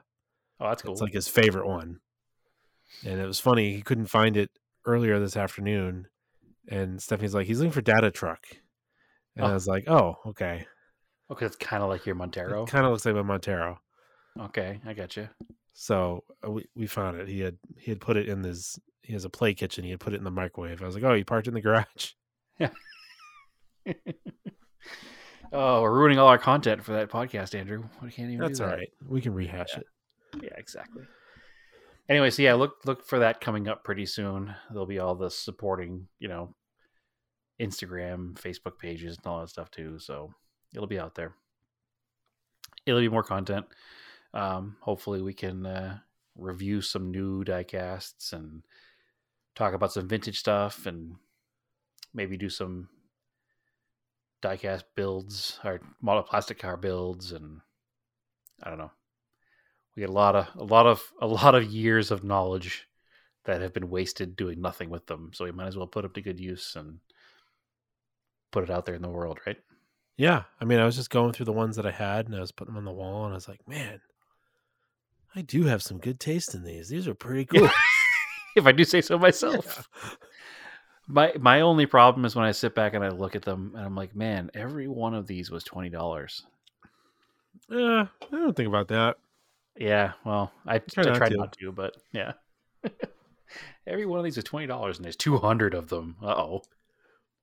Oh, 0.61 0.69
that's 0.69 0.83
cool. 0.83 0.93
It's 0.93 1.01
like 1.03 1.13
his 1.13 1.29
favorite 1.29 1.67
one. 1.67 2.01
And 3.05 3.21
it 3.21 3.27
was 3.27 3.41
funny, 3.41 3.75
he 3.75 3.83
couldn't 3.83 4.07
find 4.07 4.37
it 4.37 4.51
earlier 4.87 5.19
this 5.21 5.37
afternoon. 5.37 6.07
And 6.69 7.01
Stephanie's 7.03 7.35
like, 7.35 7.47
he's 7.47 7.59
looking 7.59 7.73
for 7.73 7.81
data 7.81 8.11
truck. 8.11 8.45
And 9.37 9.47
I 9.47 9.51
Oh. 9.51 9.55
was 9.55 9.67
like, 9.67 9.89
oh, 9.89 10.17
okay. 10.27 10.67
okay, 11.31 11.47
it's 11.47 11.57
kind 11.57 11.83
of 11.83 11.89
like 11.89 12.07
your 12.07 12.15
Montero. 12.15 12.63
It 12.65 12.69
kind 12.71 12.85
of 12.85 12.93
looks 12.93 13.05
like 13.07 13.15
a 13.15 13.23
Montero. 13.23 13.81
Okay, 14.39 14.81
I 14.87 14.95
got 14.95 15.17
you. 15.17 15.29
So 15.73 16.25
uh, 16.47 16.51
we, 16.51 16.65
we 16.75 16.87
found 16.87 17.19
it. 17.21 17.29
He 17.29 17.41
had 17.41 17.57
he 17.79 17.91
had 17.91 18.01
put 18.01 18.17
it 18.17 18.29
in 18.29 18.43
his 18.43 18.79
he 19.03 19.13
has 19.13 19.25
a 19.25 19.31
play 19.31 19.55
kitchen. 19.55 19.85
He 19.85 19.91
had 19.91 20.01
put 20.01 20.13
it 20.13 20.17
in 20.19 20.25
the 20.25 20.31
microwave. 20.31 20.83
I 20.83 20.87
was 20.87 20.95
like, 20.97 21.05
oh, 21.05 21.15
he 21.15 21.25
parked 21.25 21.47
in 21.49 21.55
the 21.55 21.61
garage. 21.63 22.13
oh, 25.53 25.83
we're 25.83 25.93
ruining 25.99 26.19
all 26.19 26.29
our 26.29 26.39
content 26.39 26.83
for 26.85 26.93
that 26.93 27.11
podcast, 27.11 27.59
Andrew. 27.59 27.85
We 28.03 28.11
can't 28.11 28.31
even. 28.31 28.41
That's 28.47 28.59
that. 28.59 28.67
right. 28.67 28.93
We 29.07 29.21
can 29.21 29.35
rehash 29.35 29.69
Yeah. 29.73 29.79
it. 29.81 29.87
Yeah, 30.45 30.55
exactly. 30.59 31.05
Anyway, 32.09 32.31
so 32.31 32.43
yeah, 32.43 32.55
look 32.55 32.77
look 32.85 33.05
for 33.05 33.19
that 33.19 33.41
coming 33.41 33.69
up 33.69 33.85
pretty 33.85 34.07
soon. 34.07 34.55
There'll 34.71 34.87
be 34.87 34.99
all 34.99 35.15
the 35.15 35.31
supporting, 35.31 36.09
you 36.19 36.29
know, 36.29 36.55
Instagram, 37.61 38.35
Facebook 38.35 38.79
pages, 38.79 39.17
and 39.17 39.27
all 39.27 39.41
that 39.41 39.49
stuff 39.51 39.71
too. 39.71 39.99
So 39.99 40.33
it'll 40.75 40.87
be 40.87 40.99
out 40.99 41.15
there. 41.15 41.35
It'll 42.87 43.01
be 43.01 43.09
more 43.09 43.23
content. 43.23 43.67
Um, 44.33 44.77
hopefully, 44.81 45.21
we 45.23 45.35
can 45.35 45.67
uh, 45.67 45.99
review 46.37 46.81
some 46.81 47.11
new 47.11 47.45
diecasts 47.45 48.33
and 48.33 48.63
talk 49.55 49.75
about 49.75 49.93
some 49.93 50.09
vintage 50.09 50.39
stuff, 50.39 50.87
and 50.87 51.17
maybe 52.15 52.37
do 52.37 52.49
some 52.49 52.89
diecast 54.43 54.85
builds 54.95 55.59
or 55.65 55.81
model 56.01 56.23
plastic 56.23 56.59
car 56.59 56.77
builds, 56.77 57.33
and 57.33 57.61
I 58.63 58.71
don't 58.71 58.79
know 58.79 58.91
we 59.99 60.03
get 60.03 60.11
a 60.11 60.13
lot 60.13 60.37
of 60.37 60.47
a 60.57 60.63
lot 60.63 60.87
of 60.87 61.03
a 61.21 61.27
lot 61.27 61.57
of 61.57 61.65
years 61.65 62.13
of 62.13 62.23
knowledge 62.23 62.87
that 63.47 63.61
have 63.61 63.73
been 63.73 63.91
wasted 63.91 64.37
doing 64.37 64.61
nothing 64.61 64.91
with 64.91 65.05
them. 65.07 65.33
So 65.35 65.45
we 65.45 65.51
might 65.51 65.67
as 65.67 65.77
well 65.77 65.89
put 65.89 66.03
them 66.03 66.13
to 66.13 66.21
good 66.21 66.39
use 66.39 66.77
and 66.77 67.01
put 68.53 68.63
it 68.63 68.71
out 68.71 68.87
there 68.87 68.95
in 68.95 69.03
the 69.03 69.09
world, 69.09 69.41
right? 69.45 69.57
Yeah. 70.17 70.45
I 70.61 70.67
mean, 70.67 70.79
I 70.79 70.85
was 70.85 70.95
just 70.95 71.11
going 71.11 71.33
through 71.33 71.47
the 71.47 71.53
ones 71.53 71.75
that 71.75 71.87
I 71.87 71.91
had 71.91 72.27
and 72.27 72.37
I 72.37 72.41
was 72.41 72.53
putting 72.53 72.75
them 72.75 72.79
on 72.79 72.85
the 72.85 72.93
wall 72.93 73.25
and 73.25 73.33
I 73.33 73.37
was 73.37 73.49
like, 73.49 73.67
man, 73.67 74.01
I 75.35 75.43
do 75.43 75.65
have 75.65 75.83
some 75.83 75.99
good 75.99 76.21
taste 76.21 76.55
in 76.55 76.63
these. 76.63 76.89
These 76.89 77.09
are 77.09 77.15
pretty 77.15 77.45
cool. 77.45 77.69
If 78.57 78.67
I 78.67 78.73
do 78.73 78.83
say 78.83 79.01
so 79.01 79.19
myself. 79.19 79.89
My 81.09 81.33
my 81.41 81.63
only 81.63 81.87
problem 81.87 82.27
is 82.27 82.37
when 82.37 82.45
I 82.45 82.53
sit 82.53 82.75
back 82.75 82.93
and 82.93 83.03
I 83.03 83.09
look 83.09 83.35
at 83.35 83.43
them 83.43 83.73
and 83.75 83.85
I'm 83.85 83.95
like, 83.95 84.15
man, 84.15 84.51
every 84.55 84.89
one 84.89 85.15
of 85.15 85.27
these 85.27 85.51
was 85.51 85.65
twenty 85.65 85.89
dollars. 85.89 86.45
Yeah, 87.71 88.07
I 88.31 88.31
don't 88.31 88.55
think 88.55 88.69
about 88.69 88.89
that. 88.89 89.17
Yeah, 89.77 90.13
well, 90.25 90.53
I, 90.67 90.79
Try 90.79 91.05
I 91.05 91.07
not 91.07 91.17
try 91.17 91.29
to. 91.29 91.37
not 91.37 91.53
to, 91.59 91.73
but 91.73 91.97
yeah. 92.13 92.33
every 93.87 94.05
one 94.05 94.19
of 94.19 94.25
these 94.25 94.37
is 94.37 94.45
twenty 94.45 94.67
dollars 94.67 94.99
and 94.99 95.05
there's 95.05 95.17
two 95.17 95.39
hundred 95.39 95.73
of 95.75 95.89
them. 95.89 96.17
Uh 96.23 96.35
oh. 96.35 96.63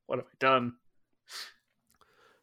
What 0.05 0.19
have 0.19 0.27
I 0.27 0.35
done? 0.39 0.73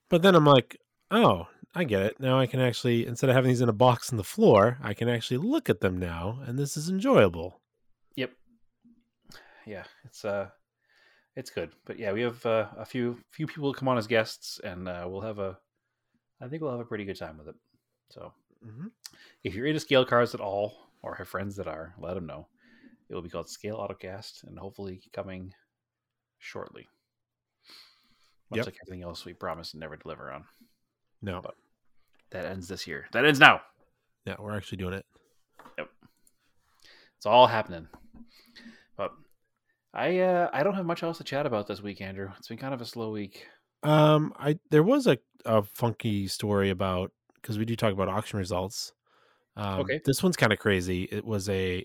But 0.08 0.22
then 0.22 0.34
I'm 0.34 0.44
like, 0.44 0.78
oh, 1.12 1.46
I 1.74 1.84
get 1.84 2.02
it. 2.02 2.18
Now 2.18 2.40
I 2.40 2.46
can 2.46 2.58
actually, 2.58 3.06
instead 3.06 3.30
of 3.30 3.36
having 3.36 3.48
these 3.48 3.60
in 3.60 3.68
a 3.68 3.72
box 3.72 4.10
on 4.10 4.16
the 4.16 4.24
floor, 4.24 4.78
I 4.82 4.92
can 4.92 5.08
actually 5.08 5.36
look 5.36 5.70
at 5.70 5.80
them 5.80 5.98
now, 5.98 6.40
and 6.44 6.58
this 6.58 6.76
is 6.76 6.88
enjoyable. 6.88 7.60
Yep. 8.16 8.32
Yeah, 9.66 9.84
it's 10.04 10.24
uh 10.24 10.48
it's 11.36 11.50
good. 11.50 11.70
But 11.84 11.98
yeah, 11.98 12.12
we 12.12 12.20
have 12.22 12.44
uh, 12.46 12.68
a 12.76 12.84
few 12.84 13.18
few 13.30 13.46
people 13.46 13.72
come 13.74 13.88
on 13.88 13.98
as 13.98 14.06
guests 14.06 14.60
and 14.62 14.88
uh, 14.88 15.06
we'll 15.08 15.20
have 15.22 15.38
a 15.38 15.58
I 16.40 16.48
think 16.48 16.62
we'll 16.62 16.72
have 16.72 16.80
a 16.80 16.84
pretty 16.84 17.04
good 17.04 17.18
time 17.18 17.38
with 17.38 17.48
it. 17.48 17.54
So, 18.10 18.32
Mm-hmm. 18.64 18.86
if 19.42 19.54
you're 19.56 19.66
into 19.66 19.80
scale 19.80 20.04
cars 20.04 20.34
at 20.34 20.40
all 20.40 20.76
or 21.02 21.16
have 21.16 21.26
friends 21.26 21.56
that 21.56 21.66
are, 21.66 21.94
let 21.98 22.14
them 22.14 22.26
know. 22.26 22.46
It 23.08 23.14
will 23.14 23.22
be 23.22 23.28
called 23.28 23.48
Scale 23.50 23.76
Autocast 23.76 24.44
and 24.44 24.56
hopefully 24.56 25.00
coming 25.12 25.52
shortly. 26.38 26.86
Much 28.50 28.58
Yep. 28.58 28.66
like 28.66 28.76
everything 28.86 29.02
else 29.02 29.24
we 29.24 29.32
promised 29.32 29.74
and 29.74 29.80
never 29.80 29.96
deliver 29.96 30.30
on. 30.30 30.44
No, 31.22 31.40
But- 31.42 31.56
That 32.30 32.44
ends 32.46 32.68
this 32.68 32.86
year. 32.86 33.08
That 33.12 33.24
ends 33.24 33.40
now. 33.40 33.62
yeah, 34.26 34.36
we're 34.38 34.56
actually 34.56 34.78
doing 34.78 34.94
it. 34.94 35.06
Yep, 35.78 35.88
it's 37.16 37.26
all 37.26 37.48
happening. 37.48 37.88
I 39.94 40.20
uh, 40.20 40.50
I 40.52 40.62
don't 40.62 40.74
have 40.74 40.86
much 40.86 41.02
else 41.02 41.18
to 41.18 41.24
chat 41.24 41.46
about 41.46 41.66
this 41.66 41.82
week, 41.82 42.00
Andrew. 42.00 42.30
It's 42.38 42.48
been 42.48 42.58
kind 42.58 42.74
of 42.74 42.80
a 42.80 42.86
slow 42.86 43.10
week. 43.10 43.46
Um, 43.82 44.32
I 44.38 44.58
there 44.70 44.82
was 44.82 45.06
a 45.06 45.18
a 45.44 45.62
funky 45.62 46.28
story 46.28 46.70
about 46.70 47.12
because 47.34 47.58
we 47.58 47.64
do 47.64 47.76
talk 47.76 47.92
about 47.92 48.08
auction 48.08 48.38
results. 48.38 48.92
Um, 49.56 49.80
Okay. 49.80 50.00
this 50.04 50.22
one's 50.22 50.36
kind 50.36 50.52
of 50.52 50.58
crazy. 50.58 51.04
It 51.04 51.24
was 51.24 51.48
a 51.48 51.84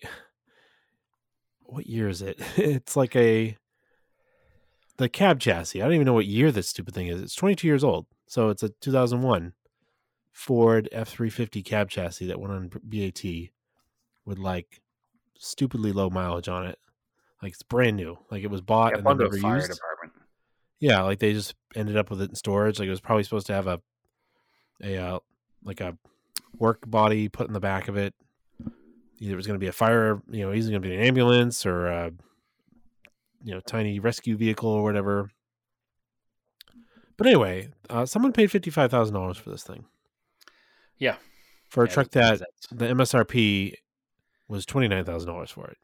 what 1.64 1.88
year 1.88 2.08
is 2.08 2.22
it? 2.22 2.40
It's 2.58 2.96
like 2.96 3.16
a 3.16 3.58
the 4.98 5.10
cab 5.10 5.40
chassis. 5.40 5.82
I 5.82 5.86
don't 5.86 5.94
even 5.94 6.06
know 6.06 6.14
what 6.14 6.26
year 6.26 6.52
this 6.52 6.70
stupid 6.70 6.94
thing 6.94 7.08
is. 7.08 7.22
It's 7.22 7.36
22 7.36 7.68
years 7.68 7.84
old, 7.84 8.08
so 8.26 8.50
it's 8.50 8.64
a 8.64 8.70
2001 8.70 9.54
Ford 10.32 10.90
F350 10.94 11.64
cab 11.66 11.90
chassis 11.90 12.28
that 12.28 12.40
went 12.40 12.54
on 12.54 12.70
BAT 12.84 13.24
with 14.26 14.40
like 14.40 14.82
stupidly 15.38 15.92
low 15.92 16.10
mileage 16.10 16.48
on 16.48 16.66
it. 16.66 16.80
Like 17.42 17.54
it's 17.54 17.64
brand 17.64 17.98
new. 17.98 18.18
Like 18.32 18.44
it 18.44 18.50
was 18.50 18.62
bought 18.62 18.92
Yeah, 18.94 18.98
and 19.00 19.06
then 19.08 19.18
never 19.18 19.38
fire 19.38 19.58
used. 19.58 19.72
department. 19.72 20.14
Yeah, 20.80 21.02
like 21.04 21.20
they 21.20 21.34
just 21.34 21.56
ended 21.76 21.98
up 21.98 22.10
with 22.10 22.22
it 22.22 22.30
in 22.30 22.36
storage. 22.36 22.80
Like 22.80 22.88
it 22.88 22.92
was 22.92 23.02
probably 23.02 23.24
supposed 23.24 23.48
to 23.48 23.54
have 23.54 23.68
a 23.68 23.82
a 24.84 24.98
uh, 24.98 25.20
like 25.64 25.82
a 25.82 25.98
work 26.60 26.80
body 26.90 27.30
put 27.30 27.48
in 27.48 27.54
the 27.54 27.60
back 27.60 27.88
of 27.88 27.98
it. 27.98 28.14
Either 29.20 29.34
it 29.34 29.36
was 29.36 29.48
going 29.48 29.56
to 29.60 29.64
be 29.64 29.68
a 29.68 29.72
fire, 29.74 30.22
you 30.30 30.46
know, 30.46 30.54
either 30.54 30.70
going 30.70 30.82
to 30.82 30.88
be 30.88 30.96
an 30.96 31.02
ambulance 31.02 31.66
or 31.66 31.88
a 31.88 32.12
you 33.44 33.54
know 33.54 33.60
tiny 33.62 34.00
rescue 34.00 34.36
vehicle 34.38 34.70
or 34.70 34.84
whatever. 34.84 35.30
But 37.18 37.28
anyway, 37.28 37.70
uh, 37.90 38.06
someone 38.06 38.32
paid 38.34 38.52
fifty 38.52 38.70
five 38.70 38.92
thousand 38.92 39.16
dollars 39.16 39.38
for 39.38 39.50
this 39.50 39.64
thing 39.64 39.86
Yeah. 41.00 41.16
for 41.70 41.84
a 41.84 41.88
Yeah, 41.88 41.94
truck 41.94 42.12
that 42.12 42.42
the 42.72 42.86
MSRP 42.88 43.74
was 44.48 44.66
twenty 44.68 44.88
nine 44.88 45.04
thousand 45.06 45.28
dollars 45.30 45.50
for 45.50 45.68
it. 45.68 45.78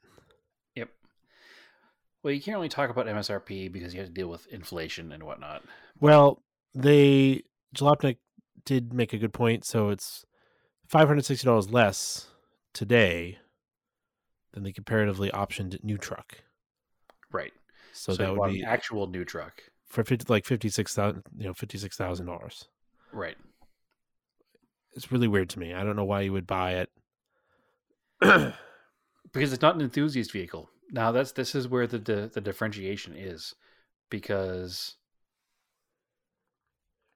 Well, 2.24 2.34
you 2.34 2.41
can't 2.41 2.55
really 2.55 2.69
talk 2.69 2.89
about 2.89 3.05
MSRP 3.05 3.71
because 3.71 3.93
you 3.93 3.99
have 3.99 4.07
to 4.07 4.13
deal 4.13 4.30
with 4.30 4.47
inflation 4.47 5.11
and 5.11 5.24
whatnot. 5.24 5.63
Well, 5.99 6.41
they 6.74 7.43
Jalopnik 7.76 8.17
did 8.65 8.93
make 8.93 9.11
a 9.11 9.17
good 9.17 9.34
point. 9.34 9.65
So 9.65 9.89
it's 9.89 10.26
five 10.88 11.07
hundred 11.07 11.26
sixty 11.26 11.45
dollars 11.45 11.69
less 11.69 12.28
today 12.74 13.39
than 14.53 14.63
the 14.63 14.71
comparatively 14.71 15.30
optioned 15.32 15.84
new 15.84 15.97
truck. 15.97 16.38
Right. 17.32 17.51
So, 17.91 18.13
So, 18.13 18.24
that 18.24 18.38
would 18.38 18.51
be 18.53 18.61
an 18.61 18.67
actual 18.67 19.07
new 19.07 19.26
truck 19.26 19.61
for 19.88 20.03
50, 20.03 20.26
like 20.30 20.45
fifty 20.45 20.69
six 20.69 20.95
thousand, 20.95 21.24
you 21.38 21.45
know, 21.45 21.53
fifty 21.53 21.78
six 21.78 21.97
thousand 21.97 22.28
dollars. 22.28 22.69
Right. 23.11 23.38
It's 24.93 25.11
really 25.11 25.28
weird 25.28 25.49
to 25.51 25.59
me. 25.59 25.74
I 25.74 25.84
don't 25.84 25.95
know 25.95 26.05
why 26.05 26.21
you 26.21 26.32
would 26.32 26.47
buy 26.47 26.76
it. 26.76 26.89
because 29.34 29.51
it's 29.51 29.61
not 29.61 29.76
an 29.76 29.82
enthusiast 29.82 30.32
vehicle. 30.32 30.69
Now 30.94 31.12
that's 31.12 31.32
this 31.32 31.56
is 31.56 31.68
where 31.68 31.88
the 31.88 31.98
the, 31.98 32.32
the 32.34 32.39
differentiation 32.39 33.16
is, 33.18 33.56
because 34.10 34.96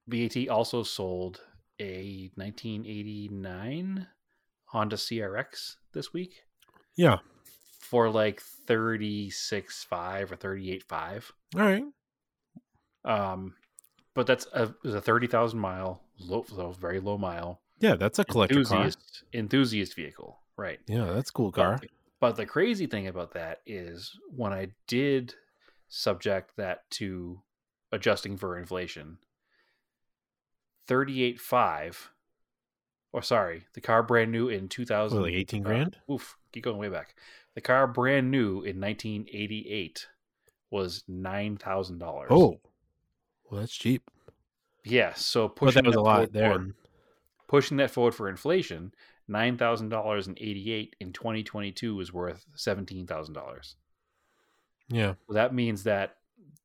BAT 0.08 0.50
also 0.50 0.82
sold 0.84 1.42
a 1.80 2.32
1989 2.36 4.08
Honda 4.66 4.96
CRX 4.96 5.76
this 5.94 6.12
week 6.12 6.42
yeah. 6.96 7.18
for 7.80 8.10
like 8.10 8.42
36.5 8.68 10.32
or 10.32 10.36
38.5. 10.36 11.24
All 11.56 11.62
right. 11.62 11.84
Um, 13.06 13.54
but 14.16 14.26
that's 14.26 14.48
a, 14.54 14.64
it 14.64 14.74
was 14.84 14.96
a 14.96 15.02
30,000 15.02 15.60
mile 15.60 16.02
low, 16.20 16.44
so 16.48 16.72
very 16.72 17.00
low 17.00 17.18
mile 17.18 17.62
Yeah, 17.80 17.96
that's 17.96 18.18
a 18.18 18.26
collector 18.26 18.64
car. 18.64 18.80
enthusiast 18.80 19.24
enthusiast 19.34 19.96
vehicle, 19.96 20.40
right? 20.58 20.80
Yeah, 20.88 21.12
that's 21.14 21.30
a 21.30 21.34
cool 21.34 21.52
car. 21.52 21.78
the- 21.80 21.90
But 22.20 22.36
the 22.36 22.46
crazy 22.46 22.88
thing 22.88 23.08
about 23.08 23.34
that 23.34 23.62
is 23.66 24.18
when 24.36 24.52
I 24.54 24.70
did 24.88 25.36
subject 25.88 26.52
that 26.58 26.90
to 26.92 27.42
adjusting 27.92 28.38
for 28.38 28.58
inflation, 28.58 29.18
38.5 30.88 32.10
or 33.14 33.22
sorry, 33.22 33.66
the 33.74 33.82
car 33.82 34.04
brand 34.04 34.32
new 34.32 34.50
in 34.50 34.68
2000 34.68 35.18
What, 35.18 35.26
like 35.28 35.34
eighteen 35.36 35.66
uh, 35.66 35.70
grand. 35.70 35.98
oof, 36.12 36.38
keep 36.52 36.64
going 36.64 36.78
way 36.78 36.90
back. 36.90 37.16
The 37.56 37.62
car 37.62 37.88
brand 37.88 38.30
new 38.30 38.62
in 38.62 38.80
1988 38.80 40.08
was 40.70 41.04
$9,000. 41.10 42.26
Oh, 42.30 42.60
well, 43.50 43.62
that's 43.62 43.76
cheap. 43.76 44.04
yeah, 44.84 45.14
so 45.16 45.48
But 45.48 45.56
pushing 45.56 45.84
that 45.84 45.88
was 45.88 45.96
a 45.96 46.00
forward 46.00 46.10
lot 46.20 46.26
for- 46.28 46.32
then. 46.34 46.74
pushing 47.48 47.78
that 47.78 47.90
forward 47.92 48.14
for 48.14 48.28
inflation, 48.30 48.92
nine 49.28 49.58
thousand 49.58 49.90
dollars 49.90 50.28
and 50.28 50.38
eighty 50.40 50.72
eight 50.72 50.96
in 51.00 51.14
twenty 51.14 51.44
twenty 51.44 51.72
two 51.72 52.00
is 52.00 52.14
worth 52.14 52.46
seventeen 52.56 53.06
thousand 53.08 53.34
dollars. 53.34 53.76
Yeah. 54.90 55.14
Well, 55.28 55.36
that 55.36 55.54
means 55.54 55.84
that 55.84 56.18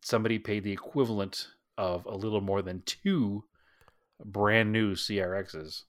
somebody 0.03 0.39
paid 0.39 0.65
the 0.65 0.73
equivalent 0.73 1.49
of 1.79 2.07
a 2.07 2.15
little 2.15 2.41
more 2.41 2.63
than 2.63 2.83
two 2.87 3.45
brand 4.25 4.71
new 4.73 4.95
CRXs 4.95 5.83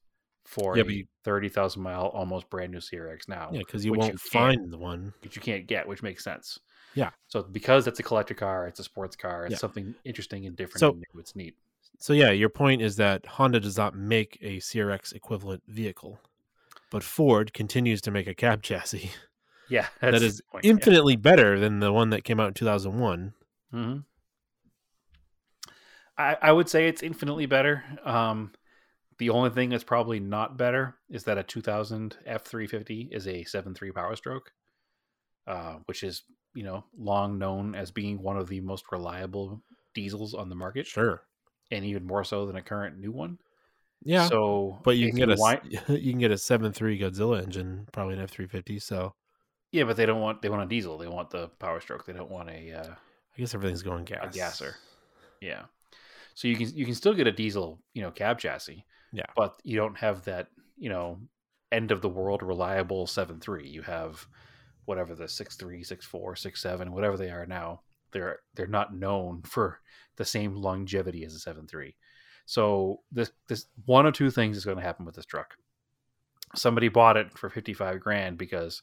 for 0.45 0.77
Yeah, 0.77 0.83
a 0.89 1.07
thirty 1.23 1.49
thousand 1.49 1.83
mile 1.83 2.07
almost 2.07 2.49
brand 2.49 2.71
new 2.71 2.79
CRX 2.79 3.27
now, 3.29 3.49
Yeah, 3.51 3.59
because 3.59 3.85
you 3.85 3.93
won't 3.93 4.13
you 4.13 4.17
find 4.17 4.71
the 4.71 4.77
one. 4.77 5.13
which 5.21 5.35
you 5.35 5.41
can't 5.41 5.67
get, 5.67 5.87
which 5.87 6.03
makes 6.03 6.23
sense. 6.23 6.59
Yeah. 6.95 7.09
So 7.27 7.43
because 7.43 7.87
it's 7.87 7.99
a 7.99 8.03
collector 8.03 8.33
car, 8.33 8.67
it's 8.67 8.79
a 8.79 8.83
sports 8.83 9.15
car, 9.15 9.45
it's 9.45 9.53
Yeah. 9.53 9.57
something 9.57 9.95
interesting 10.03 10.45
and 10.45 10.55
different. 10.55 10.79
So- 10.79 10.89
and 10.91 11.05
new. 11.13 11.19
It's 11.19 11.35
neat. 11.35 11.55
So 11.99 12.11
yeah, 12.13 12.31
your 12.31 12.49
point 12.49 12.81
is 12.81 12.97
that 12.97 13.25
Honda 13.25 13.59
does 13.59 13.77
not 13.77 13.95
make 13.95 14.37
a 14.41 14.57
CRX 14.59 15.13
equivalent 15.13 15.63
vehicle, 15.67 16.19
but 16.93 17.03
Ford 17.03 17.53
continues 17.53 18.01
to 18.01 18.11
make 18.11 18.27
a 18.27 18.33
cab 18.33 18.63
chassis 18.63 19.11
Yeah, 19.69 19.87
that 20.01 20.15
is 20.15 20.41
point, 20.51 20.63
yeah. 20.65 20.69
infinitely 20.71 21.15
better 21.17 21.59
than 21.59 21.79
the 21.79 21.91
one 21.91 22.09
that 22.11 22.23
came 22.23 22.39
out 22.39 22.47
in 22.49 22.53
2001. 22.53 23.33
hmm 23.71 23.97
I, 26.17 26.37
I 26.41 26.51
would 26.51 26.69
say 26.69 26.87
it's 26.87 27.01
infinitely 27.03 27.45
better. 27.47 27.83
Um, 28.05 28.51
the 29.17 29.29
only 29.29 29.49
thing 29.49 29.69
that's 29.69 29.83
probably 29.83 30.19
not 30.19 30.57
better 30.57 30.95
is 31.09 31.23
that 31.23 31.37
a 31.37 31.43
2000 31.43 32.17
F350 32.27 33.09
is 33.11 33.27
a 33.27 33.43
7.3 33.45 33.93
Power 33.93 34.15
Stroke, 34.15 34.51
uh, 35.47 35.77
which 35.85 36.03
is 36.03 36.23
you 36.53 36.63
know 36.63 36.83
long 36.97 37.39
known 37.39 37.75
as 37.75 37.91
being 37.91 38.21
one 38.21 38.37
of 38.37 38.47
the 38.47 38.61
most 38.61 38.85
reliable 38.91 39.61
diesels 39.95 40.33
on 40.33 40.49
the 40.49 40.55
market, 40.55 40.87
Sure. 40.87 41.23
and 41.71 41.85
even 41.85 42.05
more 42.05 42.23
so 42.23 42.45
than 42.45 42.55
a 42.55 42.61
current 42.61 42.99
new 42.99 43.11
one. 43.11 43.39
Yeah. 44.05 44.27
So, 44.27 44.79
but 44.83 44.97
you 44.97 45.09
can 45.09 45.17
get 45.17 45.29
a 45.29 45.61
you 45.89 46.11
can 46.11 46.19
get 46.19 46.31
a 46.31 46.35
7.3 46.35 46.99
Godzilla 46.99 47.41
engine, 47.41 47.87
probably 47.91 48.17
an 48.17 48.27
F350. 48.27 48.81
So 48.81 49.13
yeah, 49.71 49.85
but 49.85 49.97
they 49.97 50.05
don't 50.05 50.21
want 50.21 50.41
they 50.41 50.49
want 50.49 50.63
a 50.63 50.67
diesel. 50.67 50.97
They 50.97 51.07
want 51.07 51.29
the 51.29 51.47
Power 51.59 51.79
Stroke. 51.81 52.05
They 52.05 52.13
don't 52.13 52.29
want 52.29 52.49
a 52.49 52.71
uh, 52.73 52.93
I 52.93 53.39
guess 53.39 53.55
everything's 53.55 53.81
going 53.81 54.05
gas. 54.05 54.35
a 54.35 54.37
gasser. 54.37 54.75
Yeah. 55.41 55.63
So 56.35 56.47
you 56.47 56.55
can 56.55 56.75
you 56.75 56.85
can 56.85 56.95
still 56.95 57.13
get 57.13 57.27
a 57.27 57.31
diesel, 57.31 57.81
you 57.93 58.01
know, 58.01 58.11
cab 58.11 58.39
chassis. 58.39 58.85
Yeah. 59.11 59.25
But 59.35 59.59
you 59.63 59.77
don't 59.77 59.97
have 59.97 60.23
that, 60.25 60.47
you 60.77 60.89
know, 60.89 61.19
end 61.71 61.91
of 61.91 62.01
the 62.01 62.09
world 62.09 62.43
reliable 62.43 63.07
seven 63.07 63.39
three. 63.39 63.67
You 63.67 63.81
have 63.81 64.25
whatever 64.85 65.15
the 65.15 65.27
six 65.27 65.55
three, 65.55 65.83
six 65.83 66.05
four, 66.05 66.35
six 66.35 66.61
seven, 66.61 66.91
whatever 66.91 67.17
they 67.17 67.29
are 67.29 67.45
now. 67.45 67.81
They're 68.11 68.39
they're 68.53 68.67
not 68.67 68.95
known 68.95 69.41
for 69.43 69.79
the 70.17 70.25
same 70.25 70.55
longevity 70.55 71.25
as 71.25 71.33
a 71.33 71.39
seven 71.39 71.67
three. 71.67 71.95
So 72.45 73.01
this 73.11 73.31
this 73.47 73.67
one 73.85 74.05
or 74.05 74.11
two 74.11 74.31
things 74.31 74.57
is 74.57 74.65
going 74.65 74.77
to 74.77 74.83
happen 74.83 75.05
with 75.05 75.15
this 75.15 75.25
truck. 75.25 75.55
Somebody 76.55 76.89
bought 76.89 77.17
it 77.17 77.37
for 77.37 77.49
fifty 77.49 77.73
five 77.73 77.99
grand 77.99 78.37
because 78.37 78.81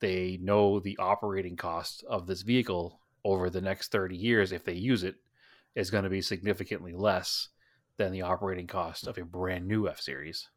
they 0.00 0.38
know 0.40 0.80
the 0.80 0.96
operating 0.98 1.56
cost 1.56 2.04
of 2.08 2.26
this 2.26 2.42
vehicle 2.42 3.00
over 3.24 3.50
the 3.50 3.60
next 3.60 3.90
30 3.90 4.16
years 4.16 4.52
if 4.52 4.64
they 4.64 4.74
use 4.74 5.02
it 5.02 5.16
is 5.74 5.90
going 5.90 6.04
to 6.04 6.10
be 6.10 6.22
significantly 6.22 6.92
less 6.92 7.48
than 7.96 8.12
the 8.12 8.22
operating 8.22 8.66
cost 8.66 9.06
of 9.06 9.18
a 9.18 9.24
brand 9.24 9.66
new 9.66 9.88
F 9.88 10.00
series. 10.00 10.48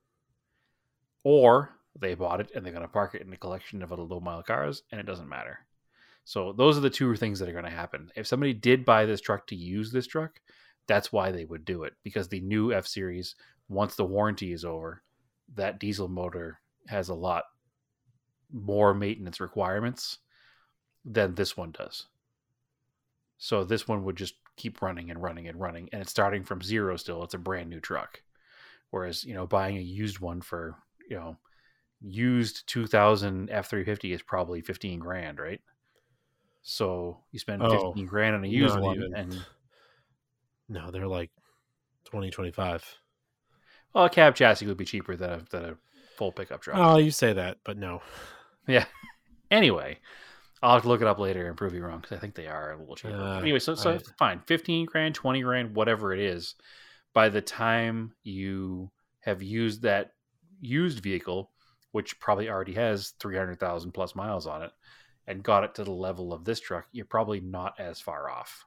Or 1.23 1.71
they 1.99 2.13
bought 2.13 2.39
it 2.39 2.51
and 2.55 2.65
they're 2.65 2.73
going 2.73 2.83
to 2.83 2.87
park 2.87 3.15
it 3.15 3.21
in 3.21 3.33
a 3.33 3.37
collection 3.37 3.81
of 3.81 3.91
low 3.91 4.19
mile 4.19 4.43
cars 4.43 4.83
and 4.91 4.99
it 4.99 5.05
doesn't 5.05 5.29
matter. 5.29 5.59
So 6.23 6.53
those 6.53 6.77
are 6.77 6.81
the 6.81 6.89
two 6.89 7.15
things 7.15 7.39
that 7.39 7.49
are 7.49 7.53
going 7.53 7.65
to 7.65 7.71
happen. 7.71 8.11
If 8.15 8.27
somebody 8.27 8.53
did 8.53 8.85
buy 8.85 9.05
this 9.05 9.21
truck 9.21 9.47
to 9.47 9.55
use 9.55 9.91
this 9.91 10.07
truck, 10.07 10.39
that's 10.91 11.13
why 11.13 11.31
they 11.31 11.45
would 11.45 11.63
do 11.63 11.83
it 11.83 11.93
because 12.03 12.27
the 12.27 12.41
new 12.41 12.73
F 12.73 12.85
series 12.85 13.35
once 13.69 13.95
the 13.95 14.03
warranty 14.03 14.51
is 14.51 14.65
over, 14.65 15.01
that 15.55 15.79
diesel 15.79 16.09
motor 16.09 16.59
has 16.87 17.07
a 17.07 17.15
lot 17.15 17.45
more 18.51 18.93
maintenance 18.93 19.39
requirements 19.39 20.17
than 21.05 21.35
this 21.35 21.55
one 21.55 21.71
does. 21.71 22.07
So 23.37 23.63
this 23.63 23.87
one 23.87 24.03
would 24.03 24.17
just 24.17 24.35
keep 24.57 24.81
running 24.81 25.09
and 25.09 25.21
running 25.23 25.47
and 25.47 25.59
running, 25.59 25.87
and 25.93 26.01
it's 26.01 26.11
starting 26.11 26.43
from 26.43 26.61
zero 26.61 26.97
still. 26.97 27.23
It's 27.23 27.33
a 27.33 27.37
brand 27.39 27.69
new 27.69 27.79
truck. 27.79 28.21
Whereas, 28.89 29.23
you 29.23 29.33
know, 29.33 29.47
buying 29.47 29.77
a 29.77 29.81
used 29.81 30.19
one 30.19 30.41
for, 30.41 30.75
you 31.09 31.15
know, 31.15 31.37
used 32.01 32.67
2000 32.67 33.49
F350 33.49 34.13
is 34.13 34.21
probably 34.21 34.61
15 34.61 34.99
grand, 34.99 35.39
right? 35.39 35.61
So 36.63 37.19
you 37.31 37.39
spend 37.39 37.63
Oh, 37.63 37.93
15 37.93 38.05
grand 38.05 38.35
on 38.35 38.43
a 38.43 38.47
used 38.47 38.77
one, 38.79 38.97
even. 38.97 39.15
and 39.15 39.45
No, 40.71 40.89
they're 40.89 41.07
like 41.07 41.31
20, 42.05 42.31
25. 42.31 42.83
well, 43.93 44.05
a 44.05 44.09
cab 44.09 44.35
chassis 44.35 44.65
would 44.67 44.77
be 44.77 44.85
cheaper 44.85 45.15
than 45.17 45.29
a, 45.31 45.41
than 45.51 45.65
a 45.65 45.75
full 46.17 46.31
pickup 46.31 46.61
truck. 46.61 46.77
Oh, 46.79 46.97
you 46.97 47.11
say 47.11 47.33
that, 47.33 47.57
but 47.63 47.77
no. 47.77 48.01
Yeah. 48.67 48.85
Anyway, 49.49 49.97
I'll 50.61 50.73
have 50.75 50.83
to 50.83 50.87
look 50.87 51.01
it 51.01 51.07
up 51.07 51.17
later 51.19 51.47
and 51.47 51.57
prove 51.57 51.73
you 51.73 51.83
wrong 51.83 51.99
because 51.99 52.15
I 52.15 52.21
think 52.21 52.35
they 52.35 52.45
are 52.47 52.73
a 52.73 52.77
little 52.79 52.95
cheaper. 52.95 53.15
Uh, 53.17 53.39
anyway, 53.41 53.57
so 53.59 53.73
so 53.75 53.93
I- 53.95 53.99
fine, 54.19 54.39
fifteen 54.45 54.85
grand, 54.85 55.15
twenty 55.15 55.41
grand, 55.41 55.75
whatever 55.75 56.13
it 56.13 56.19
is. 56.19 56.55
By 57.13 57.27
the 57.29 57.41
time 57.41 58.13
you 58.23 58.91
have 59.21 59.41
used 59.41 59.81
that 59.81 60.11
used 60.61 60.99
vehicle, 61.03 61.51
which 61.91 62.19
probably 62.19 62.49
already 62.49 62.73
has 62.75 63.13
three 63.19 63.35
hundred 63.35 63.59
thousand 63.59 63.91
plus 63.93 64.13
miles 64.15 64.45
on 64.45 64.61
it, 64.61 64.71
and 65.27 65.41
got 65.43 65.63
it 65.63 65.73
to 65.75 65.83
the 65.83 65.91
level 65.91 66.31
of 66.31 66.45
this 66.45 66.59
truck, 66.61 66.85
you're 66.91 67.05
probably 67.05 67.39
not 67.41 67.73
as 67.79 67.99
far 67.99 68.29
off. 68.29 68.65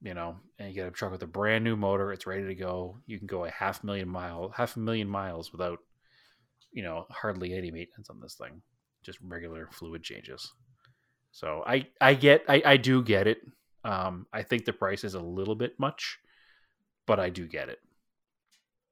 You 0.00 0.14
know, 0.14 0.36
and 0.58 0.68
you 0.68 0.74
get 0.74 0.86
a 0.86 0.92
truck 0.92 1.10
with 1.10 1.22
a 1.24 1.26
brand 1.26 1.64
new 1.64 1.76
motor, 1.76 2.12
it's 2.12 2.26
ready 2.26 2.46
to 2.46 2.54
go. 2.54 2.98
You 3.06 3.18
can 3.18 3.26
go 3.26 3.44
a 3.44 3.50
half 3.50 3.82
million 3.82 4.08
mile, 4.08 4.50
half 4.50 4.76
a 4.76 4.80
million 4.80 5.08
miles 5.08 5.50
without 5.50 5.80
you 6.72 6.82
know 6.82 7.06
hardly 7.10 7.54
any 7.54 7.70
maintenance 7.70 8.10
on 8.10 8.20
this 8.20 8.34
thing 8.34 8.62
just 9.02 9.18
regular 9.22 9.68
fluid 9.72 10.02
changes. 10.02 10.52
So 11.32 11.62
i 11.66 11.86
i 12.00 12.14
get 12.14 12.44
i, 12.48 12.62
I 12.64 12.76
do 12.76 13.02
get 13.02 13.26
it. 13.26 13.38
Um 13.84 14.26
i 14.32 14.42
think 14.42 14.64
the 14.64 14.72
price 14.72 15.04
is 15.04 15.14
a 15.14 15.20
little 15.20 15.54
bit 15.54 15.78
much 15.78 16.18
but 17.06 17.18
i 17.18 17.30
do 17.30 17.46
get 17.46 17.68
it. 17.68 17.78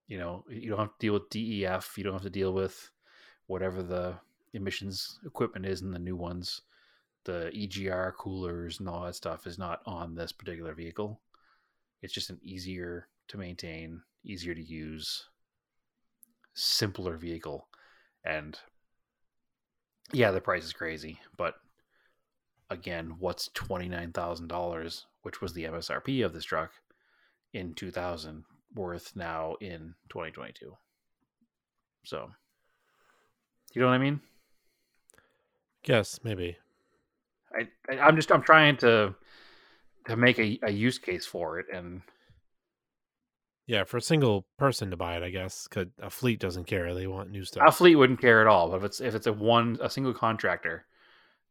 You 0.09 0.19
know 0.19 0.45
you 0.49 0.71
don't 0.71 0.79
have 0.79 0.99
to 0.99 1.07
deal 1.07 1.15
with 1.15 1.31
def 1.31 1.99
you 1.99 2.05
don't 2.05 2.15
have 2.15 2.23
to 2.23 2.31
deal 2.31 2.53
with 2.53 2.91
whatever 3.47 3.83
the 3.83 4.15
emissions 4.55 5.19
equipment 5.27 5.67
is 5.67 5.83
in 5.83 5.91
the 5.91 5.99
new 5.99 6.17
ones 6.17 6.63
the 7.27 7.51
egr 7.55 8.13
coolers 8.17 8.81
and 8.81 8.89
all 8.89 9.05
that 9.05 9.15
stuff 9.15 9.47
is 9.47 9.59
not 9.59 9.83
on 9.85 10.15
this 10.15 10.33
particular 10.33 10.73
vehicle. 10.73 11.21
It's 12.01 12.15
just 12.15 12.31
an 12.31 12.41
easier 12.43 13.09
to 13.29 13.37
maintain 13.37 14.01
easier 14.25 14.55
to 14.55 14.63
use 14.63 15.29
simpler 16.55 17.17
vehicle. 17.19 17.69
And 18.25 18.59
yeah 20.13 20.31
the 20.31 20.41
price 20.41 20.65
is 20.65 20.73
crazy 20.73 21.19
but 21.37 21.55
again 22.71 23.15
what's 23.19 23.49
$29000 23.51 25.05
which 25.23 25.41
was 25.41 25.53
the 25.53 25.65
msrp 25.65 26.25
of 26.25 26.33
this 26.33 26.45
truck 26.45 26.73
in 27.53 27.75
2000 27.75 28.45
worth 28.75 29.15
now 29.17 29.57
in 29.61 29.95
2022 30.11 30.77
so 32.05 32.31
you 33.73 33.81
know 33.81 33.89
what 33.89 33.95
i 33.95 33.99
mean? 33.99 34.21
Guess 35.83 36.21
maybe. 36.25 36.57
I, 37.57 37.99
i'm 37.99 38.17
just 38.17 38.31
i'm 38.33 38.43
trying 38.43 38.77
to 38.79 39.15
to 40.07 40.17
make 40.17 40.39
a, 40.39 40.59
a 40.63 40.71
use 40.71 40.99
case 40.99 41.27
for 41.27 41.59
it 41.59 41.67
and 41.73 42.03
Yeah, 43.67 43.83
for 43.83 43.97
a 43.97 44.01
single 44.01 44.47
person 44.57 44.91
to 44.93 44.97
buy 44.97 45.17
it, 45.17 45.25
I 45.25 45.31
guess, 45.31 45.67
because 45.67 45.89
a 46.01 46.09
fleet 46.11 46.39
doesn't 46.39 46.67
care. 46.67 46.95
They 46.95 47.09
want 47.09 47.31
new 47.33 47.45
stuff. 47.45 47.65
a 47.67 47.73
fleet 47.73 47.97
wouldn't 47.97 48.21
care 48.21 48.41
at 48.41 48.47
all. 48.47 48.71
But 48.71 48.77
if 48.77 48.85
it's 48.85 49.01
if 49.01 49.15
it's 49.17 49.27
a 49.27 49.33
one 49.33 49.79
a 49.81 49.91
single 49.91 50.15
contractor, 50.15 50.87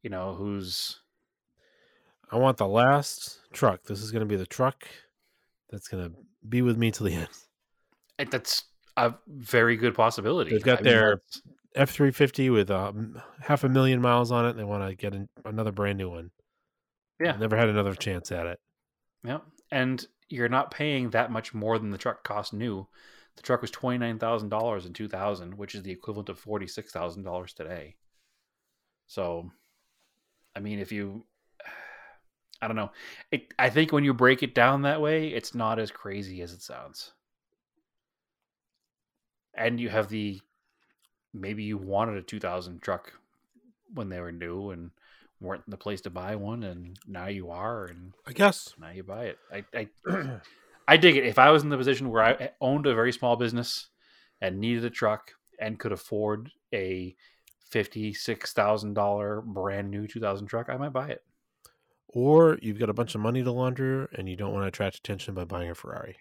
you 0.01 0.09
know, 0.09 0.33
who's 0.33 1.01
I 2.31 2.37
want 2.37 2.55
the 2.55 2.67
last 2.67 3.39
truck. 3.51 3.83
This 3.83 4.01
is 4.01 4.11
going 4.11 4.21
to 4.21 4.25
be 4.25 4.37
the 4.37 4.45
truck 4.45 4.87
that's 5.69 5.89
going 5.89 6.09
to 6.09 6.15
be 6.47 6.61
with 6.61 6.77
me 6.77 6.91
till 6.91 7.07
the 7.07 7.13
end. 7.15 8.31
that's 8.31 8.63
a 8.95 9.13
very 9.27 9.75
good 9.75 9.93
possibility. 9.93 10.51
They've 10.51 10.63
got 10.63 10.79
I 10.79 10.83
their- 10.83 11.15
that's- 11.17 11.41
F 11.75 11.91
three 11.91 12.11
fifty 12.11 12.49
with 12.49 12.71
um, 12.71 13.21
half 13.41 13.63
a 13.63 13.69
million 13.69 14.01
miles 14.01 14.31
on 14.31 14.45
it. 14.45 14.51
And 14.51 14.59
they 14.59 14.63
want 14.63 14.87
to 14.87 14.95
get 14.95 15.13
an, 15.13 15.27
another 15.43 15.71
brand 15.71 15.97
new 15.97 16.09
one. 16.09 16.31
Yeah. 17.19 17.35
never 17.37 17.55
had 17.55 17.69
another 17.69 17.95
chance 17.95 18.31
at 18.31 18.45
it. 18.45 18.59
yeah, 19.23 19.39
and 19.71 20.05
you're 20.29 20.49
not 20.49 20.71
paying 20.71 21.11
that 21.11 21.31
much 21.31 21.53
more 21.53 21.77
than 21.77 21.91
the 21.91 21.97
truck 21.97 22.23
cost 22.23 22.53
new. 22.53 22.87
The 23.35 23.41
truck 23.41 23.61
was 23.61 23.71
twenty 23.71 23.97
nine 23.97 24.19
thousand 24.19 24.49
dollars 24.49 24.85
in 24.85 24.93
two 24.93 25.07
thousand, 25.07 25.57
which 25.57 25.75
is 25.75 25.83
the 25.83 25.91
equivalent 25.91 26.29
of 26.29 26.39
forty 26.39 26.67
six 26.67 26.91
thousand 26.91 27.23
dollars 27.23 27.53
today. 27.53 27.95
So, 29.07 29.51
I 30.55 30.59
mean, 30.61 30.79
if 30.79 30.91
you, 30.91 31.25
I 32.61 32.67
don't 32.67 32.77
know, 32.77 32.91
it, 33.31 33.53
I 33.59 33.69
think 33.69 33.91
when 33.91 34.03
you 34.03 34.13
break 34.13 34.41
it 34.43 34.55
down 34.55 34.81
that 34.83 35.01
way, 35.01 35.27
it's 35.27 35.53
not 35.53 35.79
as 35.79 35.91
crazy 35.91 36.41
as 36.41 36.53
it 36.53 36.61
sounds. 36.61 37.11
And 39.53 39.79
you 39.79 39.89
have 39.89 40.09
the 40.09 40.41
maybe 41.35 41.63
you 41.63 41.77
wanted 41.77 42.17
a 42.17 42.21
2000 42.21 42.81
truck 42.81 43.13
when 43.93 44.09
they 44.09 44.19
were 44.19 44.31
new 44.31 44.71
and 44.71 44.91
weren't 45.41 45.69
the 45.69 45.77
place 45.77 46.01
to 46.01 46.09
buy 46.09 46.35
one, 46.35 46.63
and 46.63 46.97
now 47.07 47.27
you 47.27 47.51
are, 47.51 47.85
and 47.85 48.13
I 48.25 48.31
guess. 48.33 48.73
now 48.79 48.89
you 48.89 49.03
buy 49.03 49.25
it. 49.25 49.37
I, 49.51 49.65
I 49.73 50.39
I 50.87 50.97
dig 50.97 51.17
it. 51.17 51.25
If 51.25 51.37
I 51.39 51.51
was 51.51 51.63
in 51.63 51.69
the 51.69 51.77
position 51.77 52.09
where 52.09 52.23
I 52.23 52.51
owned 52.61 52.85
a 52.87 52.95
very 52.95 53.11
small 53.11 53.35
business 53.35 53.87
and 54.41 54.59
needed 54.59 54.85
a 54.85 54.89
truck 54.89 55.31
and 55.59 55.77
could 55.79 55.91
afford 55.91 56.51
a 56.73 57.15
fifty-six 57.69 58.53
thousand 58.53 58.93
dollar 58.93 59.41
brand 59.41 59.91
new 59.91 60.07
two 60.07 60.19
thousand 60.19 60.47
truck, 60.47 60.69
I 60.69 60.77
might 60.77 60.93
buy 60.93 61.09
it. 61.09 61.23
or 62.07 62.57
you've 62.61 62.79
got 62.79 62.89
a 62.89 62.93
bunch 62.93 63.13
of 63.15 63.21
money 63.21 63.43
to 63.43 63.51
launder 63.51 64.05
and 64.13 64.29
you 64.29 64.35
don't 64.35 64.53
want 64.53 64.63
to 64.63 64.67
attract 64.67 64.97
attention 64.97 65.33
by 65.33 65.43
buying 65.43 65.69
a 65.69 65.75
Ferrari. 65.75 66.17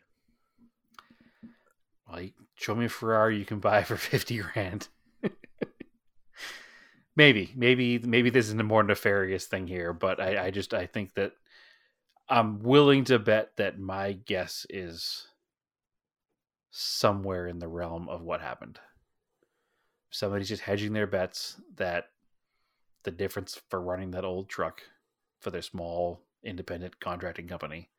Well, 2.10 2.26
show 2.56 2.74
me 2.74 2.86
a 2.86 2.88
Ferrari 2.88 3.38
you 3.38 3.44
can 3.44 3.58
buy 3.60 3.82
for 3.82 3.96
fifty 3.96 4.38
grand. 4.38 4.88
Maybe, 7.16 7.52
maybe, 7.54 7.98
maybe 7.98 8.30
this 8.30 8.48
is 8.48 8.54
a 8.54 8.62
more 8.62 8.82
nefarious 8.82 9.46
thing 9.46 9.66
here, 9.66 9.92
but 9.92 10.20
I, 10.20 10.46
I 10.46 10.50
just 10.50 10.74
I 10.74 10.86
think 10.86 11.14
that 11.14 11.32
I'm 12.28 12.62
willing 12.62 13.04
to 13.04 13.18
bet 13.18 13.56
that 13.56 13.78
my 13.78 14.12
guess 14.12 14.66
is 14.70 15.26
somewhere 16.70 17.46
in 17.46 17.58
the 17.58 17.68
realm 17.68 18.08
of 18.08 18.22
what 18.22 18.40
happened. 18.40 18.78
Somebody's 20.10 20.48
just 20.48 20.62
hedging 20.62 20.92
their 20.92 21.06
bets 21.06 21.60
that 21.76 22.06
the 23.02 23.10
difference 23.10 23.60
for 23.68 23.80
running 23.80 24.12
that 24.12 24.24
old 24.24 24.48
truck 24.48 24.82
for 25.40 25.50
their 25.50 25.62
small 25.62 26.22
independent 26.42 26.98
contracting 27.00 27.46
company 27.46 27.90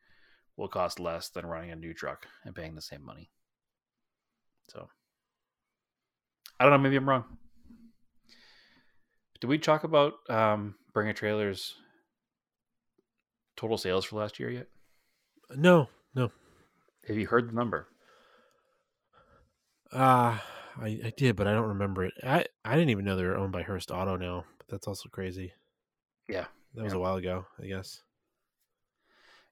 will 0.57 0.67
cost 0.67 0.99
less 0.99 1.29
than 1.29 1.45
running 1.45 1.71
a 1.71 1.75
new 1.75 1.93
truck 1.93 2.25
and 2.43 2.55
paying 2.55 2.75
the 2.75 2.81
same 2.81 3.05
money. 3.05 3.29
So 4.69 4.89
I 6.59 6.63
don't 6.63 6.71
know, 6.71 6.77
maybe 6.79 6.95
I'm 6.95 7.07
wrong. 7.07 7.25
Did 9.45 9.49
we 9.49 9.59
talk 9.59 9.83
about 9.83 10.13
um 10.27 10.73
Bring 10.91 11.07
a 11.07 11.13
Trailer's 11.13 11.75
total 13.55 13.77
sales 13.77 14.03
for 14.03 14.15
last 14.15 14.39
year 14.39 14.49
yet? 14.49 14.65
No, 15.55 15.87
no. 16.15 16.31
Have 17.07 17.15
you 17.15 17.27
heard 17.27 17.47
the 17.47 17.53
number? 17.53 17.87
Uh 19.91 20.39
I, 20.81 20.87
I 21.05 21.13
did, 21.15 21.35
but 21.35 21.45
I 21.45 21.53
don't 21.53 21.67
remember 21.67 22.05
it. 22.05 22.13
I, 22.23 22.45
I 22.65 22.73
didn't 22.73 22.89
even 22.89 23.05
know 23.05 23.15
they 23.15 23.23
were 23.23 23.37
owned 23.37 23.51
by 23.51 23.61
Hearst 23.61 23.91
Auto 23.91 24.17
now, 24.17 24.45
but 24.57 24.67
that's 24.67 24.87
also 24.87 25.09
crazy. 25.09 25.53
Yeah. 26.27 26.45
That 26.73 26.83
was 26.83 26.93
Yeah. 26.93 26.97
a 26.97 27.01
while 27.01 27.15
ago, 27.17 27.45
I 27.61 27.67
guess. 27.67 28.01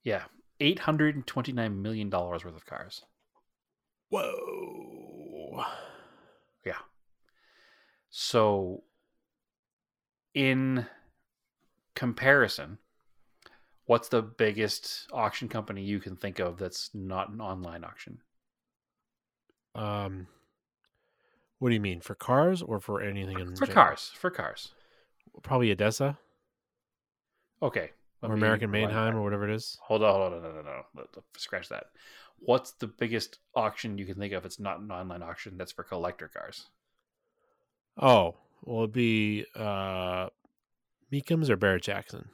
Yeah. 0.01 0.23
Eight 0.59 0.79
hundred 0.79 1.13
and 1.15 1.27
twenty 1.27 1.51
nine 1.51 1.83
million 1.83 2.09
dollars 2.09 2.43
worth 2.43 2.55
of 2.55 2.65
cars. 2.65 3.03
Whoa. 4.09 5.63
Yeah. 6.65 6.79
So 8.09 8.85
in 10.33 10.85
comparison, 11.95 12.77
what's 13.85 14.09
the 14.09 14.21
biggest 14.21 15.07
auction 15.13 15.47
company 15.47 15.81
you 15.83 15.99
can 15.99 16.15
think 16.17 16.39
of 16.39 16.57
that's 16.57 16.89
not 16.93 17.29
an 17.29 17.39
online 17.41 17.83
auction? 17.85 18.21
Um 19.75 20.27
what 21.59 21.69
do 21.69 21.75
you 21.75 21.81
mean? 21.81 22.01
For 22.01 22.13
cars 22.15 22.61
or 22.61 22.79
for 22.79 23.01
anything 23.01 23.39
in 23.39 23.55
For 23.55 23.65
general? 23.65 23.73
cars. 23.85 24.11
For 24.15 24.29
cars. 24.29 24.69
Probably 25.43 25.69
ADESA 25.75 26.17
Okay. 27.61 27.93
or 28.21 28.33
American 28.33 28.71
rewind 28.71 28.71
Manheim 28.71 29.15
or 29.15 29.21
whatever 29.23 29.47
it 29.47 29.53
is. 29.53 29.77
Hold 29.81 30.03
on, 30.03 30.13
hold 30.15 30.33
on, 30.33 30.41
no, 30.43 30.51
no, 30.51 30.61
no, 30.61 30.83
no. 30.95 31.23
Scratch 31.37 31.69
that. 31.69 31.85
What's 32.39 32.71
the 32.73 32.87
biggest 32.87 33.39
auction 33.55 33.97
you 33.97 34.05
can 34.05 34.15
think 34.15 34.33
of? 34.33 34.45
It's 34.45 34.59
not 34.59 34.79
an 34.79 34.91
online 34.91 35.21
auction. 35.23 35.57
That's 35.57 35.71
for 35.71 35.83
collector 35.83 36.27
cars. 36.27 36.69
Oh, 37.97 38.35
it'd 38.67 38.91
be 38.91 39.45
uh 39.55 40.27
Mecums 41.11 41.49
or 41.49 41.55
Barrett 41.57 41.83
Jackson. 41.83 42.27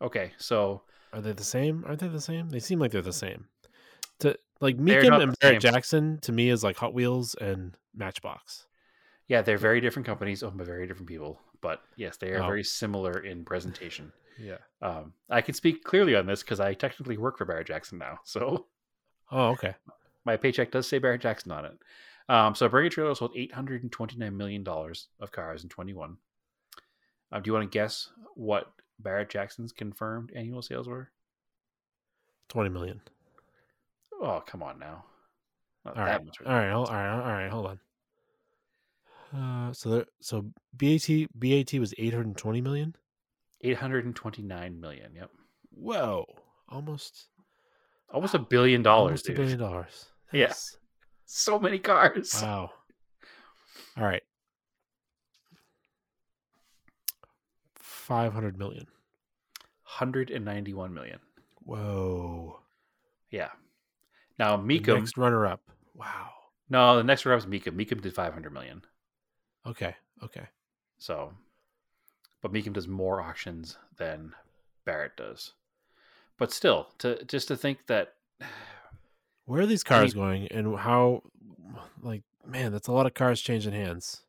Okay, 0.00 0.32
so 0.38 0.82
Are 1.12 1.20
they 1.20 1.32
the 1.32 1.44
same? 1.44 1.84
Aren't 1.86 2.00
they 2.00 2.08
the 2.08 2.20
same? 2.20 2.48
They 2.48 2.58
seem 2.60 2.78
like 2.78 2.90
they're 2.90 3.02
the 3.02 3.12
same. 3.12 3.46
To 4.20 4.36
like 4.60 4.76
Mecum 4.76 5.22
and 5.22 5.34
Barrett 5.40 5.60
same. 5.62 5.72
Jackson 5.72 6.18
to 6.22 6.32
me 6.32 6.48
is 6.50 6.62
like 6.64 6.76
Hot 6.76 6.94
Wheels 6.94 7.34
and 7.40 7.76
Matchbox. 7.94 8.66
yeah, 9.28 9.42
they're 9.42 9.58
very 9.58 9.80
different 9.80 10.06
companies 10.06 10.42
owned 10.42 10.56
by 10.58 10.64
very 10.64 10.86
different 10.86 11.08
people. 11.08 11.40
But 11.60 11.80
yes, 11.96 12.16
they 12.18 12.30
are 12.32 12.42
Oh. 12.42 12.46
very 12.46 12.62
similar 12.64 13.20
in 13.20 13.44
presentation. 13.44 14.12
Yeah. 14.38 14.58
Um, 14.82 15.14
I 15.30 15.40
can 15.40 15.54
speak 15.54 15.82
clearly 15.84 16.14
on 16.14 16.26
this 16.26 16.42
because 16.42 16.60
I 16.60 16.74
technically 16.74 17.16
work 17.16 17.38
for 17.38 17.44
Barrett 17.46 17.66
Jackson 17.68 17.98
now. 17.98 18.18
So 18.24 18.66
Oh, 19.30 19.48
okay. 19.52 19.74
my 20.24 20.36
paycheck 20.36 20.70
does 20.70 20.86
say 20.86 20.98
Barrett 20.98 21.22
Jackson 21.22 21.52
on 21.52 21.64
it. 21.64 21.72
Um, 22.28 22.54
so 22.54 22.66
a 22.66 22.90
Trailer 22.90 23.14
sold 23.14 23.34
$829 23.34 24.32
million 24.34 24.66
of 24.66 25.32
cars 25.32 25.62
in 25.62 25.68
21. 25.68 26.16
Um, 27.32 27.42
do 27.42 27.48
you 27.48 27.52
want 27.52 27.70
to 27.70 27.78
guess 27.78 28.08
what 28.34 28.72
Barrett 28.98 29.28
Jackson's 29.28 29.72
confirmed 29.72 30.32
annual 30.34 30.62
sales 30.62 30.88
were? 30.88 31.10
Twenty 32.48 32.70
million. 32.70 33.00
Oh, 34.20 34.42
come 34.46 34.62
on 34.62 34.78
now. 34.78 35.04
Not 35.84 35.96
All 35.98 36.04
that 36.04 36.10
right. 36.18 36.24
much. 36.24 36.36
All 36.46 36.52
right. 36.54 36.70
All 36.70 36.84
right. 36.84 37.10
All 37.10 37.32
right. 37.32 37.50
Hold 37.50 37.66
on. 37.66 37.80
Uh, 39.68 39.72
so 39.72 39.88
there, 39.90 40.04
so 40.20 40.42
BAT 40.74 41.08
BAT 41.34 41.74
was 41.80 41.92
eight 41.98 42.14
hundred 42.14 42.36
twenty 42.36 42.60
million. 42.60 42.94
829 43.62 44.78
million. 44.78 45.12
Yep. 45.16 45.30
Whoa, 45.70 46.26
almost 46.68 47.28
Almost 48.12 48.34
a 48.34 48.38
billion 48.38 48.82
dollars, 48.82 49.08
almost 49.08 49.24
a 49.24 49.28
dude. 49.28 49.36
billion 49.38 49.58
dollars. 49.58 50.06
Yeah. 50.32 50.52
So 51.26 51.58
many 51.58 51.78
cars. 51.78 52.40
Wow. 52.42 52.70
All 53.96 54.04
right. 54.04 54.22
Five 57.74 58.32
hundred 58.32 58.58
million. 58.58 58.86
191 59.84 60.92
million. 60.92 61.20
Whoa. 61.64 62.58
Yeah. 63.30 63.50
Now 64.38 64.56
The 64.56 64.62
Mecum. 64.64 64.98
Next 64.98 65.16
runner 65.16 65.46
up. 65.46 65.60
Wow. 65.94 66.30
No, 66.68 66.96
the 66.96 67.04
next 67.04 67.24
runner 67.24 67.36
up 67.36 67.44
is 67.44 67.46
Mecum. 67.46 67.76
Mecum 67.76 68.00
did 68.00 68.14
500 68.14 68.52
million. 68.52 68.82
Okay. 69.64 69.94
Okay. 70.22 70.48
So, 70.98 71.32
but 72.42 72.52
Mecum 72.52 72.72
does 72.72 72.88
more 72.88 73.20
auctions 73.20 73.78
than 73.96 74.32
Barrett 74.84 75.16
does. 75.16 75.52
But 76.38 76.52
still, 76.52 76.88
to 76.98 77.24
just 77.26 77.46
to 77.48 77.56
think 77.56 77.86
that 77.86 78.14
Where 79.46 79.60
are 79.62 79.66
these 79.66 79.84
cars 79.84 80.14
going, 80.14 80.48
and 80.48 80.76
how? 80.78 81.22
Like, 82.02 82.22
man, 82.46 82.72
that's 82.72 82.88
a 82.88 82.92
lot 82.92 83.06
of 83.06 83.14
cars 83.14 83.40
changing 83.40 83.72
hands. 83.72 84.22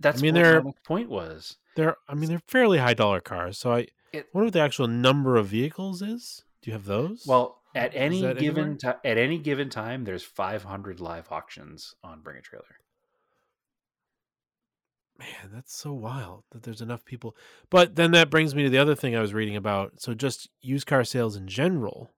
that's 0.00 0.20
I 0.20 0.22
mean, 0.22 0.34
what 0.34 0.42
they're- 0.42 0.62
point 0.84 1.10
was. 1.10 1.58
They're, 1.76 1.96
I 2.08 2.14
mean, 2.14 2.28
they're 2.30 2.42
fairly 2.48 2.78
high 2.78 2.94
dollar 2.94 3.20
cars. 3.20 3.58
So 3.58 3.72
I 3.72 3.86
It- 4.12 4.28
wonder 4.34 4.46
what 4.46 4.52
the 4.54 4.60
actual 4.60 4.88
number 4.88 5.36
of 5.36 5.46
vehicles 5.48 6.00
is. 6.02 6.44
Do 6.62 6.70
you 6.70 6.74
have 6.74 6.84
those? 6.86 7.26
Well, 7.26 7.60
at 7.74 7.94
any 7.94 8.20
given 8.34 8.78
time, 8.78 8.96
at 9.04 9.16
any 9.18 9.38
given 9.38 9.68
time, 9.70 10.04
there's 10.04 10.22
500 10.22 11.00
live 11.00 11.30
auctions 11.30 11.94
on 12.04 12.20
Bring 12.20 12.36
a 12.38 12.42
Trailer. 12.42 12.78
man, 15.18 15.50
that's 15.52 15.74
so 15.76 15.92
wild 15.92 16.42
that 16.50 16.62
there's 16.64 16.80
enough 16.80 17.04
people. 17.04 17.36
But 17.70 17.94
then 17.96 18.10
that 18.12 18.28
brings 18.30 18.54
me 18.54 18.64
to 18.64 18.70
the 18.70 18.78
other 18.78 18.94
thing 18.96 19.14
I 19.14 19.20
was 19.20 19.32
reading 19.34 19.54
about. 19.56 20.00
So 20.00 20.14
just 20.14 20.48
used 20.60 20.86
car 20.86 21.04
sales 21.04 21.36
in 21.36 21.46
general, 21.46 22.10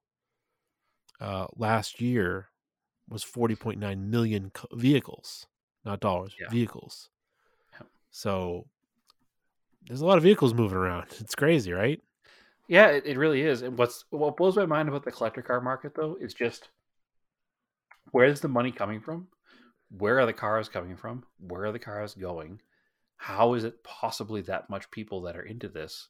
uh, 1.21 1.47
last 1.57 2.01
year 2.01 2.49
was 3.09 3.25
40.9 3.25 3.99
million 4.09 4.51
co- 4.51 4.69
vehicles, 4.73 5.47
not 5.85 6.01
dollars, 6.01 6.35
Yeah. 6.41 6.49
vehicles. 6.51 7.11
Yep. 7.73 7.87
So 8.11 8.67
there's 9.87 10.01
a 10.01 10.07
lot 10.07 10.17
of 10.17 10.23
vehicles 10.23 10.55
moving 10.55 10.79
around. 10.79 11.07
It's 11.21 11.35
crazy, 11.35 11.73
right? 11.73 12.01
Yeah, 12.67 12.89
it, 12.89 13.05
it 13.07 13.19
really 13.19 13.43
is. 13.43 13.61
And 13.63 13.77
what's 13.77 14.05
what 14.11 14.37
blows 14.39 14.57
my 14.57 14.65
mind 14.67 14.89
about 14.89 15.05
the 15.05 15.13
collector 15.13 15.43
car 15.43 15.61
market 15.61 15.95
though 15.95 16.17
is 16.21 16.33
just 16.33 16.69
where's 18.13 18.41
the 18.41 18.49
money 18.49 18.73
coming 18.73 19.01
from? 19.01 19.29
Where 19.97 20.19
are 20.19 20.27
the 20.27 20.33
cars 20.33 20.69
coming 20.69 20.97
from? 20.97 21.25
Where 21.39 21.67
are 21.67 21.73
the 21.73 21.79
cars 21.79 22.15
going? 22.15 22.61
How 23.17 23.55
is 23.55 23.65
it 23.65 23.85
possibly 23.85 24.41
that 24.43 24.71
much 24.71 24.91
people 24.91 25.21
that 25.23 25.37
are 25.37 25.43
into 25.43 25.69
this? 25.69 26.09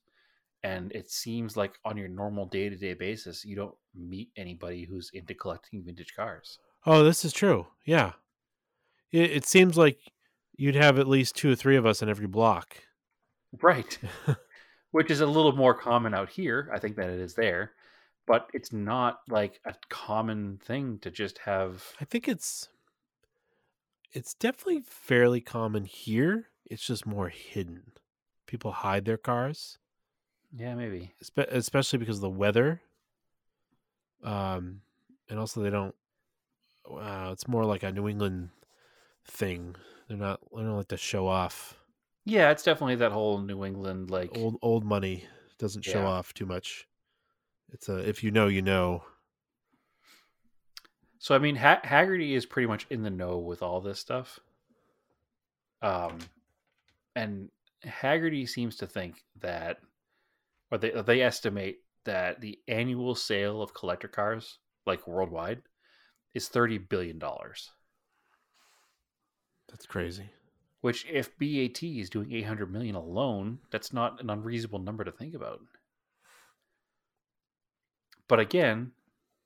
And 0.65 0.91
it 0.93 1.11
seems 1.11 1.59
like 1.59 1.79
on 1.85 1.99
your 1.99 2.09
normal 2.09 2.47
day 2.47 2.71
to 2.71 2.77
day 2.77 2.95
basis, 2.95 3.45
you 3.45 3.55
don't 3.55 3.75
meet 3.95 4.31
anybody 4.35 4.87
who's 4.87 5.11
into 5.13 5.35
collecting 5.35 5.85
vintage 5.85 6.15
cars. 6.17 6.59
Oh, 6.87 7.05
this 7.05 7.23
is 7.23 7.35
true. 7.35 7.67
Yeah. 7.85 8.13
It, 9.13 9.31
it 9.31 9.47
seems 9.47 9.77
like 9.77 9.99
you'd 10.57 10.75
have 10.75 10.99
at 10.99 11.07
least 11.07 11.37
two 11.37 11.53
or 11.53 11.55
three 11.55 11.77
of 11.77 11.85
us 11.85 12.01
in 12.01 12.09
every 12.09 12.27
block. 12.27 12.79
Right. 13.61 13.99
Which 14.91 15.11
is 15.11 15.21
a 15.21 15.27
little 15.27 15.55
more 15.55 15.75
common 15.75 16.15
out 16.15 16.31
here, 16.31 16.71
I 16.73 16.79
think, 16.79 16.97
than 16.97 17.11
it 17.11 17.21
is 17.21 17.35
there. 17.35 17.73
But 18.27 18.49
it's 18.55 18.73
not 18.73 19.19
like 19.29 19.61
a 19.67 19.75
common 19.91 20.59
thing 20.65 20.99
to 21.03 21.11
just 21.11 21.39
have. 21.39 21.85
I 22.01 22.07
think 22.07 22.27
it's 22.27 22.71
it's 24.15 24.33
definitely 24.33 24.83
fairly 24.87 25.43
common 25.43 25.85
here. 25.85 26.47
It's 26.65 26.87
just 26.87 27.05
more 27.05 27.29
hidden. 27.29 27.93
People 28.47 28.73
hide 28.73 29.05
their 29.05 29.19
cars, 29.19 29.77
Yeah, 30.57 30.75
maybe. 30.75 31.13
espe- 31.23 31.51
especially 31.51 31.99
because 31.99 32.17
of 32.19 32.23
the 32.23 32.31
weather. 32.31 32.81
Um, 34.23 34.81
and 35.29 35.39
also 35.39 35.63
they 35.63 35.71
don't. 35.71 35.95
Uh, 36.91 37.31
it's 37.33 37.49
more 37.49 37.65
like 37.65 37.83
a 37.83 37.93
New 37.93 38.09
England 38.09 38.51
thing. 39.27 39.75
They're 40.09 40.17
not. 40.17 40.41
They 40.55 40.63
don't 40.63 40.77
like 40.77 40.89
to 40.89 40.97
show 40.97 41.27
off. 41.27 41.79
Yeah, 42.25 42.51
it's 42.51 42.63
definitely 42.63 42.97
that 42.97 43.13
whole 43.13 43.39
New 43.39 43.65
England, 43.65 44.11
like. 44.11 44.37
Old 44.37 44.57
old 44.63 44.85
money 44.85 45.27
doesn't 45.59 45.83
show 45.85 46.01
Yeah. 46.01 46.09
off 46.09 46.33
too 46.35 46.47
much. 46.47 46.87
It's 47.73 47.89
a 47.89 47.97
if 48.09 48.23
you 48.23 48.31
know 48.31 48.47
you 48.47 48.63
know. 48.63 49.03
So, 51.19 51.35
I 51.35 51.39
mean, 51.39 51.57
ha- 51.57 51.81
Hagerty 51.83 52.33
is 52.33 52.45
pretty 52.45 52.67
much 52.67 52.87
in 52.91 53.03
the 53.03 53.11
know 53.11 53.39
with 53.39 53.63
all 53.63 53.81
this 53.81 53.99
stuff. 53.99 54.39
Um, 55.81 56.19
and 57.17 57.49
Hagerty 57.83 58.47
seems 58.47 58.77
to 58.77 58.87
think 58.87 59.23
that, 59.41 59.79
or 60.75 60.79
they, 60.79 60.91
they 60.91 61.23
estimate 61.23 61.79
that 62.05 62.41
the 62.41 62.59
annual 62.67 63.15
sale 63.15 63.63
of 63.63 63.75
collector 63.75 64.09
cars, 64.09 64.59
like 64.87 65.07
worldwide, 65.07 65.63
is 66.35 66.49
$30 66.49 66.89
billion. 66.89 67.21
That's 69.69 69.87
crazy. 69.87 70.29
Which, 70.81 71.07
if 71.09 71.39
BAT 71.39 71.83
is 71.83 72.11
doing 72.11 72.33
800 72.33 72.73
million 72.73 72.97
alone, 72.97 73.61
that's 73.71 73.93
not 73.93 74.21
an 74.21 74.31
unreasonable 74.31 74.81
number 74.81 75.05
to 75.05 75.13
think 75.13 75.35
about. 75.35 75.61
But 78.27 78.41
again, 78.41 78.91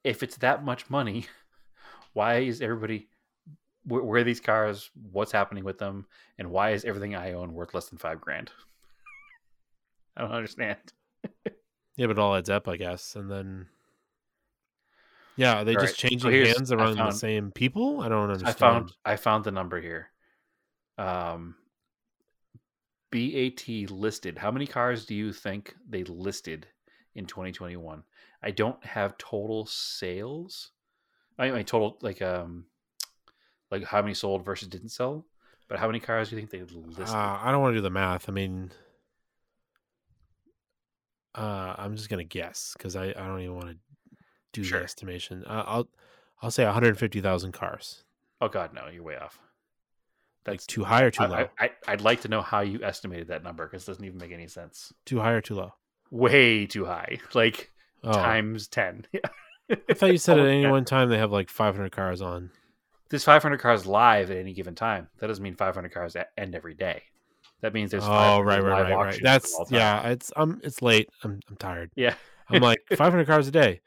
if 0.04 0.22
it's 0.22 0.38
that 0.38 0.64
much 0.64 0.88
money, 0.88 1.26
why 2.14 2.38
is 2.38 2.62
everybody 2.62 3.08
where, 3.84 4.02
where 4.02 4.20
are 4.22 4.24
these 4.24 4.40
cars? 4.40 4.90
What's 5.12 5.32
happening 5.32 5.64
with 5.64 5.78
them? 5.78 6.06
And 6.38 6.50
why 6.50 6.70
is 6.70 6.86
everything 6.86 7.14
I 7.14 7.34
own 7.34 7.52
worth 7.52 7.74
less 7.74 7.90
than 7.90 7.98
five 7.98 8.18
grand? 8.18 8.50
I 10.16 10.22
don't 10.22 10.32
understand. 10.32 10.78
Yeah, 11.96 12.06
but 12.06 12.10
it 12.10 12.18
all 12.18 12.36
adds 12.36 12.48
up, 12.50 12.68
I 12.68 12.76
guess. 12.76 13.16
And 13.16 13.28
then, 13.30 13.66
yeah, 15.36 15.60
are 15.60 15.64
they 15.64 15.74
All 15.74 15.80
just 15.82 16.02
right, 16.02 16.10
changing 16.10 16.30
here's- 16.30 16.56
hands 16.56 16.70
I 16.70 16.76
around 16.76 16.96
the 16.96 17.10
same 17.10 17.50
people? 17.50 18.00
I 18.00 18.08
don't 18.08 18.30
I 18.30 18.32
understand. 18.34 18.56
found 18.56 18.92
I 19.04 19.16
found 19.16 19.44
the 19.44 19.50
number 19.50 19.80
here. 19.80 20.10
Um, 20.96 21.56
BAT 23.10 23.68
listed. 23.90 24.38
How 24.38 24.50
many 24.50 24.66
cars 24.66 25.06
do 25.06 25.14
you 25.14 25.32
think 25.32 25.74
they 25.88 26.04
listed 26.04 26.66
in 27.14 27.26
2021? 27.26 28.02
I 28.42 28.50
don't 28.50 28.84
have 28.84 29.16
total 29.18 29.66
sales. 29.66 30.72
I 31.38 31.50
mean, 31.50 31.64
total 31.64 31.98
like 32.02 32.20
um, 32.22 32.66
like 33.70 33.84
how 33.84 34.02
many 34.02 34.14
sold 34.14 34.44
versus 34.44 34.68
didn't 34.68 34.90
sell. 34.90 35.24
But 35.68 35.78
how 35.78 35.86
many 35.86 36.00
cars 36.00 36.30
do 36.30 36.36
you 36.36 36.40
think 36.46 36.50
they 36.50 36.62
listed? 36.76 37.14
Uh, 37.14 37.38
I 37.42 37.50
don't 37.50 37.60
want 37.60 37.72
to 37.74 37.78
do 37.78 37.82
the 37.82 37.90
math. 37.90 38.28
I 38.28 38.32
mean, 38.32 38.70
uh, 41.34 41.74
I'm 41.78 41.96
just 41.96 42.08
gonna 42.08 42.24
guess 42.24 42.74
because 42.76 42.96
I, 42.96 43.06
I 43.08 43.12
don't 43.26 43.40
even 43.40 43.54
want 43.56 43.68
to 43.70 43.76
do 44.52 44.64
Sure. 44.64 44.78
the 44.78 44.84
estimation. 44.84 45.44
Uh, 45.46 45.64
I'll 45.66 45.88
I'll 46.42 46.50
say 46.50 46.64
150,000 46.64 47.52
cars. 47.52 48.04
oh 48.40 48.48
God, 48.48 48.72
no, 48.74 48.86
you're 48.92 49.02
way 49.02 49.16
off. 49.16 49.38
Like 50.46 50.64
too 50.66 50.84
high 50.84 51.02
or 51.02 51.10
too 51.10 51.24
low? 51.24 51.48
I, 51.58 51.64
I, 51.66 51.70
I'd 51.88 52.00
like 52.00 52.22
to 52.22 52.28
know 52.28 52.40
how 52.40 52.60
you 52.60 52.82
estimated 52.82 53.28
that 53.28 53.42
number 53.42 53.66
because 53.66 53.82
it 53.82 53.86
doesn't 53.90 54.04
even 54.04 54.18
make 54.18 54.32
any 54.32 54.46
sense. 54.46 54.92
too 55.04 55.18
high 55.18 55.32
or 55.32 55.40
too 55.40 55.54
low? 55.56 55.74
Way 56.10 56.64
too 56.66 56.86
high, 56.86 57.18
like 57.34 57.70
Oh, 58.04 58.12
times 58.12 58.68
ten. 58.68 59.06
I 59.70 59.92
thought 59.94 60.12
you 60.12 60.18
said 60.18 60.38
at 60.38 60.46
any 60.46 60.62
10. 60.62 60.70
one 60.70 60.84
time 60.86 61.10
they 61.10 61.18
have 61.18 61.32
like 61.32 61.50
500 61.50 61.90
cars 61.92 62.22
on. 62.22 62.50
There's 63.10 63.24
500 63.24 63.58
cars 63.58 63.84
live 63.86 64.30
at 64.30 64.36
any 64.38 64.54
given 64.54 64.74
time. 64.74 65.08
That 65.18 65.26
doesn't 65.26 65.42
mean 65.42 65.56
500 65.56 65.92
cars 65.92 66.16
end 66.38 66.54
every 66.54 66.74
day. 66.74 67.02
That 67.60 67.74
means 67.74 67.90
there's 67.90 68.04
Oh, 68.06 68.40
right, 68.40 68.62
right, 68.62 68.82
right, 68.82 68.94
right. 68.94 69.20
That's 69.22 69.54
all 69.54 69.64
the 69.64 69.70
time. 69.72 70.04
yeah. 70.04 70.10
It's 70.10 70.32
um, 70.36 70.60
it's 70.62 70.80
late. 70.82 71.08
I'm 71.24 71.40
I'm 71.48 71.56
tired. 71.56 71.90
yeah. 71.96 72.14
I'm 72.48 72.62
like 72.62 72.80
500 72.96 73.26
cars 73.26 73.46
a 73.48 73.50
day, 73.50 73.80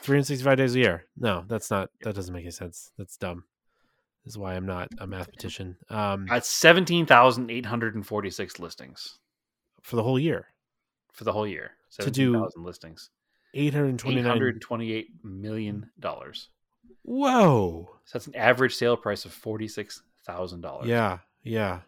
365 0.00 0.56
days 0.56 0.74
a 0.76 0.78
year. 0.78 1.06
No, 1.16 1.44
that's 1.48 1.70
not. 1.70 1.90
That 2.02 2.14
doesn't 2.14 2.32
make 2.32 2.42
any 2.44 2.50
sense. 2.52 2.92
That's 2.98 3.16
dumb. 3.16 3.44
This 4.24 4.34
is 4.34 4.38
why 4.38 4.54
I'm 4.54 4.66
not 4.66 4.88
a 4.98 5.06
mathematician. 5.06 5.76
Um, 5.88 6.26
That's 6.28 6.46
17,846 7.48 8.58
listings 8.58 9.18
for 9.82 9.96
the 9.96 10.02
whole 10.02 10.18
year, 10.18 10.48
for 11.12 11.24
the 11.24 11.32
whole 11.32 11.46
year. 11.46 11.72
To 12.00 12.10
do 12.10 12.32
17,000 12.32 12.62
listings. 12.64 13.10
829. 13.54 14.24
828 14.26 15.08
million 15.24 15.90
dollars. 15.98 16.48
Whoa. 17.02 17.90
So 18.04 18.18
that's 18.18 18.26
an 18.28 18.36
average 18.36 18.74
sale 18.76 18.96
price 18.96 19.24
of 19.24 19.32
$46,000. 19.34 20.84
Yeah, 20.86 21.18
yeah. 21.42 21.80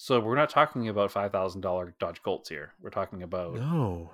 So 0.00 0.20
we're 0.20 0.36
not 0.36 0.48
talking 0.48 0.88
about 0.88 1.12
$5,000 1.12 1.92
Dodge 1.98 2.22
Colts 2.22 2.48
here. 2.48 2.72
We're 2.80 2.88
talking 2.88 3.24
about 3.24 3.54
No, 3.54 4.08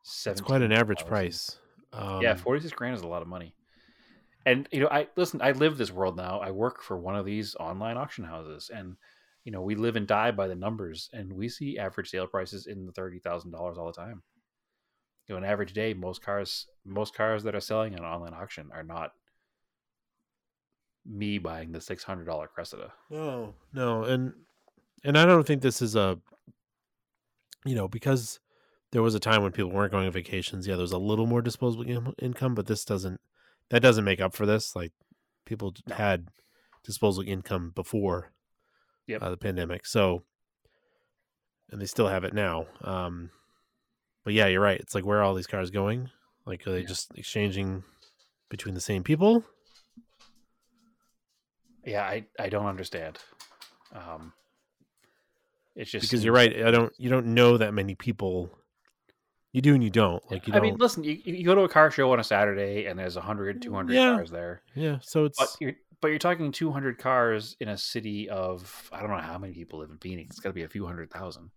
it's 0.00 0.40
quite 0.40 0.62
an 0.62 0.70
average 0.70 1.00
17,000. 1.00 1.08
price. 1.08 1.58
Um, 1.92 2.22
yeah, 2.22 2.36
46 2.36 2.72
grand 2.74 2.94
is 2.94 3.02
a 3.02 3.08
lot 3.08 3.20
of 3.20 3.26
money. 3.26 3.56
And 4.46 4.68
you 4.70 4.78
know, 4.78 4.88
I 4.88 5.08
listen, 5.16 5.42
I 5.42 5.50
live 5.50 5.76
this 5.76 5.90
world 5.90 6.16
now. 6.16 6.38
I 6.38 6.52
work 6.52 6.84
for 6.84 6.96
one 6.96 7.16
of 7.16 7.26
these 7.26 7.56
online 7.56 7.96
auction 7.96 8.22
houses 8.22 8.70
and 8.72 8.94
you 9.42 9.50
know, 9.50 9.60
we 9.60 9.74
live 9.74 9.96
and 9.96 10.06
die 10.06 10.30
by 10.30 10.46
the 10.46 10.54
numbers 10.54 11.10
and 11.12 11.32
we 11.32 11.48
see 11.48 11.76
average 11.76 12.08
sale 12.08 12.28
prices 12.28 12.68
in 12.68 12.86
the 12.86 12.92
$30,000 12.92 13.52
all 13.76 13.86
the 13.86 13.92
time. 13.92 14.22
You 15.26 15.34
know, 15.34 15.38
an 15.38 15.50
average 15.50 15.72
day, 15.72 15.94
most 15.94 16.22
cars 16.22 16.68
most 16.84 17.12
cars 17.16 17.42
that 17.42 17.56
are 17.56 17.60
selling 17.60 17.98
on 17.98 18.04
online 18.04 18.34
auction 18.34 18.70
are 18.72 18.84
not 18.84 19.14
me 21.04 21.38
buying 21.38 21.72
the 21.72 21.80
$600 21.80 22.48
Cressida. 22.54 22.92
No, 23.10 23.54
no, 23.72 24.04
and 24.04 24.32
and 25.04 25.16
I 25.18 25.24
don't 25.26 25.46
think 25.46 25.62
this 25.62 25.80
is 25.82 25.96
a, 25.96 26.18
you 27.64 27.74
know, 27.74 27.88
because 27.88 28.40
there 28.92 29.02
was 29.02 29.14
a 29.14 29.20
time 29.20 29.42
when 29.42 29.52
people 29.52 29.70
weren't 29.70 29.92
going 29.92 30.06
on 30.06 30.12
vacations. 30.12 30.66
Yeah, 30.66 30.74
there 30.76 30.82
was 30.82 30.92
a 30.92 30.98
little 30.98 31.26
more 31.26 31.42
disposable 31.42 32.12
income, 32.20 32.54
but 32.54 32.66
this 32.66 32.84
doesn't. 32.84 33.20
That 33.70 33.82
doesn't 33.82 34.04
make 34.04 34.20
up 34.20 34.34
for 34.34 34.46
this. 34.46 34.74
Like 34.74 34.92
people 35.46 35.74
had 35.92 36.28
disposable 36.82 37.28
income 37.28 37.70
before 37.74 38.32
Yep. 39.06 39.22
uh, 39.22 39.30
the 39.30 39.36
pandemic, 39.36 39.86
so 39.86 40.24
and 41.70 41.80
they 41.80 41.86
still 41.86 42.08
have 42.08 42.24
it 42.24 42.34
now. 42.34 42.66
Um, 42.82 43.30
but 44.24 44.34
yeah, 44.34 44.46
you're 44.48 44.60
right. 44.60 44.80
It's 44.80 44.94
like 44.94 45.04
where 45.04 45.18
are 45.18 45.22
all 45.22 45.34
these 45.34 45.46
cars 45.46 45.70
going? 45.70 46.10
Like 46.46 46.66
are 46.66 46.72
they 46.72 46.80
Yeah. 46.80 46.86
just 46.88 47.12
exchanging 47.16 47.84
between 48.48 48.74
the 48.74 48.80
same 48.80 49.04
people? 49.04 49.44
Yeah, 51.84 52.02
I 52.02 52.26
I 52.38 52.48
don't 52.48 52.66
understand. 52.66 53.18
Um 53.92 54.32
it's 55.80 55.90
just 55.90 56.08
because 56.08 56.24
you're 56.24 56.34
right. 56.34 56.64
I 56.64 56.70
don't. 56.70 56.92
You 56.98 57.10
don't 57.10 57.26
know 57.34 57.56
that 57.56 57.72
many 57.74 57.94
people. 57.94 58.50
You 59.52 59.60
do 59.60 59.74
and 59.74 59.82
you 59.82 59.90
don't. 59.90 60.22
Like 60.30 60.46
you 60.46 60.52
I 60.52 60.56
don't. 60.58 60.62
mean, 60.62 60.76
listen, 60.78 61.02
you, 61.02 61.18
you 61.24 61.44
go 61.44 61.54
to 61.56 61.62
a 61.62 61.68
car 61.68 61.90
show 61.90 62.12
on 62.12 62.20
a 62.20 62.24
Saturday 62.24 62.86
and 62.86 62.96
there's 62.98 63.16
100, 63.16 63.60
200 63.60 63.92
Yeah. 63.92 64.14
cars 64.14 64.30
there. 64.30 64.62
yeah. 64.76 64.98
So 65.02 65.24
it's 65.24 65.38
But 65.40 65.48
you're, 65.60 65.72
but 66.00 66.08
you're 66.08 66.20
talking 66.20 66.52
200 66.52 66.98
cars 66.98 67.56
in 67.58 67.68
a 67.68 67.76
city 67.76 68.28
of, 68.30 68.88
I 68.92 69.00
don't 69.00 69.10
know 69.10 69.16
how 69.18 69.38
many 69.38 69.52
people 69.52 69.80
live 69.80 69.90
in 69.90 69.98
Phoenix. 69.98 70.30
It's 70.36 70.40
got 70.40 70.50
to 70.50 70.52
be 70.54 70.62
a 70.62 70.68
few 70.68 70.86
hundred 70.86 71.10
thousand. 71.10 71.50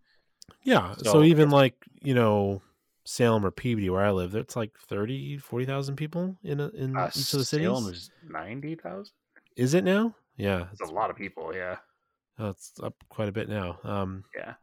yeah. 0.64 0.96
So, 1.04 1.12
so 1.12 1.24
even 1.24 1.52
like 1.52 1.76
you 2.02 2.16
know 2.16 2.64
Salem 3.06 3.46
or 3.46 3.52
Peabody 3.52 3.92
where 3.92 4.04
I 4.04 4.10
live, 4.12 4.32
that's 4.32 4.56
like 4.56 4.72
30, 4.88 5.38
40,000 5.38 5.96
people 5.96 6.36
in 6.44 6.62
a, 6.62 6.70
in 6.70 6.98
Uh, 6.98 7.12
each 7.16 7.32
of 7.34 7.40
the 7.40 7.46
cities. 7.46 7.68
Salem 7.68 7.94
is 7.94 8.10
90,000? 8.28 9.12
Is 9.56 9.74
it 9.76 9.84
now? 9.84 10.16
Yeah, 10.36 10.66
That's 10.80 10.90
a 10.90 10.94
lot 10.94 11.12
of 11.12 11.16
people, 11.16 11.52
yeah. 11.54 11.78
Oh, 12.40 12.50
it's 12.50 12.74
up 12.82 12.96
quite 13.10 13.30
a 13.30 13.32
bit 13.34 13.50
now. 13.50 13.80
Um, 13.84 14.24
Yeah. 14.36 14.54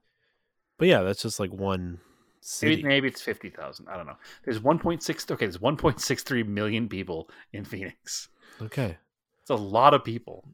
but 0.78 0.88
yeah, 0.88 1.02
that's 1.02 1.22
just 1.22 1.40
like 1.40 1.52
one 1.52 2.00
city. 2.40 2.76
Maybe, 2.76 2.88
maybe 2.88 3.08
it's 3.08 3.20
50,000. 3.22 3.88
I 3.88 3.96
don't 3.96 4.06
know. 4.06 4.16
There's 4.44 4.60
1.6, 4.60 5.30
okay, 5.30 5.46
there's 5.46 5.58
1.63 5.58 6.46
million 6.46 6.88
people 6.88 7.28
in 7.52 7.64
Phoenix. 7.64 8.28
Okay. 8.62 8.96
It's 9.42 9.50
a 9.50 9.54
lot 9.54 9.94
of 9.94 10.04
people. 10.04 10.44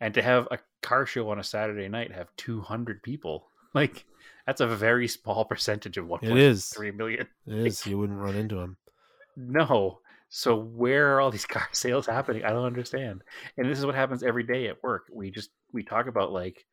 And 0.00 0.12
to 0.14 0.22
have 0.22 0.48
a 0.50 0.58
car 0.82 1.06
show 1.06 1.30
on 1.30 1.38
a 1.38 1.44
Saturday 1.44 1.88
night 1.88 2.12
have 2.12 2.28
200 2.36 3.02
people, 3.02 3.48
like, 3.74 4.04
That's 4.46 4.60
a 4.60 4.66
very 4.66 5.06
small 5.08 5.44
percentage 5.44 5.96
of 5.96 6.06
one 6.06 6.20
point 6.20 6.38
is. 6.38 6.66
three 6.68 6.90
million. 6.90 7.26
It 7.46 7.66
is. 7.66 7.86
You 7.86 7.98
wouldn't 7.98 8.18
run 8.18 8.34
into 8.36 8.56
them. 8.56 8.76
No. 9.34 10.00
So 10.34 10.56
where 10.56 11.14
are 11.14 11.20
all 11.20 11.30
these 11.30 11.44
car 11.54 11.68
sales 11.72 12.06
happening? 12.06 12.42
I 12.42 12.50
don't 12.50 12.64
understand. 12.64 13.22
And 13.58 13.68
this 13.68 13.78
is 13.78 13.84
what 13.84 13.94
happens 13.94 14.22
every 14.22 14.44
day 14.44 14.68
at 14.68 14.82
work. 14.82 15.04
We 15.12 15.30
just 15.30 15.50
we 15.72 15.82
talk 15.82 16.06
about 16.06 16.32
like, 16.32 16.64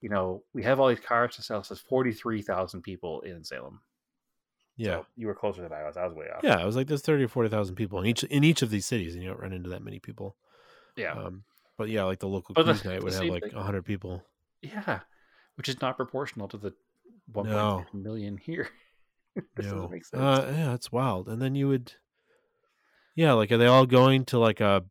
you 0.00 0.08
know, 0.10 0.42
we 0.52 0.64
have 0.64 0.80
all 0.80 0.88
these 0.88 0.98
cars 0.98 1.36
to 1.36 1.42
sell. 1.42 1.62
So 1.62 1.74
there's 1.74 1.80
forty 1.86 2.12
three 2.12 2.42
thousand 2.42 2.82
people 2.82 3.20
in 3.20 3.44
Salem. 3.44 3.80
Yeah. 4.76 4.98
So 4.98 5.06
you 5.16 5.28
were 5.28 5.34
closer 5.34 5.62
than 5.62 5.72
I 5.72 5.84
was. 5.84 5.96
I 5.96 6.04
was 6.06 6.12
way 6.14 6.26
off. 6.26 6.42
Yeah. 6.42 6.56
I 6.58 6.64
was 6.66 6.74
like, 6.74 6.88
there's 6.88 7.02
thirty 7.02 7.22
or 7.22 7.28
forty 7.28 7.48
thousand 7.48 7.76
people 7.76 8.00
in 8.00 8.06
each 8.06 8.24
in 8.24 8.42
each 8.42 8.62
of 8.62 8.70
these 8.70 8.84
cities, 8.86 9.14
and 9.14 9.22
you 9.22 9.28
don't 9.30 9.40
run 9.40 9.52
into 9.52 9.70
that 9.70 9.84
many 9.84 10.00
people. 10.00 10.36
Yeah. 10.96 11.12
Um, 11.12 11.44
but 11.76 11.88
yeah, 11.90 12.02
like 12.02 12.18
the 12.18 12.26
local 12.28 12.54
But 12.54 12.66
the- 12.66 12.72
cruise 12.72 12.84
night 12.84 13.04
would 13.04 13.12
have 13.12 13.24
like 13.24 13.52
hundred 13.52 13.84
people. 13.84 14.24
Yeah. 14.60 15.00
Which 15.54 15.68
is 15.68 15.80
not 15.80 15.96
proportional 15.96 16.48
to 16.48 16.56
the 16.56 16.74
one 17.32 17.46
No. 17.48 17.84
million 17.92 18.36
here. 18.38 18.68
this 19.54 19.66
No. 19.66 19.74
doesn't 19.74 19.90
make 19.92 20.04
sense. 20.04 20.20
Uh, 20.20 20.52
yeah, 20.56 20.74
it's 20.74 20.90
wild. 20.90 21.28
And 21.28 21.40
then 21.40 21.54
you 21.54 21.68
would, 21.68 21.92
yeah, 23.18 23.32
like 23.32 23.50
are 23.50 23.56
they 23.58 23.66
all 23.66 23.84
going 23.86 24.24
to 24.26 24.38
like 24.38 24.60
a 24.60 24.84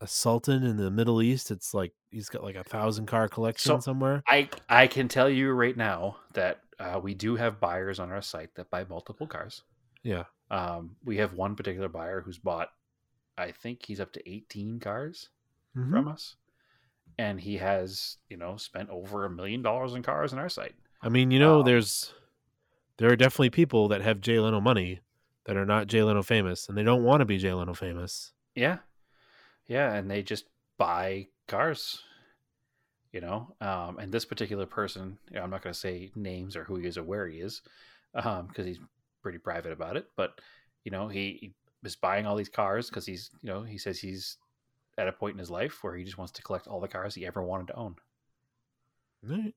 a 0.00 0.06
sultan 0.06 0.62
in 0.62 0.76
the 0.76 0.90
Middle 0.90 1.22
East? 1.22 1.50
It's 1.50 1.72
like 1.72 1.92
he's 2.10 2.28
got 2.28 2.42
like 2.44 2.56
a 2.56 2.64
thousand 2.64 3.06
car 3.06 3.28
collection 3.28 3.70
So- 3.70 3.80
somewhere. 3.80 4.22
I 4.28 4.50
I 4.68 4.86
can 4.88 5.08
tell 5.08 5.30
you 5.30 5.52
right 5.52 5.76
now 5.76 6.16
that 6.34 6.60
uh, 6.78 7.00
we 7.02 7.14
do 7.14 7.36
have 7.36 7.60
buyers 7.60 7.98
on 7.98 8.10
our 8.10 8.20
site 8.20 8.54
that 8.56 8.68
buy 8.70 8.84
multiple 8.84 9.26
cars. 9.26 9.62
Yeah. 10.02 10.24
Um, 10.50 10.96
we 11.04 11.16
have 11.16 11.32
one 11.32 11.54
particular 11.56 11.88
buyer 11.88 12.20
who's 12.20 12.36
bought, 12.38 12.68
I 13.38 13.52
think 13.52 13.86
he's 13.86 14.00
up 14.00 14.12
to 14.12 14.28
18 14.30 14.80
cars 14.80 15.30
Mhm. 15.74 15.90
from 15.90 16.08
us. 16.08 16.36
And 17.18 17.40
he 17.40 17.56
has, 17.58 18.18
you 18.28 18.36
know, 18.36 18.56
spent 18.58 18.90
over 18.90 19.24
a 19.24 19.30
million 19.30 19.62
dollars 19.62 19.94
in 19.94 20.02
cars 20.02 20.32
on 20.34 20.38
our 20.38 20.48
site. 20.50 20.74
I 21.00 21.08
mean, 21.08 21.30
you 21.30 21.38
know, 21.38 21.60
Um, 21.60 21.64
there's 21.66 22.12
there 22.98 23.10
are 23.10 23.16
definitely 23.16 23.50
people 23.50 23.88
that 23.88 24.02
have 24.02 24.20
Jay 24.20 24.38
Leno 24.38 24.60
money 24.60 25.00
that 25.46 25.56
are 25.56 25.66
not 25.66 25.86
Jay 25.86 26.02
Leno 26.02 26.22
famous, 26.22 26.68
and 26.68 26.76
they 26.76 26.82
don't 26.82 27.04
want 27.04 27.20
to 27.20 27.24
be 27.24 27.38
Jay 27.38 27.52
Leno 27.52 27.74
famous. 27.74 28.32
Yeah. 28.54 28.78
Yeah. 29.66 29.92
And 29.92 30.10
they 30.10 30.22
just 30.22 30.44
buy 30.78 31.28
cars, 31.48 32.02
you 33.12 33.20
know. 33.20 33.54
Um, 33.60 33.98
and 33.98 34.12
this 34.12 34.24
particular 34.24 34.66
person, 34.66 35.18
you 35.30 35.36
know, 35.36 35.42
I'm 35.42 35.50
not 35.50 35.62
going 35.62 35.72
to 35.72 35.78
say 35.78 36.10
names 36.14 36.56
or 36.56 36.64
who 36.64 36.76
he 36.76 36.86
is 36.86 36.98
or 36.98 37.02
where 37.02 37.26
he 37.26 37.38
is 37.38 37.62
because 38.14 38.66
he's 38.66 38.80
pretty 39.22 39.38
private 39.38 39.72
about 39.72 39.96
it. 39.96 40.06
But, 40.16 40.40
you 40.84 40.90
know, 40.90 41.08
he, 41.08 41.38
he 41.40 41.54
was 41.82 41.96
buying 41.96 42.26
all 42.26 42.36
these 42.36 42.48
cars 42.48 42.88
because 42.88 43.06
he's, 43.06 43.30
you 43.42 43.50
know, 43.50 43.62
he 43.62 43.78
says 43.78 43.98
he's 43.98 44.36
at 44.98 45.08
a 45.08 45.12
point 45.12 45.34
in 45.34 45.38
his 45.38 45.50
life 45.50 45.82
where 45.82 45.96
he 45.96 46.04
just 46.04 46.18
wants 46.18 46.32
to 46.32 46.42
collect 46.42 46.66
all 46.66 46.80
the 46.80 46.88
cars 46.88 47.14
he 47.14 47.26
ever 47.26 47.42
wanted 47.42 47.68
to 47.68 47.76
own. 47.76 47.96
Right. 49.22 49.54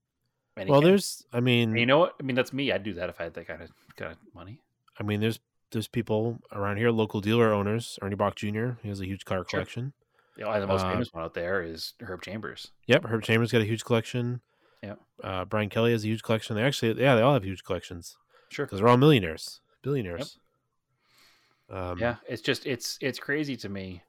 Well, 0.57 0.79
can. 0.79 0.89
there's, 0.89 1.25
I 1.33 1.41
mean, 1.41 1.71
And 1.71 1.79
you 1.79 1.85
know 1.85 1.99
what? 1.99 2.15
I 2.19 2.23
mean, 2.23 2.35
that's 2.35 2.53
me. 2.53 2.71
I'd 2.71 2.83
do 2.83 2.93
that 2.93 3.09
if 3.09 3.19
I 3.19 3.25
had 3.25 3.33
that 3.33 3.47
kind 3.47 3.61
of 3.61 3.71
kind 3.97 4.11
of 4.11 4.17
money. 4.33 4.61
I 4.97 5.03
mean, 5.03 5.19
there's 5.19 5.39
there's 5.71 5.87
people 5.87 6.39
around 6.51 6.77
here, 6.77 6.91
local 6.91 7.21
dealer 7.21 7.53
owners. 7.53 7.97
Ernie 8.01 8.15
Boch 8.15 8.35
Jr. 8.35 8.79
He 8.81 8.89
has 8.89 9.01
a 9.01 9.05
huge 9.05 9.25
car 9.25 9.43
collection. 9.43 9.93
You 10.37 10.43
know, 10.45 10.59
the 10.59 10.67
most 10.67 10.83
Uh, 10.85 10.91
famous 10.91 11.13
one 11.13 11.23
out 11.23 11.33
there 11.33 11.61
is 11.61 11.93
Herb 12.01 12.21
Chambers. 12.21 12.71
Yep, 12.87 13.05
Herb 13.05 13.23
Chambers 13.23 13.51
got 13.51 13.61
a 13.61 13.65
huge 13.65 13.83
collection. 13.85 14.41
Yep. 14.83 14.99
Uh, 15.23 15.45
Brian 15.45 15.69
Kelly 15.69 15.91
has 15.93 16.03
a 16.03 16.07
huge 16.07 16.23
collection. 16.23 16.55
They 16.55 16.63
actually, 16.63 17.01
yeah, 17.01 17.15
they 17.15 17.21
all 17.21 17.33
have 17.33 17.43
huge 17.43 17.63
collections 17.63 18.17
Sure. 18.49 18.65
because 18.65 18.79
they're 18.79 18.87
all 18.87 18.97
millionaires, 18.97 19.61
billionaires. 19.81 20.39
Um, 21.67 21.97
yeah 21.97 22.17
it's 22.29 22.43
just 22.43 22.67
it's 22.67 22.99
it's 23.01 23.17
crazy 23.17 23.57
to 23.57 23.69
me 23.69 24.03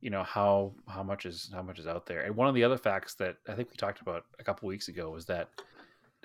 you 0.00 0.10
know 0.10 0.22
how 0.22 0.74
how 0.86 1.02
much 1.02 1.26
is 1.26 1.50
how 1.52 1.60
much 1.60 1.80
is 1.80 1.88
out 1.88 2.06
there 2.06 2.20
and 2.20 2.36
one 2.36 2.46
of 2.46 2.54
the 2.54 2.62
other 2.62 2.78
facts 2.78 3.14
that 3.16 3.38
i 3.48 3.52
think 3.54 3.68
we 3.68 3.74
talked 3.76 4.00
about 4.00 4.26
a 4.38 4.44
couple 4.44 4.68
weeks 4.68 4.86
ago 4.86 5.10
was 5.10 5.26
that 5.26 5.48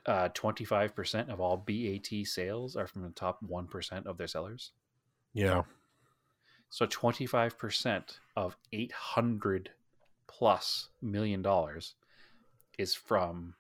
uh 0.06 0.30
25% 0.30 1.30
of 1.30 1.40
all 1.40 1.58
bat 1.58 2.26
sales 2.26 2.76
are 2.76 2.88
from 2.88 3.04
the 3.04 3.10
top 3.10 3.40
1% 3.48 4.06
of 4.06 4.18
their 4.18 4.28
sellers 4.28 4.72
yeah, 5.34 5.62
so 6.70 6.86
25% 6.86 8.18
of 8.36 8.56
800 8.72 9.72
plus 10.28 10.90
million 11.02 11.42
dollars 11.42 11.96
is 12.78 12.94
from 12.94 13.56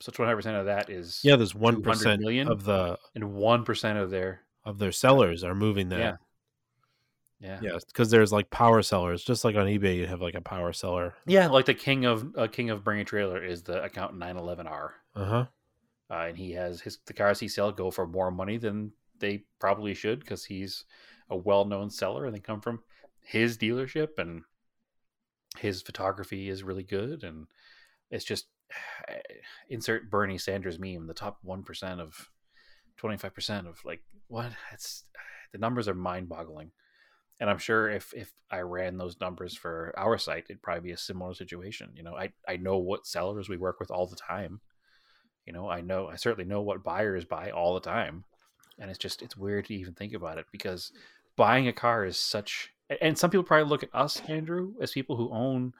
so 0.00 0.10
25% 0.10 0.58
of 0.58 0.66
that 0.66 0.90
is 0.90 1.20
yeah. 1.22 1.36
There's 1.36 1.54
one 1.54 1.82
million? 1.82 2.48
of 2.48 2.64
the 2.64 2.98
and 3.14 3.24
1% 3.24 4.02
of 4.02 4.10
their 4.10 4.40
of 4.64 4.78
their 4.78 4.92
sellers 4.92 5.44
are 5.44 5.54
moving 5.54 5.90
that. 5.90 5.98
Yeah. 5.98 6.16
yeah 7.40 7.58
Yeah, 7.62 7.78
because 7.86 8.10
there's 8.10 8.32
like 8.32 8.50
power 8.50 8.82
sellers, 8.82 9.22
just 9.22 9.44
like 9.44 9.56
on 9.56 9.66
eBay, 9.66 9.96
you 9.96 10.06
have 10.06 10.20
like 10.20 10.34
a 10.34 10.40
power 10.40 10.72
seller. 10.72 11.14
Yeah, 11.26 11.48
like 11.48 11.66
the 11.66 11.74
king 11.74 12.06
of 12.06 12.34
uh, 12.36 12.46
king 12.46 12.70
of 12.70 12.82
bring 12.82 13.00
a 13.00 13.04
trailer 13.04 13.42
is 13.44 13.62
the 13.62 13.82
account 13.82 14.18
911R, 14.18 14.90
Uh 15.14 15.24
huh. 15.24 15.46
Uh, 16.10 16.26
and 16.28 16.36
he 16.36 16.52
has 16.52 16.80
his 16.80 16.98
the 17.06 17.12
cars 17.12 17.40
he 17.40 17.48
sell 17.48 17.72
go 17.72 17.90
for 17.90 18.06
more 18.06 18.30
money 18.30 18.56
than 18.56 18.92
they 19.18 19.44
probably 19.58 19.94
should 19.94 20.20
because 20.20 20.44
he's 20.44 20.84
a 21.28 21.36
well 21.36 21.64
known 21.64 21.90
seller 21.90 22.26
and 22.26 22.34
they 22.34 22.40
come 22.40 22.60
from 22.60 22.80
his 23.22 23.56
dealership 23.56 24.18
and 24.18 24.42
his 25.58 25.82
photography 25.82 26.48
is 26.48 26.62
really 26.62 26.82
good 26.82 27.22
and 27.22 27.46
it's 28.10 28.24
just 28.24 28.46
insert 29.68 30.10
Bernie 30.10 30.38
Sanders 30.38 30.78
meme 30.78 31.06
the 31.06 31.14
top 31.14 31.38
one 31.42 31.62
percent 31.62 32.00
of 32.00 32.30
twenty 32.96 33.16
five 33.16 33.34
percent 33.34 33.66
of 33.66 33.78
like 33.84 34.02
what 34.28 34.52
it's 34.72 35.04
the 35.52 35.58
numbers 35.58 35.88
are 35.88 35.94
mind 35.94 36.28
boggling. 36.28 36.70
And 37.40 37.48
I'm 37.48 37.58
sure 37.58 37.88
if 37.88 38.12
if 38.14 38.30
I 38.50 38.60
ran 38.60 38.98
those 38.98 39.20
numbers 39.20 39.56
for 39.56 39.94
our 39.96 40.18
site, 40.18 40.44
it'd 40.50 40.62
probably 40.62 40.82
be 40.82 40.92
a 40.92 40.98
similar 40.98 41.32
situation. 41.32 41.90
You 41.94 42.02
know, 42.02 42.14
I 42.14 42.32
I 42.46 42.56
know 42.56 42.76
what 42.76 43.06
sellers 43.06 43.48
we 43.48 43.56
work 43.56 43.80
with 43.80 43.90
all 43.90 44.06
the 44.06 44.16
time. 44.16 44.60
You 45.46 45.52
know, 45.52 45.68
I 45.68 45.80
know 45.80 46.08
I 46.08 46.16
certainly 46.16 46.48
know 46.48 46.60
what 46.60 46.84
buyers 46.84 47.24
buy 47.24 47.50
all 47.50 47.74
the 47.74 47.80
time, 47.80 48.24
and 48.78 48.90
it's 48.90 48.98
just 48.98 49.22
it's 49.22 49.36
weird 49.36 49.66
to 49.66 49.74
even 49.74 49.94
think 49.94 50.12
about 50.12 50.38
it 50.38 50.46
because 50.52 50.92
buying 51.36 51.68
a 51.68 51.72
car 51.72 52.04
is 52.04 52.18
such. 52.18 52.70
And 53.00 53.16
some 53.16 53.30
people 53.30 53.44
probably 53.44 53.68
look 53.68 53.82
at 53.82 53.94
us, 53.94 54.20
Andrew, 54.28 54.74
as 54.80 54.90
people 54.90 55.16
who 55.16 55.30
own 55.30 55.72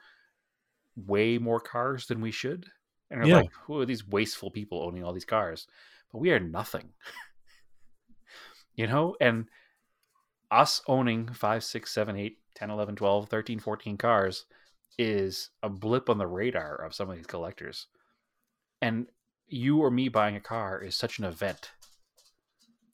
way 0.95 1.37
more 1.37 1.59
cars 1.59 2.07
than 2.07 2.21
we 2.21 2.31
should, 2.31 2.65
and 3.09 3.21
are 3.21 3.27
Yeah. 3.27 3.35
like, 3.37 3.51
"Who 3.65 3.79
are 3.79 3.85
these 3.85 4.07
wasteful 4.07 4.49
people 4.49 4.81
owning 4.81 5.03
all 5.03 5.13
these 5.13 5.25
cars?" 5.25 5.67
But 6.11 6.19
we 6.19 6.31
are 6.31 6.39
nothing. 6.39 6.93
you 8.75 8.87
know, 8.87 9.15
and 9.19 9.47
us 10.49 10.81
owning 10.87 11.31
5 11.33 11.63
6 11.63 11.91
7 11.91 12.15
8 12.15 12.39
10 12.55 12.69
11 12.69 12.95
12 12.95 13.29
13 13.29 13.59
14 13.59 13.97
cars 13.97 14.45
is 14.97 15.49
a 15.63 15.69
blip 15.69 16.09
on 16.09 16.17
the 16.17 16.27
radar 16.27 16.75
of 16.75 16.93
some 16.93 17.09
of 17.09 17.15
these 17.15 17.25
collectors 17.25 17.87
and 18.81 19.07
you 19.51 19.79
or 19.79 19.91
me 19.91 20.09
buying 20.09 20.35
a 20.35 20.41
car 20.41 20.81
is 20.81 20.95
such 20.95 21.19
an 21.19 21.25
event 21.25 21.71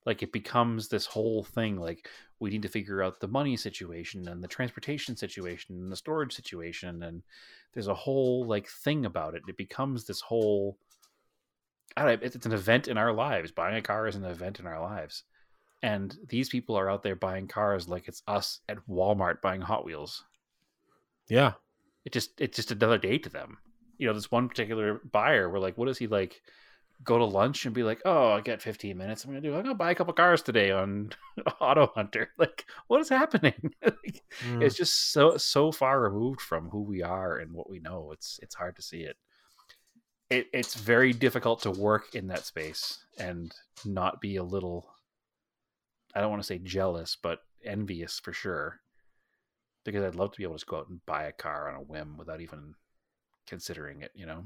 like 0.06 0.24
it 0.24 0.32
becomes 0.32 0.88
this 0.88 1.06
whole 1.06 1.44
thing 1.44 1.78
like 1.78 2.10
we 2.40 2.50
need 2.50 2.62
to 2.62 2.70
figure 2.70 3.04
out 3.04 3.20
the 3.20 3.28
money 3.28 3.58
situation 3.58 4.28
and 4.28 4.44
the 4.44 4.48
transportation 4.48 5.16
situation 5.16 5.76
and 5.76 5.92
the 5.92 5.96
storage 5.96 6.34
situation 6.34 7.04
and 7.04 7.24
there's 7.74 7.88
a 7.88 7.94
whole 7.94 8.46
like 8.46 8.68
thing 8.68 9.06
about 9.06 9.36
it 9.36 9.44
it 9.48 9.58
becomes 9.58 10.06
this 10.06 10.22
whole 10.22 10.78
I 11.96 12.02
don't 12.04 12.20
know, 12.22 12.26
it's 12.26 12.36
it's 12.36 12.46
an 12.46 12.54
event 12.54 12.88
in 12.88 12.98
our 12.98 13.14
lives 13.14 13.52
buying 13.52 13.76
a 13.76 13.82
car 13.82 14.08
is 14.08 14.16
an 14.16 14.26
event 14.26 14.60
in 14.60 14.68
our 14.68 14.82
lives 14.82 15.24
and 15.84 16.16
these 16.28 16.50
people 16.50 16.78
are 16.78 16.90
out 16.90 17.04
there 17.04 17.16
buying 17.16 17.48
cars 17.48 17.88
like 17.88 18.08
it's 18.08 18.24
us 18.28 18.62
at 18.68 18.78
Walmart 18.90 19.42
buying 19.42 19.62
Hot 19.62 19.86
Wheels. 19.86 20.24
Yeah. 21.28 21.54
It 22.06 22.14
just 22.14 22.40
it's 22.40 22.56
just 22.56 22.72
another 22.72 22.98
day 22.98 23.18
to 23.20 23.30
them. 23.30 23.58
You 23.98 24.08
know, 24.08 24.14
this 24.14 24.32
one 24.32 24.48
particular 24.50 25.02
buyer, 25.12 25.50
we're 25.50 25.60
like, 25.60 25.78
what 25.78 25.88
does 25.88 25.98
he 25.98 26.08
like? 26.08 26.42
Go 27.04 27.20
to 27.20 27.26
lunch 27.26 27.66
and 27.66 27.76
be 27.76 27.84
like, 27.84 28.02
oh, 28.06 28.32
I 28.32 28.42
got 28.42 28.62
15 28.62 28.98
minutes. 28.98 29.24
I'm 29.24 29.30
gonna 29.30 29.42
do. 29.42 29.56
I'm 29.56 29.62
gonna 29.62 29.76
buy 29.76 29.92
a 29.92 29.96
couple 29.96 30.14
cars 30.14 30.42
today 30.42 30.72
on 30.72 31.12
Auto 31.62 31.92
Hunter. 31.94 32.30
Like, 32.40 32.66
what 32.88 33.02
is 33.02 33.10
happening? 33.10 33.74
Like, 33.84 34.24
Mm. 34.46 34.62
It's 34.64 34.76
just 34.76 35.12
so 35.12 35.38
so 35.38 35.72
far 35.72 36.00
removed 36.02 36.42
from 36.42 36.70
who 36.70 36.82
we 36.84 37.02
are 37.02 37.38
and 37.38 37.54
what 37.54 37.70
we 37.70 37.80
know. 37.80 38.12
It's 38.12 38.40
it's 38.44 38.56
hard 38.56 38.76
to 38.76 38.82
see 38.82 39.02
it. 39.02 39.18
It 40.30 40.48
it's 40.54 40.76
very 40.76 41.14
difficult 41.14 41.62
to 41.62 41.72
work 41.72 42.14
in 42.14 42.28
that 42.28 42.46
space 42.46 43.00
and 43.18 43.54
not 43.86 44.22
be 44.22 44.36
a 44.36 44.44
little 44.44 44.90
I 46.16 46.22
don't 46.22 46.30
want 46.30 46.42
to 46.42 46.48
say 46.48 46.58
jealous, 46.60 47.16
but 47.22 47.40
envious 47.64 48.20
for 48.20 48.34
sure. 48.34 48.80
Because 49.86 50.04
I'd 50.04 50.16
love 50.16 50.32
to 50.34 50.38
be 50.38 50.44
able 50.44 50.56
to 50.56 50.60
just 50.60 50.68
go 50.68 50.78
out 50.78 50.90
and 50.90 51.06
buy 51.06 51.24
a 51.24 51.32
car 51.32 51.70
on 51.70 51.76
a 51.76 51.84
whim 51.84 52.18
without 52.18 52.42
even 52.42 52.76
considering 53.48 54.02
it, 54.02 54.12
you 54.14 54.26
know. 54.26 54.46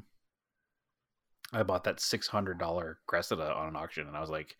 I 1.53 1.63
bought 1.63 1.83
that 1.83 1.99
six 1.99 2.27
hundred 2.27 2.59
dollar 2.59 2.99
Cressida 3.07 3.53
on 3.53 3.67
an 3.67 3.75
auction 3.75 4.07
and 4.07 4.15
I 4.15 4.21
was 4.21 4.29
like 4.29 4.55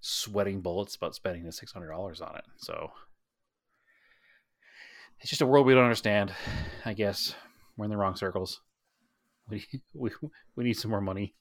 sweating 0.00 0.60
bullets 0.60 0.94
about 0.94 1.14
spending 1.14 1.44
the 1.44 1.52
six 1.52 1.72
hundred 1.72 1.88
dollars 1.88 2.20
on 2.20 2.36
it. 2.36 2.44
So 2.58 2.90
it's 5.20 5.30
just 5.30 5.42
a 5.42 5.46
world 5.46 5.66
we 5.66 5.74
don't 5.74 5.84
understand, 5.84 6.32
I 6.84 6.92
guess. 6.92 7.34
We're 7.76 7.86
in 7.86 7.90
the 7.90 7.96
wrong 7.96 8.16
circles. 8.16 8.60
We 9.48 9.64
we, 9.94 10.10
we 10.56 10.64
need 10.64 10.74
some 10.74 10.90
more 10.90 11.00
money. 11.00 11.34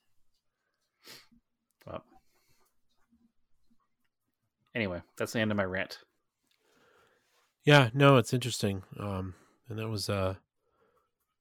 But 1.86 2.02
anyway, 4.74 5.02
that's 5.18 5.34
the 5.34 5.40
end 5.40 5.52
of 5.52 5.58
my 5.58 5.66
rant. 5.66 6.00
Yeah, 7.66 7.90
no, 7.94 8.16
it's 8.16 8.34
interesting. 8.34 8.84
Um, 8.98 9.36
and 9.68 9.78
that 9.78 9.90
was 9.90 10.10
uh, 10.10 10.36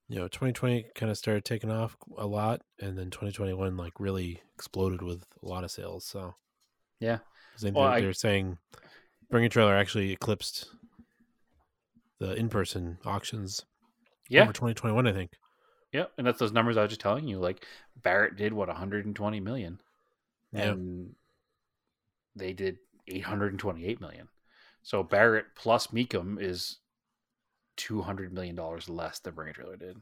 you 0.09 0.17
know 0.17 0.29
2020 0.29 0.87
kind 0.95 1.11
of 1.11 1.19
started 1.19 1.45
taking 1.45 1.71
off 1.71 1.97
a 2.19 2.27
lot 2.27 2.63
and 2.81 2.97
then 2.97 3.11
2021 3.11 3.77
like 3.77 3.93
really 3.99 4.41
exploded 4.55 5.03
with 5.03 5.25
a 5.43 5.47
lot 5.47 5.65
of 5.65 5.71
sales 5.71 6.05
so 6.05 6.35
yeah 7.01 7.19
they, 7.61 7.71
Well, 7.71 7.91
they're, 8.01 8.09
I- 8.11 8.13
saying 8.13 8.59
bring 9.31 9.45
a 9.45 9.49
trailer 9.49 9.75
actually 9.75 10.13
eclipsed 10.13 10.69
the 12.19 12.35
in-person 12.35 12.99
auctions 13.05 13.65
Yeah. 14.29 14.43
over 14.43 14.53
2021 14.53 15.07
i 15.07 15.13
think 15.13 15.33
Yeah, 15.93 16.07
and 16.19 16.27
that's 16.27 16.39
those 16.39 16.53
numbers 16.53 16.77
I 16.77 16.83
was 16.83 16.91
just 16.91 17.01
telling 17.01 17.27
you. 17.27 17.39
Like 17.39 17.65
Barrett 18.03 18.37
did 18.37 18.53
what 18.53 18.69
120 18.69 19.41
million, 19.41 19.81
Yeah. 20.53 20.73
and 20.73 21.15
they 22.35 22.53
did 22.53 22.79
828 23.09 24.01
million. 24.01 24.29
So 24.83 25.03
Barrett 25.03 25.47
plus 25.57 25.87
Mecum 25.89 26.41
is 26.41 26.79
200 27.77 28.33
million 28.33 28.55
dollars 28.57 28.89
less 28.89 29.19
than 29.19 29.35
Bring 29.35 29.49
a 29.49 29.53
Trailer 29.53 29.77
did. 29.77 29.97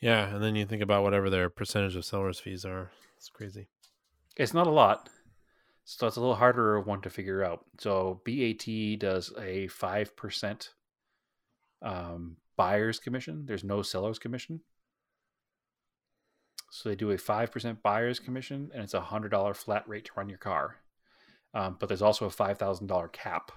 yeah 0.00 0.34
and 0.34 0.42
then 0.42 0.54
you 0.56 0.66
think 0.66 0.82
about 0.82 1.02
whatever 1.02 1.30
their 1.30 1.48
percentage 1.48 1.96
of 1.96 2.04
sellers 2.04 2.40
fees 2.40 2.64
are 2.64 2.90
it's 3.16 3.28
crazy 3.28 3.68
It's 4.36 4.52
not 4.54 4.66
a 4.66 4.70
lot, 4.70 5.08
so 5.84 6.06
it's 6.06 6.16
a 6.16 6.20
little 6.20 6.34
harder 6.34 6.76
of 6.76 6.86
one 6.86 7.00
to 7.02 7.10
figure 7.10 7.44
out. 7.44 7.64
So 7.78 8.20
BAT 8.26 8.98
does 8.98 9.32
a 9.38 9.68
five 9.68 10.16
percent 10.16 10.70
um, 11.82 12.36
buyer's 12.56 12.98
commission. 12.98 13.44
There's 13.46 13.64
no 13.64 13.82
seller's 13.82 14.18
commission. 14.18 14.60
So 16.70 16.88
they 16.88 16.96
do 16.96 17.12
a 17.12 17.18
five 17.18 17.52
percent 17.52 17.82
buyer's 17.82 18.18
commission, 18.18 18.70
and 18.74 18.82
it's 18.82 18.94
a 18.94 19.00
hundred 19.00 19.30
dollar 19.30 19.54
flat 19.54 19.88
rate 19.88 20.06
to 20.06 20.12
run 20.16 20.28
your 20.28 20.38
car. 20.38 20.76
Um, 21.54 21.76
but 21.78 21.88
there's 21.88 22.02
also 22.02 22.26
a 22.26 22.30
five 22.30 22.58
thousand 22.58 22.88
dollar 22.88 23.08
cap 23.08 23.52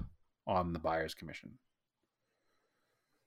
on 0.45 0.73
the 0.73 0.79
buyer's 0.79 1.15
commission. 1.15 1.57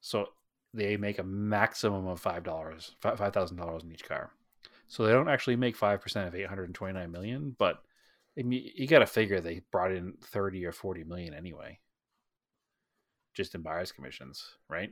So 0.00 0.28
they 0.72 0.96
make 0.96 1.18
a 1.18 1.24
maximum 1.24 2.06
of 2.06 2.20
five 2.20 2.44
dollars, 2.44 2.94
five 3.00 3.32
thousand 3.32 3.56
dollars 3.56 3.82
in 3.82 3.92
each 3.92 4.04
car. 4.04 4.30
So 4.86 5.04
they 5.04 5.12
don't 5.12 5.28
actually 5.28 5.56
make 5.56 5.76
five 5.76 6.00
percent 6.00 6.28
of 6.28 6.34
eight 6.34 6.46
hundred 6.46 6.64
and 6.64 6.74
twenty 6.74 6.94
nine 6.94 7.12
million, 7.12 7.54
but 7.58 7.82
I 8.38 8.42
mean, 8.42 8.70
you 8.74 8.86
got 8.86 9.00
to 9.00 9.06
figure 9.06 9.40
they 9.40 9.62
brought 9.70 9.92
in 9.92 10.14
thirty 10.22 10.64
or 10.64 10.72
forty 10.72 11.04
million 11.04 11.34
anyway, 11.34 11.78
just 13.34 13.54
in 13.54 13.62
buyers 13.62 13.92
commissions, 13.92 14.56
right? 14.68 14.90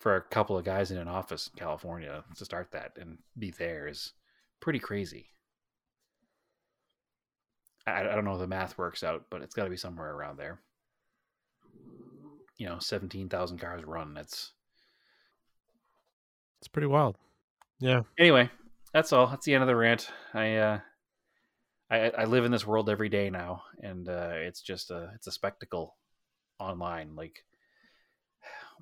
For 0.00 0.16
a 0.16 0.22
couple 0.22 0.58
of 0.58 0.64
guys 0.64 0.90
in 0.90 0.98
an 0.98 1.08
office 1.08 1.50
in 1.52 1.58
California 1.58 2.24
to 2.36 2.44
start 2.44 2.70
that 2.72 2.92
and 3.00 3.18
be 3.38 3.50
there 3.50 3.88
is 3.88 4.12
pretty 4.60 4.78
crazy. 4.78 5.30
I, 7.86 8.00
I 8.00 8.14
don't 8.14 8.24
know 8.24 8.34
if 8.34 8.40
the 8.40 8.46
math 8.46 8.76
works 8.76 9.02
out, 9.02 9.24
but 9.30 9.42
it's 9.42 9.54
got 9.54 9.64
to 9.64 9.70
be 9.70 9.76
somewhere 9.76 10.12
around 10.12 10.38
there. 10.38 10.60
You 12.58 12.66
know, 12.66 12.78
seventeen 12.78 13.28
thousand 13.28 13.58
cars 13.58 13.84
run. 13.84 14.14
That's 14.14 14.52
it's 16.60 16.68
pretty 16.68 16.86
wild 16.86 17.16
yeah 17.78 18.02
anyway, 18.18 18.50
that's 18.92 19.12
all. 19.12 19.26
That's 19.26 19.44
the 19.44 19.54
end 19.54 19.62
of 19.62 19.68
the 19.68 19.76
rant. 19.76 20.10
I 20.32 20.56
uh, 20.56 20.80
I, 21.90 22.10
I 22.10 22.24
live 22.24 22.44
in 22.44 22.52
this 22.52 22.66
world 22.66 22.88
every 22.88 23.08
day 23.08 23.30
now, 23.30 23.62
and 23.82 24.08
uh, 24.08 24.30
it's 24.32 24.62
just 24.62 24.90
a 24.90 25.10
it's 25.14 25.26
a 25.26 25.32
spectacle 25.32 25.96
online. 26.58 27.14
Like 27.14 27.44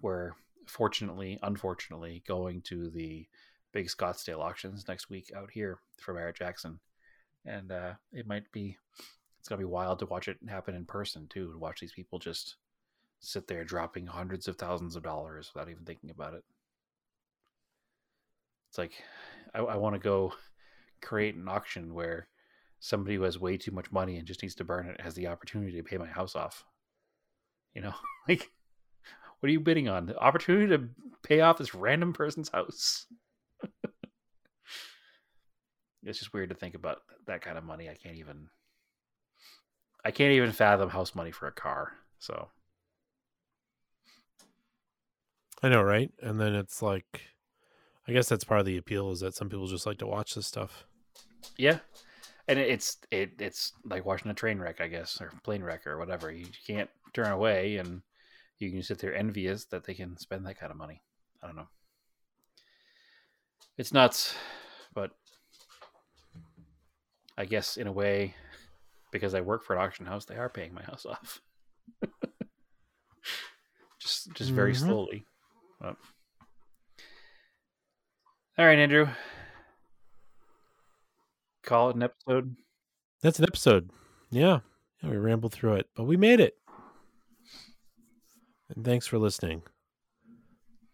we're 0.01 0.33
fortunately, 0.67 1.39
unfortunately, 1.43 2.23
going 2.27 2.63
to 2.63 2.91
the 2.91 3.27
big 3.73 3.89
Scottsdale 3.89 4.39
auctions 4.39 4.87
next 4.87 5.11
week 5.11 5.33
out 5.37 5.51
here 5.51 5.79
for 5.99 6.15
Barrett 6.15 6.37
Jackson, 6.37 6.79
and 7.45 7.73
uh, 7.73 7.95
it 8.13 8.27
might 8.27 8.51
be 8.53 8.77
it's 9.41 9.49
gonna 9.49 9.59
be 9.59 9.65
wild 9.65 9.99
to 9.99 10.07
watch 10.07 10.29
it 10.29 10.39
happen 10.49 10.77
in 10.77 10.85
person 10.85 11.27
too. 11.29 11.51
To 11.53 11.59
watch 11.59 11.81
these 11.81 11.93
people 11.93 12.21
just 12.21 12.57
sit 13.25 13.47
there 13.47 13.65
dropping 13.65 14.07
hundreds 14.07 14.49
of 14.49 14.57
thousands 14.57 14.97
of 14.97 15.03
dollars 15.03 15.51
without 15.53 15.71
even 15.71 15.85
thinking 15.85 16.11
about 16.11 16.35
it. 16.35 16.45
It's 18.71 18.79
like 18.79 18.93
I, 19.55 19.61
I 19.61 19.77
want 19.77 19.95
to 19.95 20.01
go 20.01 20.33
create 21.03 21.35
an 21.35 21.49
auction 21.49 21.95
where 21.95 22.29
somebody 22.81 23.17
who 23.17 23.23
has 23.23 23.39
way 23.39 23.57
too 23.57 23.71
much 23.71 23.91
money 23.91 24.19
and 24.19 24.27
just 24.27 24.43
needs 24.43 24.55
to 24.57 24.65
burn 24.65 24.87
it 24.87 25.01
has 25.01 25.15
the 25.15 25.27
opportunity 25.29 25.77
to 25.77 25.83
pay 25.83 25.97
my 25.97 26.07
house 26.07 26.37
off. 26.37 26.65
You 27.75 27.83
know, 27.83 27.95
like 28.29 28.51
what 29.41 29.49
are 29.49 29.53
you 29.53 29.61
bidding 29.61 29.89
on? 29.89 30.07
The 30.07 30.19
opportunity 30.19 30.69
to 30.69 30.89
pay 31.23 31.41
off 31.41 31.59
this 31.59 31.75
random 31.75 32.13
person's 32.13 32.49
house. 32.49 33.07
it's 36.03 36.19
just 36.19 36.33
weird 36.33 36.49
to 36.51 36.55
think 36.55 36.75
about 36.75 37.03
that 37.27 37.43
kind 37.43 37.59
of 37.59 37.65
money. 37.65 37.89
I 37.89 37.95
can't 37.95 38.17
even 38.17 38.49
I 40.05 40.11
can't 40.11 40.33
even 40.33 40.53
fathom 40.53 40.91
house 40.91 41.15
money 41.15 41.31
for 41.31 41.47
a 41.47 41.53
car. 41.53 41.93
So 42.19 42.49
i 45.65 45.69
know 45.69 45.83
right 45.83 46.11
and 46.23 46.41
then 46.41 46.55
it's 46.55 46.83
like 46.83 47.23
i 48.09 48.13
guess 48.13 48.29
that's 48.29 48.45
part 48.45 48.61
of 48.61 48.67
the 48.67 48.77
appeal 48.77 49.11
is 49.11 49.21
that 49.21 49.35
some 49.35 49.49
people 49.49 49.67
just 49.67 49.87
like 49.87 49.99
to 49.99 50.07
watch 50.07 50.35
this 50.35 50.47
stuff 50.47 50.85
Yeah, 51.57 51.79
and 52.49 52.59
it's 52.59 52.99
it 53.11 53.33
it's 53.39 53.73
like 53.85 54.05
watching 54.05 54.31
a 54.31 54.35
train 54.35 54.59
wreck, 54.59 54.81
I 54.81 54.89
guess, 54.89 55.21
or 55.21 55.31
plane 55.43 55.63
wreck 55.63 55.87
or 55.87 55.99
whatever. 55.99 56.31
You 56.33 56.47
can't 56.67 56.91
turn 57.13 57.33
away, 57.33 57.77
and 57.77 58.03
you 58.59 58.71
can 58.71 58.83
sit 58.83 58.99
there 58.99 59.15
envious 59.15 59.65
that 59.67 59.85
they 59.85 59.95
can 59.95 60.17
spend 60.19 60.47
that 60.47 60.59
kind 60.59 60.73
of 60.73 60.79
money. 60.79 61.03
I 61.43 61.47
don't 61.47 61.57
know. 61.57 61.69
It's 63.79 63.93
nuts, 63.93 64.35
but 64.95 65.13
I 67.37 67.45
guess 67.45 67.77
in 67.77 67.87
a 67.87 67.93
way, 67.93 68.35
because 69.13 69.35
I 69.35 69.41
work 69.43 69.65
for 69.65 69.77
an 69.77 69.83
auction 69.83 70.07
house, 70.07 70.25
they 70.25 70.37
are 70.37 70.49
paying 70.49 70.75
my 70.75 70.83
house 70.83 71.07
off. 71.11 71.41
just 73.99 74.33
just 74.35 74.53
very 74.53 74.73
Mhm. 74.73 74.79
slowly. 74.87 75.27
But... 75.85 75.97
All 78.57 78.65
right, 78.65 78.79
Andrew. 78.79 79.09
Call 81.63 81.91
it 81.91 81.97
an 81.97 82.05
episode. 82.05 82.57
that's 83.23 83.39
an 83.39 83.45
episode. 83.45 83.91
Yeah. 84.31 84.61
Yeah 85.03 85.11
we 85.11 85.19
rambled 85.19 85.53
through 85.53 85.75
it 85.75 85.91
but 85.95 86.05
we 86.05 86.17
made 86.17 86.41
it. 86.41 86.55
And 88.75 88.83
thanks 88.85 89.07
for 89.07 89.19
listening. 89.19 89.63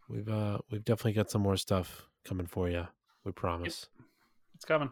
We've 0.08 0.28
uh 0.28 0.58
we've 0.70 0.84
definitely 0.84 1.12
got 1.12 1.30
some 1.30 1.42
more 1.42 1.56
stuff 1.56 2.08
coming 2.24 2.46
for 2.46 2.68
you 2.68 2.88
we 3.24 3.32
promise. 3.32 3.86
It's 4.54 4.64
coming. 4.64 4.90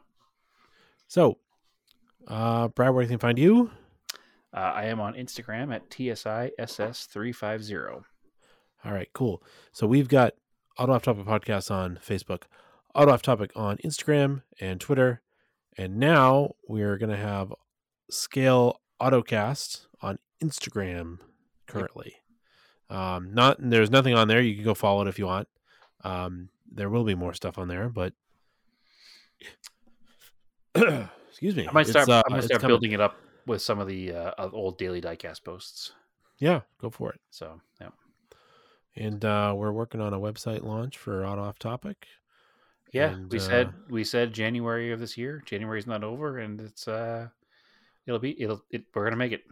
so 1.09 1.39
uh 2.29 2.69
brad 2.69 2.95
where 2.95 3.05
can 3.05 3.11
they 3.13 3.19
find 3.19 3.39
you? 3.39 3.71
Uh, 4.55 4.73
I 4.75 4.85
am 4.85 5.01
on 5.01 5.15
Instagram 5.15 5.75
at 5.75 5.91
TSISS350. 5.91 8.05
All 8.85 8.93
right 8.93 9.09
cool 9.13 9.43
so 9.73 9.87
we've 9.87 10.09
got 10.09 10.35
auto 10.79 10.93
off 10.93 11.03
topic 11.03 11.25
podcast 11.25 11.71
on 11.71 11.99
facebook 12.07 12.43
auto 12.95 13.13
off 13.13 13.23
topic 13.23 13.51
on 13.57 13.77
instagram 13.79 14.43
and 14.61 14.81
twitter 14.81 15.23
and 15.77 15.97
now 15.97 16.51
we're 16.67 16.97
gonna 16.99 17.17
have 17.17 17.53
scale 18.11 18.81
autocast 19.01 19.87
on 20.03 20.19
instagram 20.43 21.19
currently 21.67 22.15
um 22.91 23.33
not 23.35 23.57
there's 23.59 23.91
nothing 23.91 24.15
on 24.15 24.29
there 24.29 24.41
you 24.41 24.55
can 24.55 24.65
go 24.65 24.75
follow 24.75 25.03
it 25.03 25.09
if 25.09 25.19
you 25.19 25.27
want 25.27 25.49
um 26.05 26.49
there 26.71 26.89
will 26.89 27.05
be 27.05 27.15
more 27.15 27.35
stuff 27.35 27.59
on 27.59 27.69
there 27.69 27.89
but 27.89 28.13
excuse 31.29 31.57
me 31.57 31.67
I 31.69 31.73
might 31.73 31.87
start, 31.87 32.09
uh, 32.09 32.23
I'm 32.27 32.31
going 32.31 32.41
to 32.43 32.47
start 32.47 32.61
coming. 32.61 32.73
building 32.73 32.93
it 32.93 33.01
up 33.01 33.17
with 33.47 33.63
some 33.63 33.79
of 33.79 33.89
the 33.89 34.13
uh, 34.13 34.49
old 34.53 34.79
daily 34.79 35.01
diecast 35.01 35.43
posts. 35.45 35.93
yeah 36.39 36.61
go 36.81 36.91
for 36.91 37.11
it 37.13 37.21
So, 37.31 37.61
yeah. 37.81 37.89
And 38.99 39.25
uh 39.25 39.55
we're 39.57 39.73
working 39.73 40.01
on 40.01 40.13
a 40.13 40.19
website 40.19 40.63
launch 40.63 40.99
for 40.99 41.25
auto 41.25 41.43
off 41.43 41.59
topic 41.59 42.07
Yeah, 42.93 43.13
And, 43.13 43.31
we 43.31 43.39
uh, 43.39 43.43
said 43.43 43.73
we 43.89 44.05
said 44.05 44.33
January 44.33 44.93
of 44.93 45.01
this 45.01 45.17
year. 45.17 45.43
January's 45.47 45.87
not 45.87 46.05
over 46.05 46.39
and 46.39 46.61
it's 46.61 46.89
uh 46.89 47.29
it'll 48.07 48.19
be 48.19 48.41
it'll 48.41 48.65
it, 48.71 48.85
we're 48.95 49.03
going 49.03 49.13
to 49.13 49.17
make 49.17 49.33
it. 49.33 49.45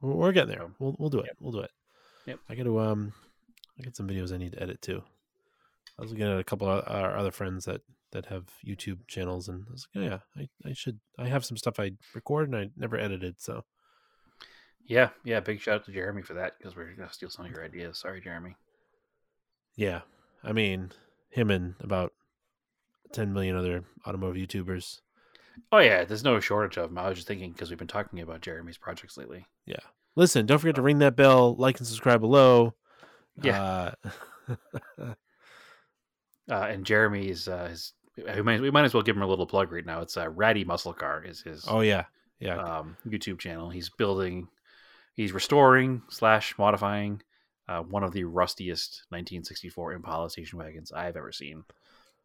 We're, 0.00 0.32
getting 0.32 0.50
there. 0.50 0.68
We'll 0.78 0.94
we'll 0.98 1.10
do 1.10 1.20
it. 1.20 1.36
We'll 1.40 1.52
do 1.52 1.60
it. 1.60 1.70
Yep. 2.26 2.38
I 2.48 2.54
got 2.54 2.64
to 2.64 2.80
um, 2.80 3.12
I 3.78 3.82
got 3.82 3.96
some 3.96 4.08
videos 4.08 4.32
I 4.32 4.36
need 4.36 4.52
to 4.52 4.62
edit 4.62 4.80
too. 4.80 5.02
I 5.98 6.02
was 6.02 6.10
looking 6.10 6.26
at 6.26 6.38
a 6.38 6.44
couple 6.44 6.68
of 6.68 6.84
our 6.86 7.16
other 7.16 7.32
friends 7.32 7.64
that 7.64 7.80
that 8.12 8.26
have 8.26 8.44
YouTube 8.66 8.98
channels, 9.08 9.48
and 9.48 9.64
I 9.68 9.72
was 9.72 9.88
like, 9.94 10.04
oh, 10.04 10.08
yeah, 10.08 10.18
I 10.36 10.68
I 10.68 10.72
should. 10.72 11.00
I 11.18 11.26
have 11.26 11.44
some 11.44 11.56
stuff 11.56 11.80
I 11.80 11.92
recorded 12.14 12.54
and 12.54 12.62
I 12.62 12.70
never 12.76 12.98
edited. 12.98 13.40
So 13.40 13.64
Yeah, 14.86 15.10
yeah, 15.24 15.40
big 15.40 15.60
shout 15.60 15.76
out 15.76 15.84
to 15.86 15.92
Jeremy 15.92 16.22
for 16.22 16.34
that 16.34 16.58
because 16.58 16.76
we're 16.76 16.92
to 16.94 17.12
steal 17.12 17.30
some 17.30 17.46
of 17.46 17.50
your 17.50 17.64
ideas. 17.64 17.98
Sorry, 17.98 18.20
Jeremy. 18.20 18.56
yeah, 19.76 20.02
I 20.44 20.52
mean, 20.52 20.92
him 21.30 21.50
and 21.50 21.74
about 21.80 22.12
ten 23.12 23.32
million 23.32 23.56
other 23.56 23.84
automotive 24.06 24.48
YouTubers. 24.48 25.00
Oh 25.72 25.78
yeah, 25.78 26.04
there's 26.04 26.24
no 26.24 26.38
shortage 26.38 26.76
of 26.76 26.90
them. 26.90 26.98
I 26.98 27.08
was 27.08 27.16
just 27.16 27.28
thinking 27.28 27.52
because 27.52 27.70
we've 27.70 27.78
been 27.78 27.88
talking 27.88 28.20
about 28.20 28.42
Jeremy's 28.42 28.78
projects 28.78 29.16
lately. 29.16 29.46
Yeah. 29.64 29.76
Listen, 30.14 30.46
don't 30.46 30.58
forget 30.58 30.76
to 30.76 30.82
ring 30.82 30.98
that 31.00 31.16
bell, 31.16 31.54
like 31.56 31.78
and 31.78 31.86
subscribe 31.86 32.20
below. 32.20 32.74
Yeah. 33.42 33.92
Uh, 34.48 34.54
Uh, 36.50 36.68
and 36.70 36.84
Jeremy's 36.86 37.48
uh, 37.48 37.68
his, 37.68 37.92
we 38.16 38.42
might 38.42 38.60
we 38.60 38.70
might 38.70 38.84
as 38.84 38.94
well 38.94 39.02
give 39.02 39.16
him 39.16 39.22
a 39.22 39.26
little 39.26 39.46
plug 39.46 39.72
right 39.72 39.84
now. 39.84 40.00
It's 40.00 40.16
uh, 40.16 40.28
Ratty 40.28 40.64
Muscle 40.64 40.92
Car 40.92 41.24
is 41.24 41.42
his 41.42 41.64
oh 41.66 41.80
yeah, 41.80 42.04
yeah. 42.38 42.56
um, 42.56 42.96
YouTube 43.06 43.38
channel. 43.38 43.68
He's 43.68 43.88
building, 43.90 44.48
he's 45.16 45.32
restoring 45.32 46.02
slash 46.08 46.54
modifying 46.58 47.22
uh, 47.68 47.80
one 47.80 48.04
of 48.04 48.12
the 48.12 48.24
rustiest 48.24 49.06
1964 49.08 49.94
Impala 49.94 50.30
station 50.30 50.58
wagons 50.58 50.92
I've 50.92 51.16
ever 51.16 51.32
seen. 51.32 51.64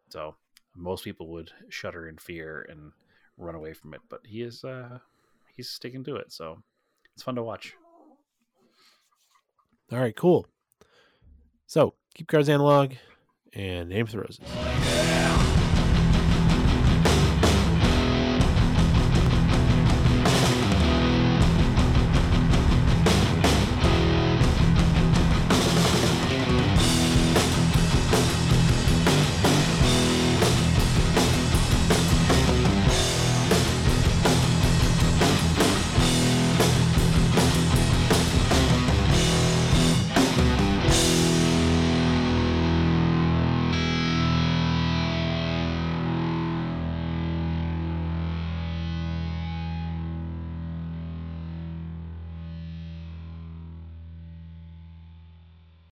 So 0.10 0.36
most 0.76 1.04
people 1.04 1.28
would 1.30 1.52
shudder 1.70 2.08
in 2.08 2.18
fear 2.18 2.68
and 2.70 2.92
run 3.38 3.56
away 3.56 3.74
from 3.74 3.94
it, 3.94 4.02
but 4.10 4.20
he 4.26 4.44
is 4.44 4.64
uh, 4.64 5.00
he's 5.56 5.70
sticking 5.70 6.04
to 6.04 6.16
it. 6.18 6.32
So 6.32 6.62
it's 7.16 7.24
fun 7.24 7.36
to 7.36 7.44
watch. 7.44 7.74
All 9.92 10.00
right, 10.00 10.16
cool. 10.16 10.46
So 11.66 11.96
keep 12.14 12.28
cars 12.28 12.50
analog 12.50 12.94
and 13.54 13.90
for 14.08 14.12
the 14.12 14.20
roses. 14.20 15.31